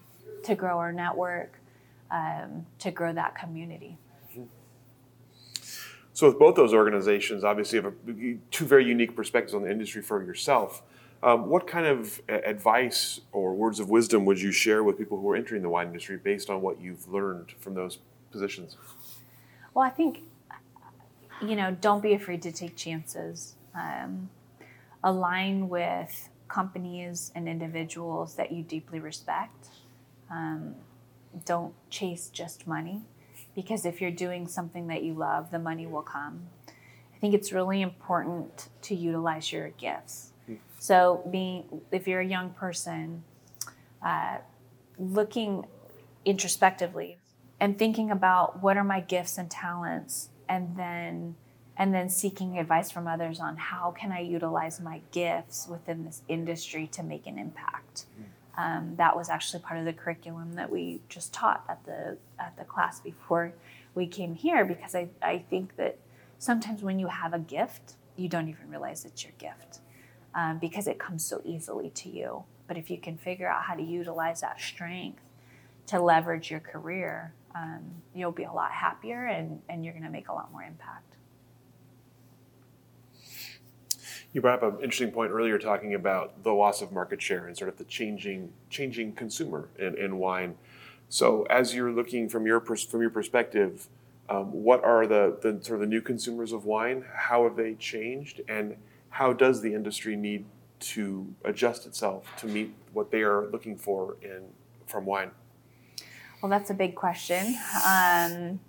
to 0.43 0.55
grow 0.55 0.79
our 0.79 0.93
network, 0.93 1.61
um, 2.11 2.67
to 2.79 2.91
grow 2.91 3.13
that 3.13 3.35
community. 3.35 3.97
So 6.15 6.29
with 6.29 6.39
both 6.39 6.57
those 6.57 6.75
organizations, 6.75 7.43
obviously 7.43 7.79
you 7.79 7.85
have 7.85 7.95
a, 8.09 8.39
two 8.51 8.67
very 8.67 8.85
unique 8.85 9.17
perspectives 9.17 9.55
on 9.55 9.63
the 9.63 9.71
industry 9.71 10.03
for 10.03 10.23
yourself. 10.23 10.83
Um, 11.23 11.49
what 11.49 11.67
kind 11.67 11.87
of 11.87 12.21
advice 12.29 13.21
or 13.31 13.55
words 13.55 13.79
of 13.81 13.89
wisdom 13.89 14.25
would 14.25 14.41
you 14.41 14.51
share 14.51 14.83
with 14.83 14.99
people 14.99 15.19
who 15.21 15.31
are 15.31 15.37
entering 15.37 15.63
the 15.63 15.69
wine 15.69 15.87
industry 15.87 16.17
based 16.17 16.51
on 16.51 16.61
what 16.61 16.81
you've 16.81 17.09
learned 17.09 17.53
from 17.61 17.75
those 17.75 17.99
positions? 18.31 18.77
Well, 19.73 19.85
I 19.85 19.91
think, 19.91 20.21
you 21.41 21.55
know, 21.55 21.77
don't 21.81 22.03
be 22.03 22.15
afraid 22.15 22.43
to 22.43 22.53
take 22.53 22.77
chances. 22.77 23.55
Um, 23.75 24.29
align 25.05 25.69
with 25.69 26.29
companies 26.49 27.33
and 27.35 27.49
individuals 27.49 28.35
that 28.35 28.53
you 28.53 28.63
deeply 28.63 28.99
respect. 28.99 29.69
Um, 30.31 30.75
don't 31.47 31.73
chase 31.89 32.29
just 32.29 32.67
money 32.67 33.03
because 33.55 33.85
if 33.85 34.01
you're 34.01 34.11
doing 34.11 34.49
something 34.49 34.87
that 34.89 35.03
you 35.03 35.15
love, 35.15 35.51
the 35.51 35.59
money 35.59 35.87
will 35.87 36.03
come. 36.03 36.49
I 36.69 37.19
think 37.19 37.35
it's 37.35 37.53
really 37.53 37.83
important 37.83 38.69
to 38.83 38.95
utilize 38.95 39.53
your 39.53 39.69
gifts. 39.71 40.33
So, 40.79 41.23
being 41.31 41.83
if 41.93 42.09
you're 42.09 42.21
a 42.21 42.27
young 42.27 42.51
person, 42.51 43.23
uh, 44.05 44.39
looking 44.99 45.65
introspectively 46.25 47.19
and 47.61 47.79
thinking 47.79 48.11
about 48.11 48.61
what 48.63 48.77
are 48.77 48.83
my 48.83 48.99
gifts 48.99 49.39
and 49.39 49.49
talents, 49.49 50.31
and 50.49 50.77
then 50.77 51.37
and 51.77 51.95
then 51.95 52.09
seeking 52.09 52.59
advice 52.59 52.91
from 52.91 53.07
others 53.07 53.41
on 53.41 53.57
how 53.57 53.93
can 53.93 54.13
I 54.13 54.21
utilize 54.21 54.81
my 54.81 55.01
gifts 55.11 55.67
within 55.69 56.05
this 56.05 56.23
industry 56.29 56.87
to 56.89 57.03
make 57.03 57.27
an 57.27 57.39
impact. 57.39 58.07
Mm. 58.21 58.25
Um, 58.57 58.95
that 58.97 59.17
was 59.17 59.31
actually 59.31 59.63
part 59.63 59.79
of 59.79 59.87
the 59.87 59.95
curriculum 59.95 60.55
that 60.55 60.71
we 60.71 61.01
just 61.09 61.33
taught 61.33 61.65
at 61.69 61.85
the 61.87 62.19
at 62.39 62.55
the 62.59 62.65
class 62.65 63.01
before 63.01 63.55
we 63.95 64.07
came 64.07 64.35
here 64.35 64.65
because 64.65 64.95
I, 64.95 65.09
I 65.23 65.39
think 65.39 65.77
that 65.77 65.99
sometimes 66.39 66.83
when 66.83 66.99
you 66.99 67.07
have 67.07 67.33
a 67.33 67.39
gift, 67.39 67.95
you 68.17 68.29
don't 68.29 68.49
even 68.49 68.69
realize 68.69 69.05
it's 69.05 69.25
your 69.25 69.33
gift 69.39 69.81
um, 70.35 70.59
because 70.59 70.87
it 70.87 70.99
comes 70.99 71.25
so 71.25 71.41
easily 71.45 71.91
to 71.91 72.09
you. 72.09 72.45
But 72.67 72.77
if 72.77 72.91
you 72.91 72.99
can 72.99 73.17
figure 73.17 73.49
out 73.49 73.65
how 73.65 73.75
to 73.75 73.83
utilize 73.83 74.41
that 74.41 74.61
strength 74.61 75.23
to 75.87 76.01
leverage 76.01 76.51
your 76.51 76.61
career, 76.61 77.35
um, 77.55 78.03
you'll 78.15 78.33
be 78.33 78.45
a 78.45 78.53
lot 78.53 78.73
happier 78.73 79.27
and, 79.27 79.61
and 79.69 79.85
you're 79.85 79.93
going 79.93 80.05
to 80.05 80.11
make 80.11 80.29
a 80.29 80.33
lot 80.33 80.51
more 80.53 80.63
impact. 80.63 81.12
You 84.33 84.41
brought 84.41 84.63
up 84.63 84.79
an 84.79 84.83
interesting 84.83 85.11
point 85.11 85.31
earlier, 85.31 85.59
talking 85.59 85.95
about 85.95 86.43
the 86.43 86.53
loss 86.53 86.81
of 86.81 86.91
market 86.91 87.21
share 87.21 87.47
and 87.47 87.57
sort 87.57 87.69
of 87.69 87.77
the 87.77 87.85
changing 87.85 88.53
changing 88.71 89.13
consumer 89.13 89.69
in, 89.79 89.97
in 89.97 90.19
wine. 90.19 90.57
So, 91.09 91.43
as 91.51 91.75
you're 91.75 91.93
looking 91.93 92.29
from 92.29 92.47
your 92.47 92.59
pers- 92.59 92.85
from 92.85 93.03
your 93.03 93.11
perspective, 93.11 93.89
um, 94.31 94.51
what 94.51 94.83
are 94.83 95.07
the, 95.07 95.37
the 95.43 95.63
sort 95.63 95.77
of 95.77 95.81
the 95.81 95.87
new 95.87 96.01
consumers 96.01 96.53
of 96.53 96.65
wine? 96.65 97.05
How 97.15 97.45
have 97.45 97.57
they 97.57 97.75
changed, 97.75 98.41
and 98.49 98.77
how 99.11 99.35
does 99.35 99.61
the 99.61 99.75
industry 99.75 100.17
need 100.17 100.47
to 100.81 101.35
adjust 101.45 101.87
itself 101.87 102.27
to 102.39 102.47
meet 102.47 102.75
what 102.95 103.11
they 103.11 103.21
are 103.21 103.47
looking 103.49 103.77
for 103.77 104.17
in 104.23 104.45
from 104.87 105.05
wine? 105.05 105.31
Well, 106.43 106.49
that's 106.49 106.71
a 106.71 106.75
big 106.75 106.95
question. 106.95 107.57
Um, 107.87 108.61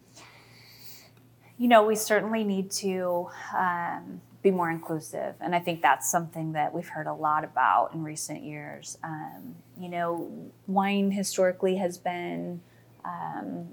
you 1.58 1.68
know, 1.68 1.86
we 1.86 1.96
certainly 1.96 2.44
need 2.44 2.70
to 2.72 3.30
um, 3.58 4.22
be 4.44 4.52
more 4.52 4.70
inclusive. 4.70 5.36
And 5.40 5.56
I 5.56 5.60
think 5.60 5.82
that's 5.82 6.12
something 6.12 6.52
that 6.52 6.74
we've 6.74 6.88
heard 6.88 7.08
a 7.08 7.14
lot 7.14 7.46
about 7.46 7.94
in 7.94 8.04
recent 8.04 8.44
years. 8.44 8.98
Um, 9.04 9.56
you 9.80 9.90
know, 9.90 10.52
wine 10.68 11.12
historically 11.12 11.78
has 11.78 11.98
been 11.98 12.62
um, 13.06 13.70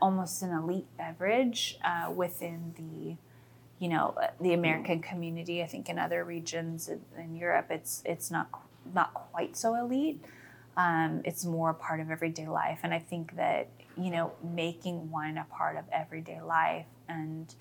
almost 0.00 0.42
an 0.42 0.52
elite 0.52 0.86
beverage 0.96 1.78
uh, 1.84 2.10
within 2.10 2.74
the 2.76 3.16
you 3.78 3.88
know, 3.88 4.14
the 4.40 4.54
American 4.54 5.00
community. 5.00 5.62
I 5.62 5.66
think 5.66 5.90
in 5.90 5.98
other 5.98 6.24
regions 6.24 6.88
in, 7.18 7.36
Europe, 7.36 7.66
it's 7.68 8.02
it's 8.06 8.30
not 8.30 8.48
not 8.94 9.12
quite 9.12 9.54
so 9.54 9.74
elite. 9.74 10.24
Um, 10.78 11.20
it's 11.24 11.44
more 11.44 11.70
a 11.70 11.74
part 11.74 12.00
of 12.00 12.10
everyday 12.10 12.48
life, 12.48 12.78
and 12.82 12.94
I 12.94 12.98
think 12.98 13.36
that 13.36 13.68
you 13.96 14.10
know, 14.10 14.32
making 14.42 15.10
wine 15.10 15.36
a 15.36 15.46
part 15.54 15.76
of 15.76 15.84
everyday 15.92 16.40
life 16.40 16.86
and 17.08 17.54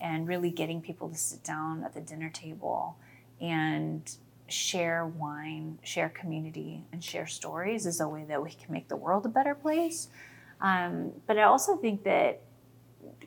and 0.00 0.26
really 0.26 0.50
getting 0.50 0.80
people 0.80 1.08
to 1.08 1.16
sit 1.16 1.42
down 1.44 1.84
at 1.84 1.94
the 1.94 2.00
dinner 2.00 2.30
table 2.30 2.96
and 3.40 4.16
share 4.48 5.06
wine, 5.06 5.78
share 5.82 6.08
community, 6.08 6.84
and 6.92 7.02
share 7.02 7.26
stories 7.26 7.86
is 7.86 8.00
a 8.00 8.08
way 8.08 8.24
that 8.28 8.42
we 8.42 8.50
can 8.50 8.72
make 8.72 8.88
the 8.88 8.96
world 8.96 9.24
a 9.26 9.28
better 9.28 9.54
place. 9.54 10.08
Um, 10.60 11.12
but 11.26 11.38
I 11.38 11.44
also 11.44 11.76
think 11.76 12.04
that 12.04 12.42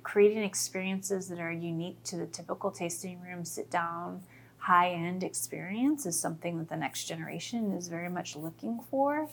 creating 0.03 0.43
experiences 0.43 1.27
that 1.29 1.39
are 1.39 1.51
unique 1.51 2.01
to 2.03 2.15
the 2.15 2.27
typical 2.27 2.71
tasting 2.71 3.19
room, 3.21 3.43
sit 3.43 3.69
down, 3.71 4.21
high 4.57 4.91
end 4.91 5.23
experience 5.23 6.05
is 6.05 6.17
something 6.19 6.57
that 6.57 6.69
the 6.69 6.75
next 6.75 7.05
generation 7.05 7.71
is 7.73 7.87
very 7.87 8.09
much 8.09 8.35
looking 8.35 8.79
for. 8.89 9.29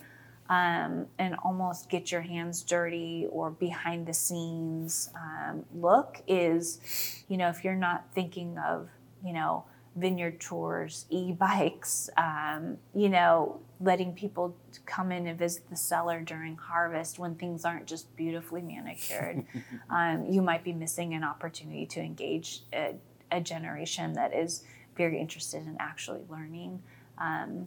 Um, 0.50 1.06
and 1.18 1.36
almost 1.44 1.88
get 1.88 2.12
your 2.12 2.20
hands 2.20 2.62
dirty 2.62 3.26
or 3.30 3.50
behind 3.50 4.06
the 4.06 4.12
scenes 4.12 5.08
um, 5.14 5.64
look 5.74 6.20
is, 6.26 7.24
you 7.28 7.38
know, 7.38 7.48
if 7.48 7.64
you're 7.64 7.74
not 7.74 8.04
thinking 8.12 8.58
of, 8.58 8.90
you 9.24 9.32
know, 9.32 9.64
vineyard 9.96 10.40
tours, 10.40 11.06
e-bikes, 11.10 12.08
um, 12.16 12.78
you 12.94 13.08
know, 13.08 13.60
letting 13.80 14.14
people 14.14 14.56
come 14.86 15.12
in 15.12 15.26
and 15.26 15.38
visit 15.38 15.68
the 15.68 15.76
cellar 15.76 16.20
during 16.20 16.56
harvest 16.56 17.18
when 17.18 17.34
things 17.34 17.64
aren't 17.64 17.86
just 17.86 18.14
beautifully 18.16 18.62
manicured. 18.62 19.44
um, 19.90 20.24
you 20.30 20.40
might 20.40 20.64
be 20.64 20.72
missing 20.72 21.14
an 21.14 21.24
opportunity 21.24 21.84
to 21.86 22.00
engage 22.00 22.62
a, 22.72 22.94
a, 23.30 23.40
generation 23.40 24.14
that 24.14 24.32
is 24.34 24.64
very 24.96 25.20
interested 25.20 25.62
in 25.66 25.76
actually 25.78 26.20
learning 26.28 26.82
um, 27.18 27.66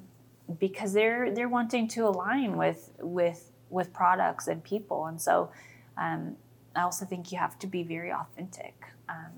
because 0.59 0.93
they're 0.93 1.33
they're 1.33 1.49
wanting 1.49 1.87
to 1.89 2.07
align 2.07 2.57
with 2.57 2.91
with 2.99 3.51
with 3.69 3.91
products 3.93 4.47
and 4.47 4.63
people, 4.63 5.05
and 5.05 5.19
so 5.21 5.51
um, 5.97 6.35
I 6.75 6.81
also 6.81 7.05
think 7.05 7.31
you 7.31 7.37
have 7.37 7.57
to 7.59 7.67
be 7.67 7.83
very 7.83 8.11
authentic. 8.11 8.75
Um, 9.09 9.31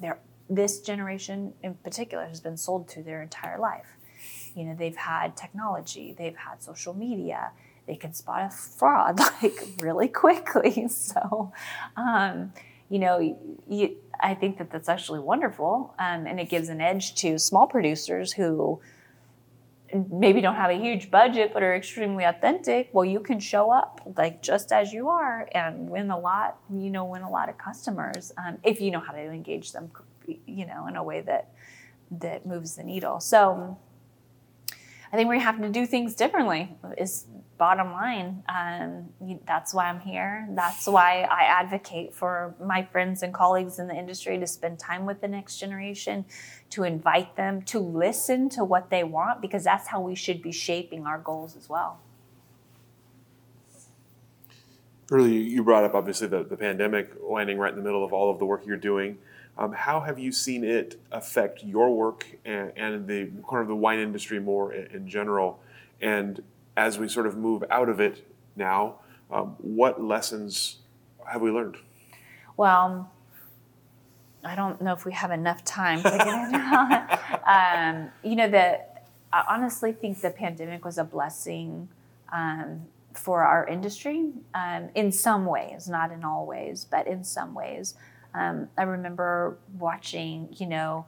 there 0.00 0.18
this 0.48 0.80
generation 0.80 1.54
in 1.62 1.74
particular 1.74 2.26
has 2.26 2.40
been 2.40 2.56
sold 2.56 2.88
to 2.88 3.02
their 3.02 3.22
entire 3.22 3.58
life. 3.58 3.96
You 4.54 4.64
know, 4.64 4.74
they've 4.74 4.96
had 4.96 5.36
technology, 5.36 6.14
they've 6.16 6.36
had 6.36 6.62
social 6.62 6.94
media, 6.94 7.50
they 7.86 7.96
can 7.96 8.12
spot 8.14 8.42
a 8.42 8.50
fraud 8.50 9.18
like 9.42 9.58
really 9.80 10.08
quickly. 10.08 10.86
So, 10.94 11.52
um, 11.96 12.52
you 12.88 12.98
know, 12.98 13.18
you, 13.68 13.96
I 14.20 14.34
think 14.34 14.58
that 14.58 14.70
that's 14.70 14.88
actually 14.88 15.20
wonderful, 15.20 15.94
um, 15.98 16.26
and 16.26 16.38
it 16.38 16.48
gives 16.48 16.68
an 16.68 16.80
edge 16.80 17.14
to 17.16 17.38
small 17.38 17.66
producers 17.66 18.32
who 18.32 18.80
maybe 20.10 20.40
don't 20.40 20.56
have 20.56 20.70
a 20.70 20.78
huge 20.78 21.10
budget 21.10 21.52
but 21.52 21.62
are 21.62 21.74
extremely 21.74 22.24
authentic 22.24 22.90
well 22.92 23.04
you 23.04 23.20
can 23.20 23.38
show 23.38 23.70
up 23.70 24.00
like 24.16 24.42
just 24.42 24.72
as 24.72 24.92
you 24.92 25.08
are 25.08 25.48
and 25.52 25.88
win 25.88 26.10
a 26.10 26.18
lot 26.18 26.58
you 26.72 26.90
know 26.90 27.04
win 27.04 27.22
a 27.22 27.30
lot 27.30 27.48
of 27.48 27.56
customers 27.56 28.32
um, 28.38 28.58
if 28.64 28.80
you 28.80 28.90
know 28.90 29.00
how 29.00 29.12
to 29.12 29.20
engage 29.20 29.72
them 29.72 29.90
you 30.46 30.66
know, 30.66 30.86
in 30.86 30.96
a 30.96 31.02
way 31.02 31.20
that 31.22 31.52
that 32.10 32.46
moves 32.46 32.76
the 32.76 32.84
needle. 32.84 33.20
So 33.20 33.78
I 35.12 35.16
think 35.16 35.28
we 35.28 35.40
have 35.40 35.60
to 35.60 35.68
do 35.68 35.86
things 35.86 36.14
differently. 36.14 36.76
Is 36.98 37.26
bottom 37.64 37.92
line. 37.92 38.42
Um, 38.46 39.38
that's 39.46 39.72
why 39.72 39.86
I'm 39.86 40.00
here. 40.00 40.46
That's 40.50 40.86
why 40.86 41.22
I 41.22 41.44
advocate 41.44 42.14
for 42.14 42.54
my 42.62 42.86
friends 42.92 43.22
and 43.22 43.32
colleagues 43.32 43.78
in 43.78 43.88
the 43.88 43.94
industry 43.94 44.38
to 44.38 44.46
spend 44.46 44.78
time 44.78 45.06
with 45.06 45.22
the 45.22 45.28
next 45.28 45.56
generation, 45.56 46.26
to 46.68 46.84
invite 46.84 47.36
them 47.36 47.62
to 47.62 47.78
listen 47.78 48.50
to 48.50 48.64
what 48.64 48.90
they 48.90 49.02
want, 49.02 49.40
because 49.40 49.64
that's 49.64 49.88
how 49.88 49.98
we 50.02 50.14
should 50.14 50.42
be 50.42 50.52
shaping 50.52 51.06
our 51.06 51.18
goals 51.18 51.56
as 51.56 51.66
well. 51.70 52.00
Earlier, 55.10 55.40
you 55.40 55.64
brought 55.64 55.84
up 55.84 55.94
obviously 55.94 56.28
the, 56.28 56.44
the 56.44 56.58
pandemic 56.58 57.12
landing 57.22 57.56
right 57.56 57.70
in 57.70 57.78
the 57.78 57.84
middle 57.84 58.04
of 58.04 58.12
all 58.12 58.30
of 58.30 58.38
the 58.38 58.44
work 58.44 58.66
you're 58.66 58.76
doing. 58.76 59.16
Um, 59.56 59.72
how 59.72 60.00
have 60.00 60.18
you 60.18 60.32
seen 60.32 60.64
it 60.64 61.00
affect 61.10 61.64
your 61.64 61.96
work 61.96 62.26
and, 62.44 62.72
and, 62.76 63.08
the 63.08 63.30
kind 63.48 63.62
of 63.62 63.68
the 63.68 63.74
wine 63.74 64.00
industry 64.00 64.38
more 64.38 64.74
in, 64.74 64.86
in, 64.94 65.08
general? 65.08 65.60
And 66.02 66.42
as 66.76 66.98
we 66.98 67.08
sort 67.08 67.26
of 67.26 67.36
move 67.36 67.64
out 67.70 67.88
of 67.88 68.00
it 68.00 68.26
now, 68.56 68.96
um, 69.30 69.56
what 69.58 70.02
lessons 70.02 70.78
have 71.26 71.40
we 71.40 71.50
learned? 71.50 71.76
Well, 72.56 73.10
I 74.44 74.54
don't 74.54 74.80
know 74.80 74.92
if 74.92 75.04
we 75.04 75.12
have 75.12 75.30
enough 75.30 75.64
time 75.64 76.02
to 76.02 76.10
get 76.10 76.26
into 76.26 77.20
um, 77.52 78.10
You 78.22 78.36
know, 78.36 78.48
the, 78.48 78.80
I 79.32 79.44
honestly 79.48 79.92
think 79.92 80.20
the 80.20 80.30
pandemic 80.30 80.84
was 80.84 80.98
a 80.98 81.04
blessing 81.04 81.88
um, 82.32 82.82
for 83.14 83.42
our 83.42 83.66
industry 83.66 84.30
um, 84.54 84.90
in 84.94 85.12
some 85.12 85.46
ways, 85.46 85.88
not 85.88 86.12
in 86.12 86.24
all 86.24 86.46
ways, 86.46 86.86
but 86.90 87.06
in 87.06 87.24
some 87.24 87.54
ways. 87.54 87.94
Um, 88.34 88.68
I 88.76 88.82
remember 88.82 89.58
watching, 89.78 90.48
you 90.56 90.66
know, 90.66 91.06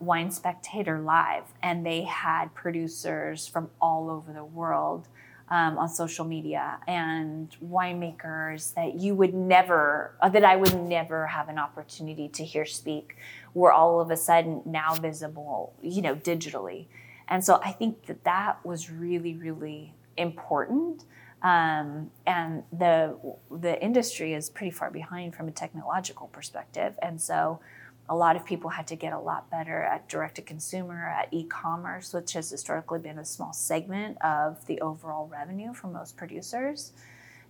Wine 0.00 0.30
Spectator 0.30 1.00
live, 1.00 1.44
and 1.62 1.84
they 1.84 2.02
had 2.02 2.54
producers 2.54 3.46
from 3.46 3.70
all 3.80 4.10
over 4.10 4.32
the 4.32 4.44
world 4.44 5.08
um, 5.50 5.78
on 5.78 5.88
social 5.88 6.24
media 6.24 6.78
and 6.86 7.56
winemakers 7.64 8.74
that 8.74 8.94
you 8.94 9.14
would 9.14 9.34
never, 9.34 10.14
uh, 10.20 10.28
that 10.28 10.44
I 10.44 10.56
would 10.56 10.78
never 10.82 11.26
have 11.26 11.48
an 11.48 11.58
opportunity 11.58 12.28
to 12.28 12.44
hear 12.44 12.64
speak, 12.64 13.16
were 13.54 13.72
all 13.72 14.00
of 14.00 14.10
a 14.10 14.16
sudden 14.16 14.62
now 14.64 14.94
visible, 14.94 15.74
you 15.82 16.02
know, 16.02 16.14
digitally. 16.14 16.86
And 17.28 17.44
so 17.44 17.60
I 17.64 17.72
think 17.72 18.06
that 18.06 18.24
that 18.24 18.64
was 18.64 18.90
really, 18.90 19.34
really 19.34 19.94
important. 20.16 21.04
Um, 21.40 22.10
and 22.26 22.64
the 22.72 23.16
the 23.48 23.80
industry 23.80 24.34
is 24.34 24.50
pretty 24.50 24.72
far 24.72 24.90
behind 24.90 25.36
from 25.36 25.46
a 25.46 25.52
technological 25.52 26.26
perspective, 26.26 26.98
and 27.00 27.20
so 27.20 27.60
a 28.08 28.16
lot 28.16 28.36
of 28.36 28.44
people 28.44 28.70
had 28.70 28.86
to 28.88 28.96
get 28.96 29.12
a 29.12 29.18
lot 29.18 29.50
better 29.50 29.82
at 29.82 30.08
direct 30.08 30.36
to 30.36 30.42
consumer, 30.42 31.06
at 31.08 31.28
e-commerce, 31.30 32.14
which 32.14 32.32
has 32.32 32.50
historically 32.50 32.98
been 32.98 33.18
a 33.18 33.24
small 33.24 33.52
segment 33.52 34.16
of 34.22 34.64
the 34.66 34.80
overall 34.80 35.26
revenue 35.26 35.74
for 35.74 35.88
most 35.88 36.16
producers. 36.16 36.92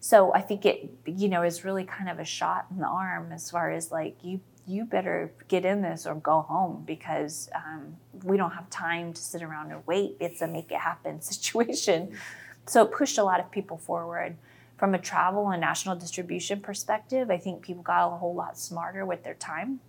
So 0.01 0.33
I 0.33 0.41
think 0.41 0.65
it 0.65 0.91
you 1.07 1.29
know 1.29 1.43
is 1.43 1.65
really 1.65 1.85
kind 1.85 2.09
of 2.09 2.19
a 2.19 2.25
shot 2.25 2.67
in 2.71 2.79
the 2.79 2.87
arm 2.87 3.33
as 3.33 3.51
far 3.51 3.71
as 3.71 3.91
like 3.91 4.17
you 4.23 4.41
you 4.67 4.85
better 4.85 5.33
get 5.49 5.65
in 5.65 5.81
this 5.81 6.07
or 6.07 6.15
go 6.17 6.43
home 6.43 6.85
because 6.87 7.49
um, 7.55 7.97
we 8.23 8.37
don't 8.37 8.51
have 8.51 8.69
time 8.69 9.15
to 9.15 9.21
sit 9.21 9.43
around 9.43 9.73
and 9.73 9.85
wait. 9.87 10.17
It's 10.21 10.43
a 10.43 10.47
make 10.47 10.71
it 10.71 10.79
happen 10.79 11.21
situation. 11.23 12.17
So 12.67 12.85
it 12.85 12.93
pushed 12.93 13.19
a 13.19 13.25
lot 13.25 13.41
of 13.41 13.51
people 13.51 13.79
forward. 13.79 14.37
From 14.77 14.95
a 14.95 14.99
travel 14.99 15.49
and 15.49 15.61
national 15.61 15.97
distribution 15.97 16.61
perspective, 16.61 17.31
I 17.31 17.39
think 17.39 17.63
people 17.63 17.83
got 17.83 18.13
a 18.13 18.17
whole 18.17 18.35
lot 18.35 18.57
smarter 18.59 19.05
with 19.05 19.25
their 19.25 19.35
time. 19.35 19.81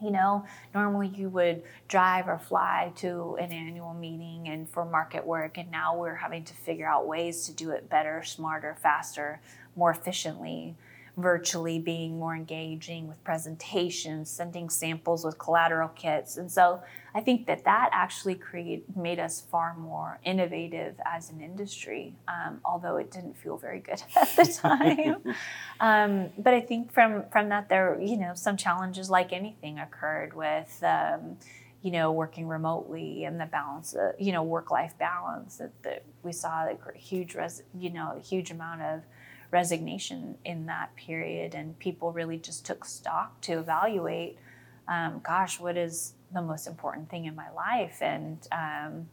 You 0.00 0.10
know, 0.12 0.44
normally 0.74 1.08
you 1.08 1.28
would 1.30 1.62
drive 1.88 2.28
or 2.28 2.38
fly 2.38 2.92
to 2.96 3.36
an 3.40 3.50
annual 3.50 3.94
meeting 3.94 4.48
and 4.48 4.68
for 4.68 4.84
market 4.84 5.26
work, 5.26 5.58
and 5.58 5.70
now 5.70 5.96
we're 5.96 6.14
having 6.14 6.44
to 6.44 6.54
figure 6.54 6.86
out 6.86 7.06
ways 7.06 7.46
to 7.46 7.52
do 7.52 7.70
it 7.70 7.90
better, 7.90 8.22
smarter, 8.22 8.76
faster, 8.80 9.40
more 9.74 9.90
efficiently 9.90 10.76
virtually 11.18 11.80
being 11.80 12.16
more 12.18 12.34
engaging 12.34 13.08
with 13.08 13.22
presentations, 13.24 14.30
sending 14.30 14.70
samples 14.70 15.24
with 15.24 15.36
collateral 15.36 15.88
kits. 15.88 16.36
And 16.36 16.50
so 16.50 16.80
I 17.12 17.20
think 17.20 17.46
that 17.48 17.64
that 17.64 17.90
actually 17.92 18.36
create, 18.36 18.84
made 18.96 19.18
us 19.18 19.40
far 19.40 19.74
more 19.74 20.20
innovative 20.24 20.94
as 21.04 21.30
an 21.30 21.40
industry, 21.40 22.14
um, 22.28 22.60
although 22.64 22.96
it 22.96 23.10
didn't 23.10 23.36
feel 23.36 23.56
very 23.56 23.80
good 23.80 24.00
at 24.16 24.28
the 24.36 24.44
time. 24.44 25.16
um, 25.80 26.30
but 26.38 26.54
I 26.54 26.60
think 26.60 26.92
from, 26.92 27.24
from 27.32 27.48
that, 27.48 27.68
there, 27.68 28.00
you 28.00 28.16
know, 28.16 28.34
some 28.34 28.56
challenges 28.56 29.10
like 29.10 29.32
anything 29.32 29.80
occurred 29.80 30.34
with, 30.34 30.80
um, 30.84 31.36
you 31.82 31.90
know, 31.90 32.12
working 32.12 32.46
remotely 32.46 33.24
and 33.24 33.40
the 33.40 33.46
balance, 33.46 33.96
uh, 33.96 34.12
you 34.18 34.30
know, 34.30 34.44
work-life 34.44 34.96
balance 34.98 35.56
that, 35.56 35.72
that 35.82 36.04
we 36.22 36.32
saw 36.32 36.66
a 36.66 36.76
huge, 36.96 37.34
res, 37.34 37.62
you 37.76 37.90
know, 37.90 38.14
a 38.16 38.20
huge 38.20 38.52
amount 38.52 38.82
of 38.82 39.02
resignation 39.50 40.36
in 40.44 40.66
that 40.66 40.94
period, 40.96 41.54
and 41.54 41.78
people 41.78 42.12
really 42.12 42.38
just 42.38 42.66
took 42.66 42.84
stock 42.84 43.40
to 43.42 43.52
evaluate, 43.52 44.38
um, 44.86 45.20
gosh, 45.24 45.58
what 45.58 45.76
is 45.76 46.14
the 46.32 46.42
most 46.42 46.66
important 46.66 47.08
thing 47.08 47.24
in 47.24 47.34
my 47.34 47.50
life? 47.50 48.02
And 48.02 48.46
um, 48.52 49.08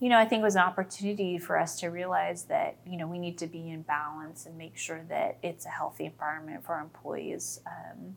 you 0.00 0.08
know, 0.08 0.18
I 0.18 0.26
think 0.26 0.40
it 0.40 0.44
was 0.44 0.56
an 0.56 0.62
opportunity 0.62 1.38
for 1.38 1.58
us 1.58 1.80
to 1.80 1.88
realize 1.88 2.44
that 2.44 2.76
you 2.86 2.96
know 2.96 3.06
we 3.06 3.18
need 3.18 3.38
to 3.38 3.46
be 3.46 3.70
in 3.70 3.82
balance 3.82 4.46
and 4.46 4.58
make 4.58 4.76
sure 4.76 5.02
that 5.08 5.38
it's 5.42 5.66
a 5.66 5.70
healthy 5.70 6.04
environment 6.06 6.64
for 6.64 6.74
our 6.74 6.82
employees 6.82 7.60
um, 7.66 8.16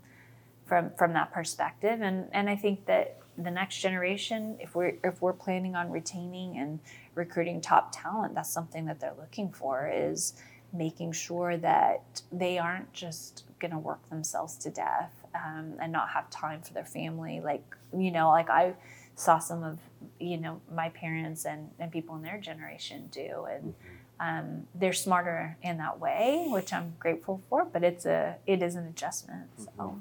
from 0.65 0.91
from 0.97 1.13
that 1.13 1.31
perspective. 1.31 2.01
And 2.01 2.27
and 2.33 2.49
I 2.49 2.55
think 2.55 2.85
that 2.85 3.19
the 3.37 3.51
next 3.51 3.77
generation, 3.77 4.57
if 4.59 4.75
we're 4.75 4.97
if 5.03 5.21
we're 5.21 5.33
planning 5.33 5.75
on 5.75 5.91
retaining 5.91 6.57
and 6.57 6.79
recruiting 7.15 7.61
top 7.61 7.91
talent, 7.93 8.33
that's 8.35 8.49
something 8.49 8.85
that 8.85 8.99
they're 8.99 9.15
looking 9.17 9.51
for 9.51 9.91
is 9.93 10.33
making 10.73 11.11
sure 11.11 11.57
that 11.57 12.21
they 12.31 12.57
aren't 12.57 12.91
just 12.93 13.43
going 13.59 13.71
to 13.71 13.77
work 13.77 14.07
themselves 14.09 14.55
to 14.57 14.69
death 14.69 15.13
um, 15.35 15.73
and 15.81 15.91
not 15.91 16.09
have 16.09 16.29
time 16.29 16.61
for 16.61 16.73
their 16.73 16.85
family. 16.85 17.39
Like 17.39 17.63
you 17.95 18.11
know, 18.11 18.29
like 18.29 18.49
I 18.49 18.73
saw 19.15 19.39
some 19.39 19.63
of 19.63 19.79
you 20.19 20.37
know 20.37 20.61
my 20.73 20.89
parents 20.89 21.45
and, 21.45 21.69
and 21.79 21.91
people 21.91 22.15
in 22.15 22.21
their 22.21 22.39
generation 22.39 23.09
do, 23.11 23.47
and 23.49 23.73
um, 24.19 24.67
they're 24.75 24.93
smarter 24.93 25.57
in 25.61 25.77
that 25.77 25.99
way, 25.99 26.45
which 26.49 26.73
I'm 26.73 26.95
grateful 26.99 27.41
for. 27.49 27.65
But 27.65 27.83
it's 27.83 28.05
a 28.05 28.35
it 28.45 28.61
is 28.61 28.75
an 28.75 28.87
adjustment. 28.87 29.47
So. 29.57 29.71
Mm-hmm. 29.79 29.97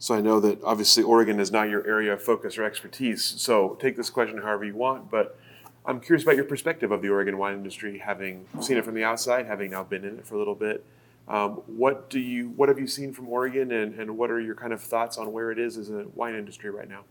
So 0.00 0.14
I 0.14 0.22
know 0.22 0.40
that 0.40 0.64
obviously 0.64 1.02
Oregon 1.02 1.38
is 1.38 1.52
not 1.52 1.68
your 1.68 1.86
area 1.86 2.14
of 2.14 2.22
focus 2.22 2.56
or 2.56 2.64
expertise. 2.64 3.22
So 3.22 3.76
take 3.78 3.96
this 3.96 4.08
question 4.08 4.38
however 4.38 4.64
you 4.64 4.74
want, 4.74 5.10
but 5.10 5.38
I'm 5.90 5.98
curious 5.98 6.22
about 6.22 6.36
your 6.36 6.44
perspective 6.44 6.92
of 6.92 7.02
the 7.02 7.08
Oregon 7.08 7.36
wine 7.36 7.54
industry, 7.54 7.98
having 7.98 8.46
seen 8.60 8.76
it 8.76 8.84
from 8.84 8.94
the 8.94 9.02
outside, 9.02 9.46
having 9.46 9.72
now 9.72 9.82
been 9.82 10.04
in 10.04 10.20
it 10.20 10.26
for 10.26 10.36
a 10.36 10.38
little 10.38 10.54
bit. 10.54 10.84
Um, 11.26 11.62
what 11.66 12.08
do 12.08 12.20
you 12.20 12.50
what 12.50 12.68
have 12.68 12.78
you 12.78 12.86
seen 12.86 13.12
from 13.12 13.28
Oregon, 13.28 13.72
and, 13.72 13.98
and 13.98 14.16
what 14.16 14.30
are 14.30 14.40
your 14.40 14.54
kind 14.54 14.72
of 14.72 14.80
thoughts 14.80 15.18
on 15.18 15.32
where 15.32 15.50
it 15.50 15.58
is 15.58 15.76
as 15.76 15.90
a 15.90 16.06
wine 16.14 16.36
industry 16.36 16.70
right 16.70 16.88
now? 16.88 17.02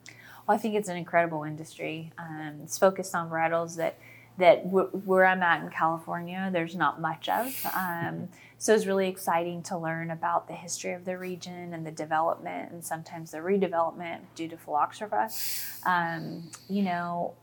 Well, 0.47 0.55
I 0.55 0.57
think 0.57 0.75
it's 0.75 0.87
an 0.87 0.95
incredible 0.95 1.43
industry. 1.43 2.13
Um, 2.17 2.61
it's 2.63 2.77
focused 2.77 3.13
on 3.13 3.29
varietals 3.29 3.75
that 3.75 3.97
that 4.37 4.63
w- 4.63 4.87
where 4.87 5.25
I'm 5.25 5.43
at 5.43 5.61
in 5.61 5.69
California, 5.69 6.49
there's 6.53 6.75
not 6.75 7.01
much 7.01 7.27
of. 7.27 7.53
Um, 7.75 8.29
so 8.57 8.73
it's 8.73 8.85
really 8.85 9.09
exciting 9.09 9.61
to 9.63 9.77
learn 9.77 10.09
about 10.09 10.47
the 10.47 10.53
history 10.53 10.93
of 10.93 11.03
the 11.03 11.17
region 11.17 11.73
and 11.73 11.85
the 11.85 11.91
development 11.91 12.71
and 12.71 12.83
sometimes 12.83 13.31
the 13.31 13.39
redevelopment 13.39 14.19
due 14.35 14.47
to 14.47 14.55
phylloxera. 14.55 15.29
Um, 15.85 16.49
you 16.69 16.83
know, 16.83 17.33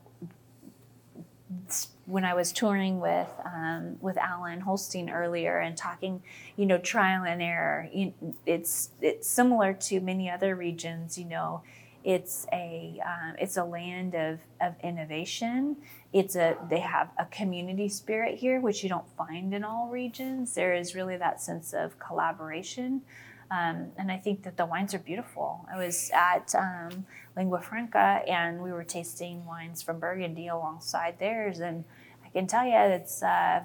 when 2.07 2.25
I 2.25 2.35
was 2.35 2.53
touring 2.53 3.01
with 3.01 3.29
um, 3.45 3.97
with 4.01 4.17
Allen 4.17 4.61
Holstein 4.61 5.11
earlier 5.11 5.59
and 5.59 5.77
talking, 5.77 6.23
you 6.57 6.67
know, 6.67 6.79
trial 6.79 7.25
and 7.25 7.43
error. 7.43 7.89
It's 8.45 8.91
it's 9.01 9.29
similar 9.29 9.73
to 9.73 10.01
many 10.01 10.31
other 10.31 10.57
regions. 10.57 11.19
You 11.19 11.27
know, 11.27 11.63
it's 12.05 12.47
a 12.53 13.01
um, 13.05 13.35
it's 13.39 13.57
a 13.57 13.65
land 13.65 14.15
of, 14.15 14.41
of 14.61 14.75
innovation. 14.83 15.77
It's 16.13 16.37
a 16.37 16.57
they 16.71 16.81
have 16.81 17.11
a 17.19 17.27
community 17.27 17.89
spirit 17.89 18.39
here, 18.39 18.61
which 18.61 18.83
you 18.83 18.89
don't 18.89 19.09
find 19.17 19.53
in 19.53 19.65
all 19.65 19.89
regions. 19.89 20.55
There 20.55 20.75
is 20.75 20.95
really 20.95 21.17
that 21.17 21.41
sense 21.41 21.73
of 21.73 21.99
collaboration. 21.99 23.03
Um, 23.51 23.93
and 23.97 24.11
I 24.11 24.17
think 24.17 24.43
that 24.43 24.57
the 24.57 24.67
wines 24.67 24.93
are 24.95 24.99
beautiful. 24.99 25.67
I 25.73 25.79
was 25.79 26.11
at 26.13 26.55
um, 26.55 27.07
Lingua 27.37 27.61
Franca 27.61 28.23
and 28.27 28.61
we 28.61 28.73
were 28.73 28.85
tasting 28.85 29.45
wines 29.47 29.83
from 29.83 30.01
Burgundy 30.01 30.49
alongside 30.49 31.19
theirs, 31.19 31.61
and 31.61 31.85
I 32.25 32.29
can 32.31 32.47
tell 32.47 32.67
you 32.67 32.77
it's 32.77 33.23
uh, 33.23 33.61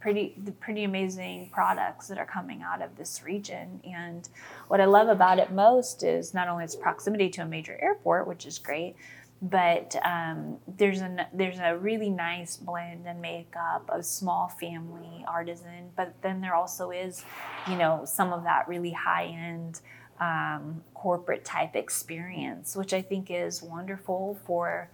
pretty 0.00 0.34
pretty 0.60 0.84
amazing 0.84 1.50
products 1.52 2.08
that 2.08 2.18
are 2.18 2.26
coming 2.26 2.62
out 2.62 2.80
of 2.80 2.96
this 2.96 3.22
region. 3.24 3.80
And 3.84 4.28
what 4.68 4.80
I 4.80 4.84
love 4.84 5.08
about 5.08 5.38
it 5.38 5.50
most 5.50 6.02
is 6.02 6.32
not 6.32 6.48
only 6.48 6.64
its 6.64 6.76
proximity 6.76 7.28
to 7.30 7.42
a 7.42 7.46
major 7.46 7.78
airport, 7.80 8.26
which 8.26 8.46
is 8.46 8.58
great, 8.58 8.94
but 9.42 9.94
um, 10.04 10.58
there's 10.66 11.00
a 11.02 11.28
there's 11.32 11.58
a 11.58 11.76
really 11.76 12.08
nice 12.08 12.56
blend 12.56 13.06
and 13.06 13.20
makeup 13.20 13.88
of 13.88 14.04
small 14.04 14.48
family 14.48 15.24
artisan. 15.28 15.90
But 15.94 16.14
then 16.22 16.40
there 16.40 16.54
also 16.54 16.90
is, 16.90 17.24
you 17.68 17.76
know, 17.76 18.04
some 18.04 18.32
of 18.32 18.44
that 18.44 18.66
really 18.66 18.92
high 18.92 19.26
end 19.26 19.80
um, 20.20 20.82
corporate 20.94 21.44
type 21.44 21.76
experience, 21.76 22.74
which 22.76 22.92
I 22.94 23.02
think 23.02 23.30
is 23.30 23.62
wonderful 23.62 24.38
for 24.46 24.90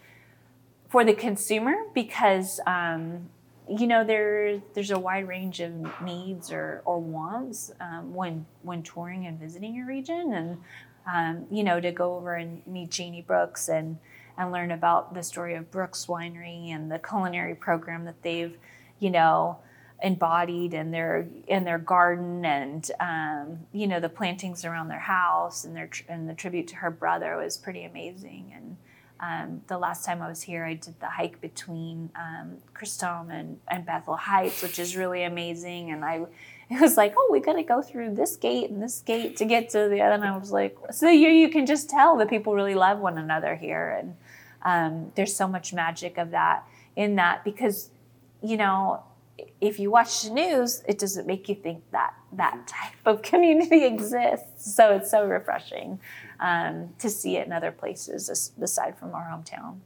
for 0.88 1.04
the 1.04 1.14
consumer 1.14 1.74
because 1.94 2.60
um, 2.66 3.30
you 3.68 3.86
know 3.86 4.04
there 4.04 4.60
there's 4.74 4.90
a 4.90 4.98
wide 4.98 5.28
range 5.28 5.60
of 5.60 5.72
needs 6.02 6.52
or, 6.52 6.82
or 6.84 6.98
wants 6.98 7.70
um, 7.80 8.12
when 8.14 8.44
when 8.62 8.82
touring 8.82 9.26
and 9.26 9.38
visiting 9.38 9.80
a 9.80 9.86
region 9.86 10.32
and 10.32 10.58
um, 11.10 11.46
you 11.50 11.62
know 11.62 11.80
to 11.80 11.92
go 11.92 12.16
over 12.16 12.34
and 12.34 12.66
meet 12.66 12.90
Jeannie 12.90 13.22
Brooks 13.22 13.68
and 13.68 13.98
and 14.38 14.52
learn 14.52 14.70
about 14.70 15.14
the 15.14 15.22
story 15.22 15.54
of 15.54 15.70
Brooks 15.70 16.06
Winery 16.06 16.68
and 16.68 16.90
the 16.90 16.98
culinary 16.98 17.54
program 17.54 18.04
that 18.04 18.22
they've 18.22 18.56
you 18.98 19.10
know 19.10 19.58
embodied 20.02 20.74
in 20.74 20.90
their 20.90 21.26
in 21.46 21.64
their 21.64 21.78
garden 21.78 22.44
and 22.44 22.90
um, 23.00 23.60
you 23.72 23.86
know 23.86 24.00
the 24.00 24.08
plantings 24.08 24.64
around 24.64 24.88
their 24.88 24.98
house 24.98 25.64
and 25.64 25.76
their 25.76 25.90
and 26.08 26.28
the 26.28 26.34
tribute 26.34 26.68
to 26.68 26.76
her 26.76 26.90
brother 26.90 27.36
was 27.36 27.56
pretty 27.56 27.84
amazing 27.84 28.52
and 28.54 28.76
um, 29.22 29.62
the 29.68 29.78
last 29.78 30.04
time 30.04 30.20
I 30.20 30.28
was 30.28 30.42
here, 30.42 30.64
I 30.64 30.74
did 30.74 30.98
the 30.98 31.08
hike 31.08 31.40
between 31.40 32.10
um, 32.16 32.58
and, 33.30 33.60
and 33.68 33.86
Bethel 33.86 34.16
Heights, 34.16 34.62
which 34.62 34.80
is 34.80 34.96
really 34.96 35.22
amazing. 35.22 35.92
And 35.92 36.04
I, 36.04 36.26
it 36.68 36.80
was 36.80 36.96
like, 36.96 37.14
oh, 37.16 37.28
we 37.30 37.38
got 37.38 37.52
to 37.52 37.62
go 37.62 37.80
through 37.82 38.16
this 38.16 38.34
gate 38.34 38.70
and 38.70 38.82
this 38.82 39.00
gate 39.00 39.36
to 39.36 39.44
get 39.44 39.70
to 39.70 39.88
the 39.88 40.00
other. 40.00 40.14
And 40.14 40.24
I 40.24 40.36
was 40.36 40.50
like, 40.50 40.76
so 40.90 41.08
you, 41.08 41.28
you 41.28 41.48
can 41.48 41.66
just 41.66 41.88
tell 41.88 42.16
that 42.16 42.28
people 42.28 42.52
really 42.52 42.74
love 42.74 42.98
one 42.98 43.16
another 43.16 43.54
here. 43.54 43.96
And 43.96 44.16
um, 44.64 45.12
there's 45.14 45.34
so 45.34 45.48
much 45.48 45.72
magic 45.72 46.18
of 46.18 46.30
that 46.30 46.66
in 46.96 47.16
that 47.16 47.44
because, 47.44 47.90
you 48.42 48.56
know, 48.56 49.02
if 49.60 49.78
you 49.78 49.90
watch 49.90 50.22
the 50.22 50.30
news, 50.30 50.82
it 50.86 50.98
doesn't 50.98 51.26
make 51.26 51.48
you 51.48 51.54
think 51.54 51.82
that 51.90 52.14
that 52.32 52.66
type 52.66 52.94
of 53.06 53.22
community 53.30 53.84
exists. 53.84 54.74
So 54.74 54.94
it's 54.94 55.10
so 55.10 55.24
refreshing 55.26 56.00
um, 56.40 56.90
to 56.98 57.08
see 57.08 57.36
it 57.36 57.46
in 57.46 57.52
other 57.52 57.72
places 57.72 58.52
aside 58.60 58.98
from 58.98 59.14
our 59.14 59.24
hometown. 59.24 59.78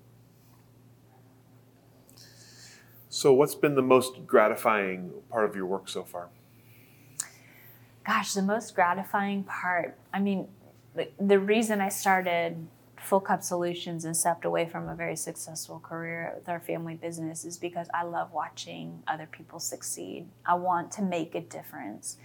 So, 3.08 3.32
what's 3.32 3.54
been 3.54 3.76
the 3.76 3.82
most 3.82 4.26
gratifying 4.26 5.10
part 5.30 5.48
of 5.48 5.56
your 5.56 5.64
work 5.64 5.88
so 5.88 6.04
far? 6.04 6.28
Gosh, 8.04 8.34
the 8.34 8.42
most 8.42 8.74
gratifying 8.74 9.42
part, 9.44 9.96
I 10.12 10.20
mean, 10.20 10.48
the, 10.94 11.08
the 11.18 11.38
reason 11.38 11.80
I 11.80 11.88
started 11.88 12.66
Full 13.06 13.20
Cup 13.20 13.40
Solutions 13.40 14.04
and 14.04 14.16
stepped 14.16 14.44
away 14.44 14.66
from 14.66 14.88
a 14.88 14.96
very 14.96 15.14
successful 15.14 15.78
career 15.78 16.32
with 16.34 16.48
our 16.48 16.58
family 16.58 16.96
business 16.96 17.44
is 17.44 17.56
because 17.56 17.86
I 17.94 18.02
love 18.02 18.32
watching 18.32 19.00
other 19.06 19.28
people 19.30 19.60
succeed. 19.60 20.26
I 20.44 20.54
want 20.54 20.90
to 20.92 21.02
make 21.02 21.36
a 21.36 21.40
difference 21.40 22.16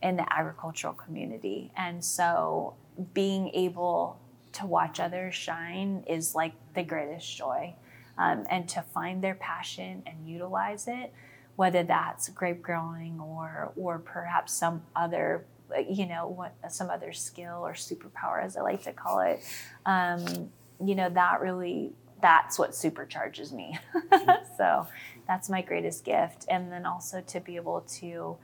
in 0.00 0.16
the 0.16 0.32
agricultural 0.32 0.94
community. 0.94 1.72
And 1.76 2.04
so 2.04 2.74
being 3.14 3.48
able 3.48 4.20
to 4.52 4.64
watch 4.64 5.00
others 5.00 5.34
shine 5.34 6.04
is 6.06 6.36
like 6.36 6.52
the 6.72 6.84
greatest 6.84 7.36
joy. 7.36 7.74
Um, 8.16 8.44
and 8.48 8.68
to 8.68 8.82
find 8.82 9.24
their 9.24 9.34
passion 9.34 10.04
and 10.06 10.28
utilize 10.28 10.86
it, 10.86 11.12
whether 11.56 11.82
that's 11.82 12.28
grape 12.28 12.62
growing 12.62 13.18
or 13.18 13.72
or 13.76 13.98
perhaps 13.98 14.52
some 14.52 14.82
other 14.94 15.46
you 15.88 16.06
know 16.06 16.28
what 16.28 16.54
some 16.72 16.90
other 16.90 17.12
skill 17.12 17.64
or 17.64 17.72
superpower 17.72 18.42
as 18.42 18.56
I 18.56 18.62
like 18.62 18.82
to 18.84 18.92
call 18.92 19.20
it, 19.20 19.42
um, 19.86 20.50
you 20.84 20.94
know 20.94 21.10
that 21.10 21.40
really 21.40 21.92
that's 22.20 22.58
what 22.58 22.70
supercharges 22.70 23.52
me. 23.52 23.78
so 24.56 24.86
that's 25.26 25.48
my 25.48 25.62
greatest 25.62 26.04
gift, 26.04 26.46
and 26.48 26.72
then 26.72 26.86
also 26.86 27.20
to 27.20 27.40
be 27.40 27.56
able 27.56 27.82
to 28.00 28.36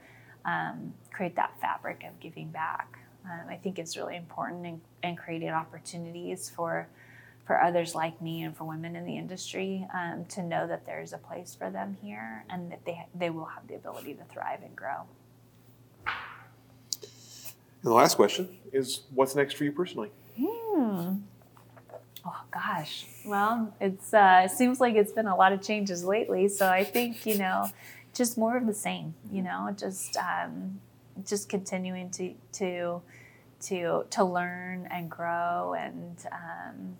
um, 0.45 0.93
create 1.11 1.35
that 1.35 1.59
fabric 1.59 2.03
of 2.07 2.19
giving 2.19 2.49
back 2.49 2.99
um, 3.25 3.49
I 3.49 3.55
think 3.55 3.79
it's 3.79 3.97
really 3.97 4.15
important 4.15 4.65
and, 4.65 4.81
and 5.03 5.17
creating 5.17 5.49
opportunities 5.49 6.49
for 6.49 6.87
for 7.45 7.61
others 7.61 7.93
like 7.93 8.19
me 8.23 8.41
and 8.41 8.57
for 8.57 8.63
women 8.63 8.95
in 8.95 9.05
the 9.05 9.15
industry 9.17 9.87
um, 9.93 10.25
to 10.25 10.41
know 10.41 10.65
that 10.65 10.83
there's 10.87 11.13
a 11.13 11.17
place 11.19 11.53
for 11.53 11.69
them 11.69 11.95
here 12.01 12.43
and 12.49 12.71
that 12.71 12.83
they 12.85 13.05
they 13.13 13.29
will 13.29 13.45
have 13.45 13.67
the 13.67 13.75
ability 13.75 14.13
to 14.13 14.23
thrive 14.25 14.61
and 14.63 14.75
grow. 14.75 15.03
And 17.85 17.91
the 17.91 17.95
last 17.95 18.15
question 18.15 18.49
is, 18.73 19.01
what's 19.13 19.35
next 19.35 19.53
for 19.53 19.63
you 19.63 19.71
personally? 19.71 20.09
Hmm. 20.35 21.17
Oh 22.25 22.41
gosh. 22.49 23.05
Well, 23.23 23.71
uh, 23.79 23.85
it 23.85 24.49
seems 24.49 24.79
like 24.79 24.95
it's 24.95 25.11
been 25.11 25.27
a 25.27 25.35
lot 25.35 25.53
of 25.53 25.61
changes 25.61 26.03
lately. 26.03 26.47
So 26.47 26.67
I 26.67 26.83
think 26.83 27.27
you 27.27 27.37
know, 27.37 27.69
just 28.11 28.39
more 28.39 28.57
of 28.57 28.65
the 28.65 28.73
same. 28.73 29.13
You 29.31 29.43
know, 29.43 29.75
just 29.77 30.17
um, 30.17 30.81
just 31.27 31.47
continuing 31.47 32.09
to 32.09 32.33
to 32.53 33.01
to 33.67 34.05
to 34.09 34.23
learn 34.23 34.87
and 34.89 35.07
grow 35.07 35.75
and 35.77 36.17
um, 36.31 36.97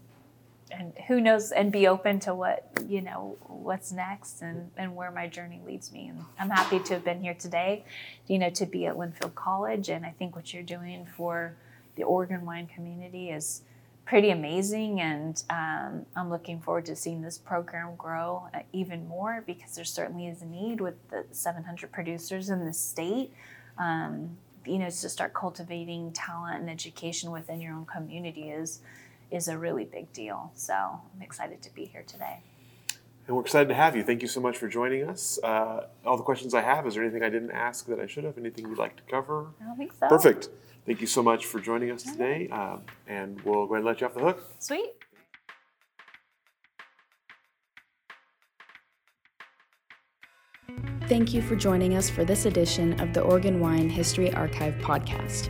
and 0.71 0.93
who 1.07 1.21
knows 1.21 1.51
and 1.51 1.71
be 1.71 1.87
open 1.87 2.19
to 2.19 2.33
what 2.33 2.67
you 2.87 3.01
know 3.01 3.37
what's 3.47 3.91
next 3.91 4.41
and, 4.41 4.71
and 4.77 4.95
where 4.95 5.11
my 5.11 5.27
journey 5.27 5.61
leads 5.65 5.91
me. 5.91 6.09
And 6.09 6.25
i'm 6.39 6.49
happy 6.49 6.79
to 6.79 6.93
have 6.95 7.03
been 7.03 7.21
here 7.21 7.35
today 7.35 7.85
you 8.27 8.39
know 8.39 8.49
to 8.51 8.65
be 8.65 8.85
at 8.85 8.95
linfield 8.95 9.35
college. 9.35 9.89
And 9.89 10.05
i 10.05 10.11
think 10.11 10.35
what 10.35 10.53
you're 10.53 10.63
doing 10.63 11.05
for 11.05 11.55
the 11.95 12.03
oregon 12.03 12.45
wine 12.45 12.67
community 12.67 13.29
is 13.29 13.61
pretty 14.05 14.29
amazing. 14.29 15.01
And 15.01 15.41
um, 15.49 16.05
i'm 16.15 16.29
looking 16.29 16.59
forward 16.59 16.85
to 16.85 16.95
seeing 16.95 17.21
this 17.21 17.37
program 17.37 17.95
grow 17.95 18.47
uh, 18.53 18.59
even 18.73 19.07
more 19.07 19.43
because 19.45 19.75
there 19.75 19.85
certainly 19.85 20.27
is 20.27 20.41
a 20.41 20.45
need 20.45 20.81
with 20.81 20.95
the 21.09 21.25
700 21.31 21.91
producers 21.91 22.49
in 22.49 22.65
the 22.65 22.73
state. 22.73 23.31
Um, 23.77 24.37
you 24.65 24.79
know, 24.79 24.85
to 24.85 25.09
start 25.09 25.33
cultivating 25.33 26.11
talent 26.11 26.61
and 26.61 26.69
education 26.71 27.31
within 27.31 27.61
your 27.61 27.73
own 27.73 27.85
community 27.85 28.49
is 28.49 28.79
is 29.31 29.47
a 29.47 29.57
really 29.57 29.85
big 29.85 30.11
deal. 30.13 30.51
So 30.55 30.73
I'm 30.73 31.21
excited 31.21 31.61
to 31.63 31.73
be 31.73 31.85
here 31.85 32.03
today. 32.05 32.39
And 33.27 33.35
we're 33.35 33.41
excited 33.41 33.69
to 33.69 33.75
have 33.75 33.95
you. 33.95 34.03
Thank 34.03 34.21
you 34.21 34.27
so 34.27 34.39
much 34.39 34.57
for 34.57 34.67
joining 34.67 35.07
us. 35.09 35.39
Uh, 35.43 35.87
all 36.05 36.15
the 36.15 36.23
questions 36.23 36.53
I 36.53 36.61
have, 36.61 36.85
is 36.85 36.93
there 36.93 37.03
anything 37.03 37.23
I 37.23 37.29
didn't 37.29 37.51
ask 37.51 37.87
that 37.87 37.99
I 37.99 38.05
should 38.05 38.23
have? 38.23 38.37
Anything 38.37 38.67
you'd 38.67 38.77
like 38.77 38.95
to 38.97 39.03
cover? 39.09 39.47
I 39.61 39.65
don't 39.65 39.77
think 39.77 39.93
so. 39.93 40.07
Perfect. 40.07 40.49
Thank 40.85 41.01
you 41.01 41.07
so 41.07 41.23
much 41.23 41.45
for 41.47 41.59
joining 41.59 41.89
us 41.89 42.03
today. 42.03 42.47
Um, 42.49 42.83
and 43.07 43.41
we'll 43.41 43.65
go 43.65 43.73
ahead 43.73 43.77
and 43.77 43.85
let 43.85 44.01
you 44.01 44.07
off 44.07 44.13
the 44.13 44.19
hook. 44.19 44.43
Sweet. 44.59 44.91
Thank 51.07 51.33
you 51.33 51.41
for 51.41 51.55
joining 51.55 51.95
us 51.95 52.09
for 52.09 52.25
this 52.25 52.45
edition 52.45 52.99
of 52.99 53.13
the 53.13 53.21
Oregon 53.21 53.59
Wine 53.59 53.89
History 53.89 54.33
Archive 54.33 54.75
podcast. 54.75 55.49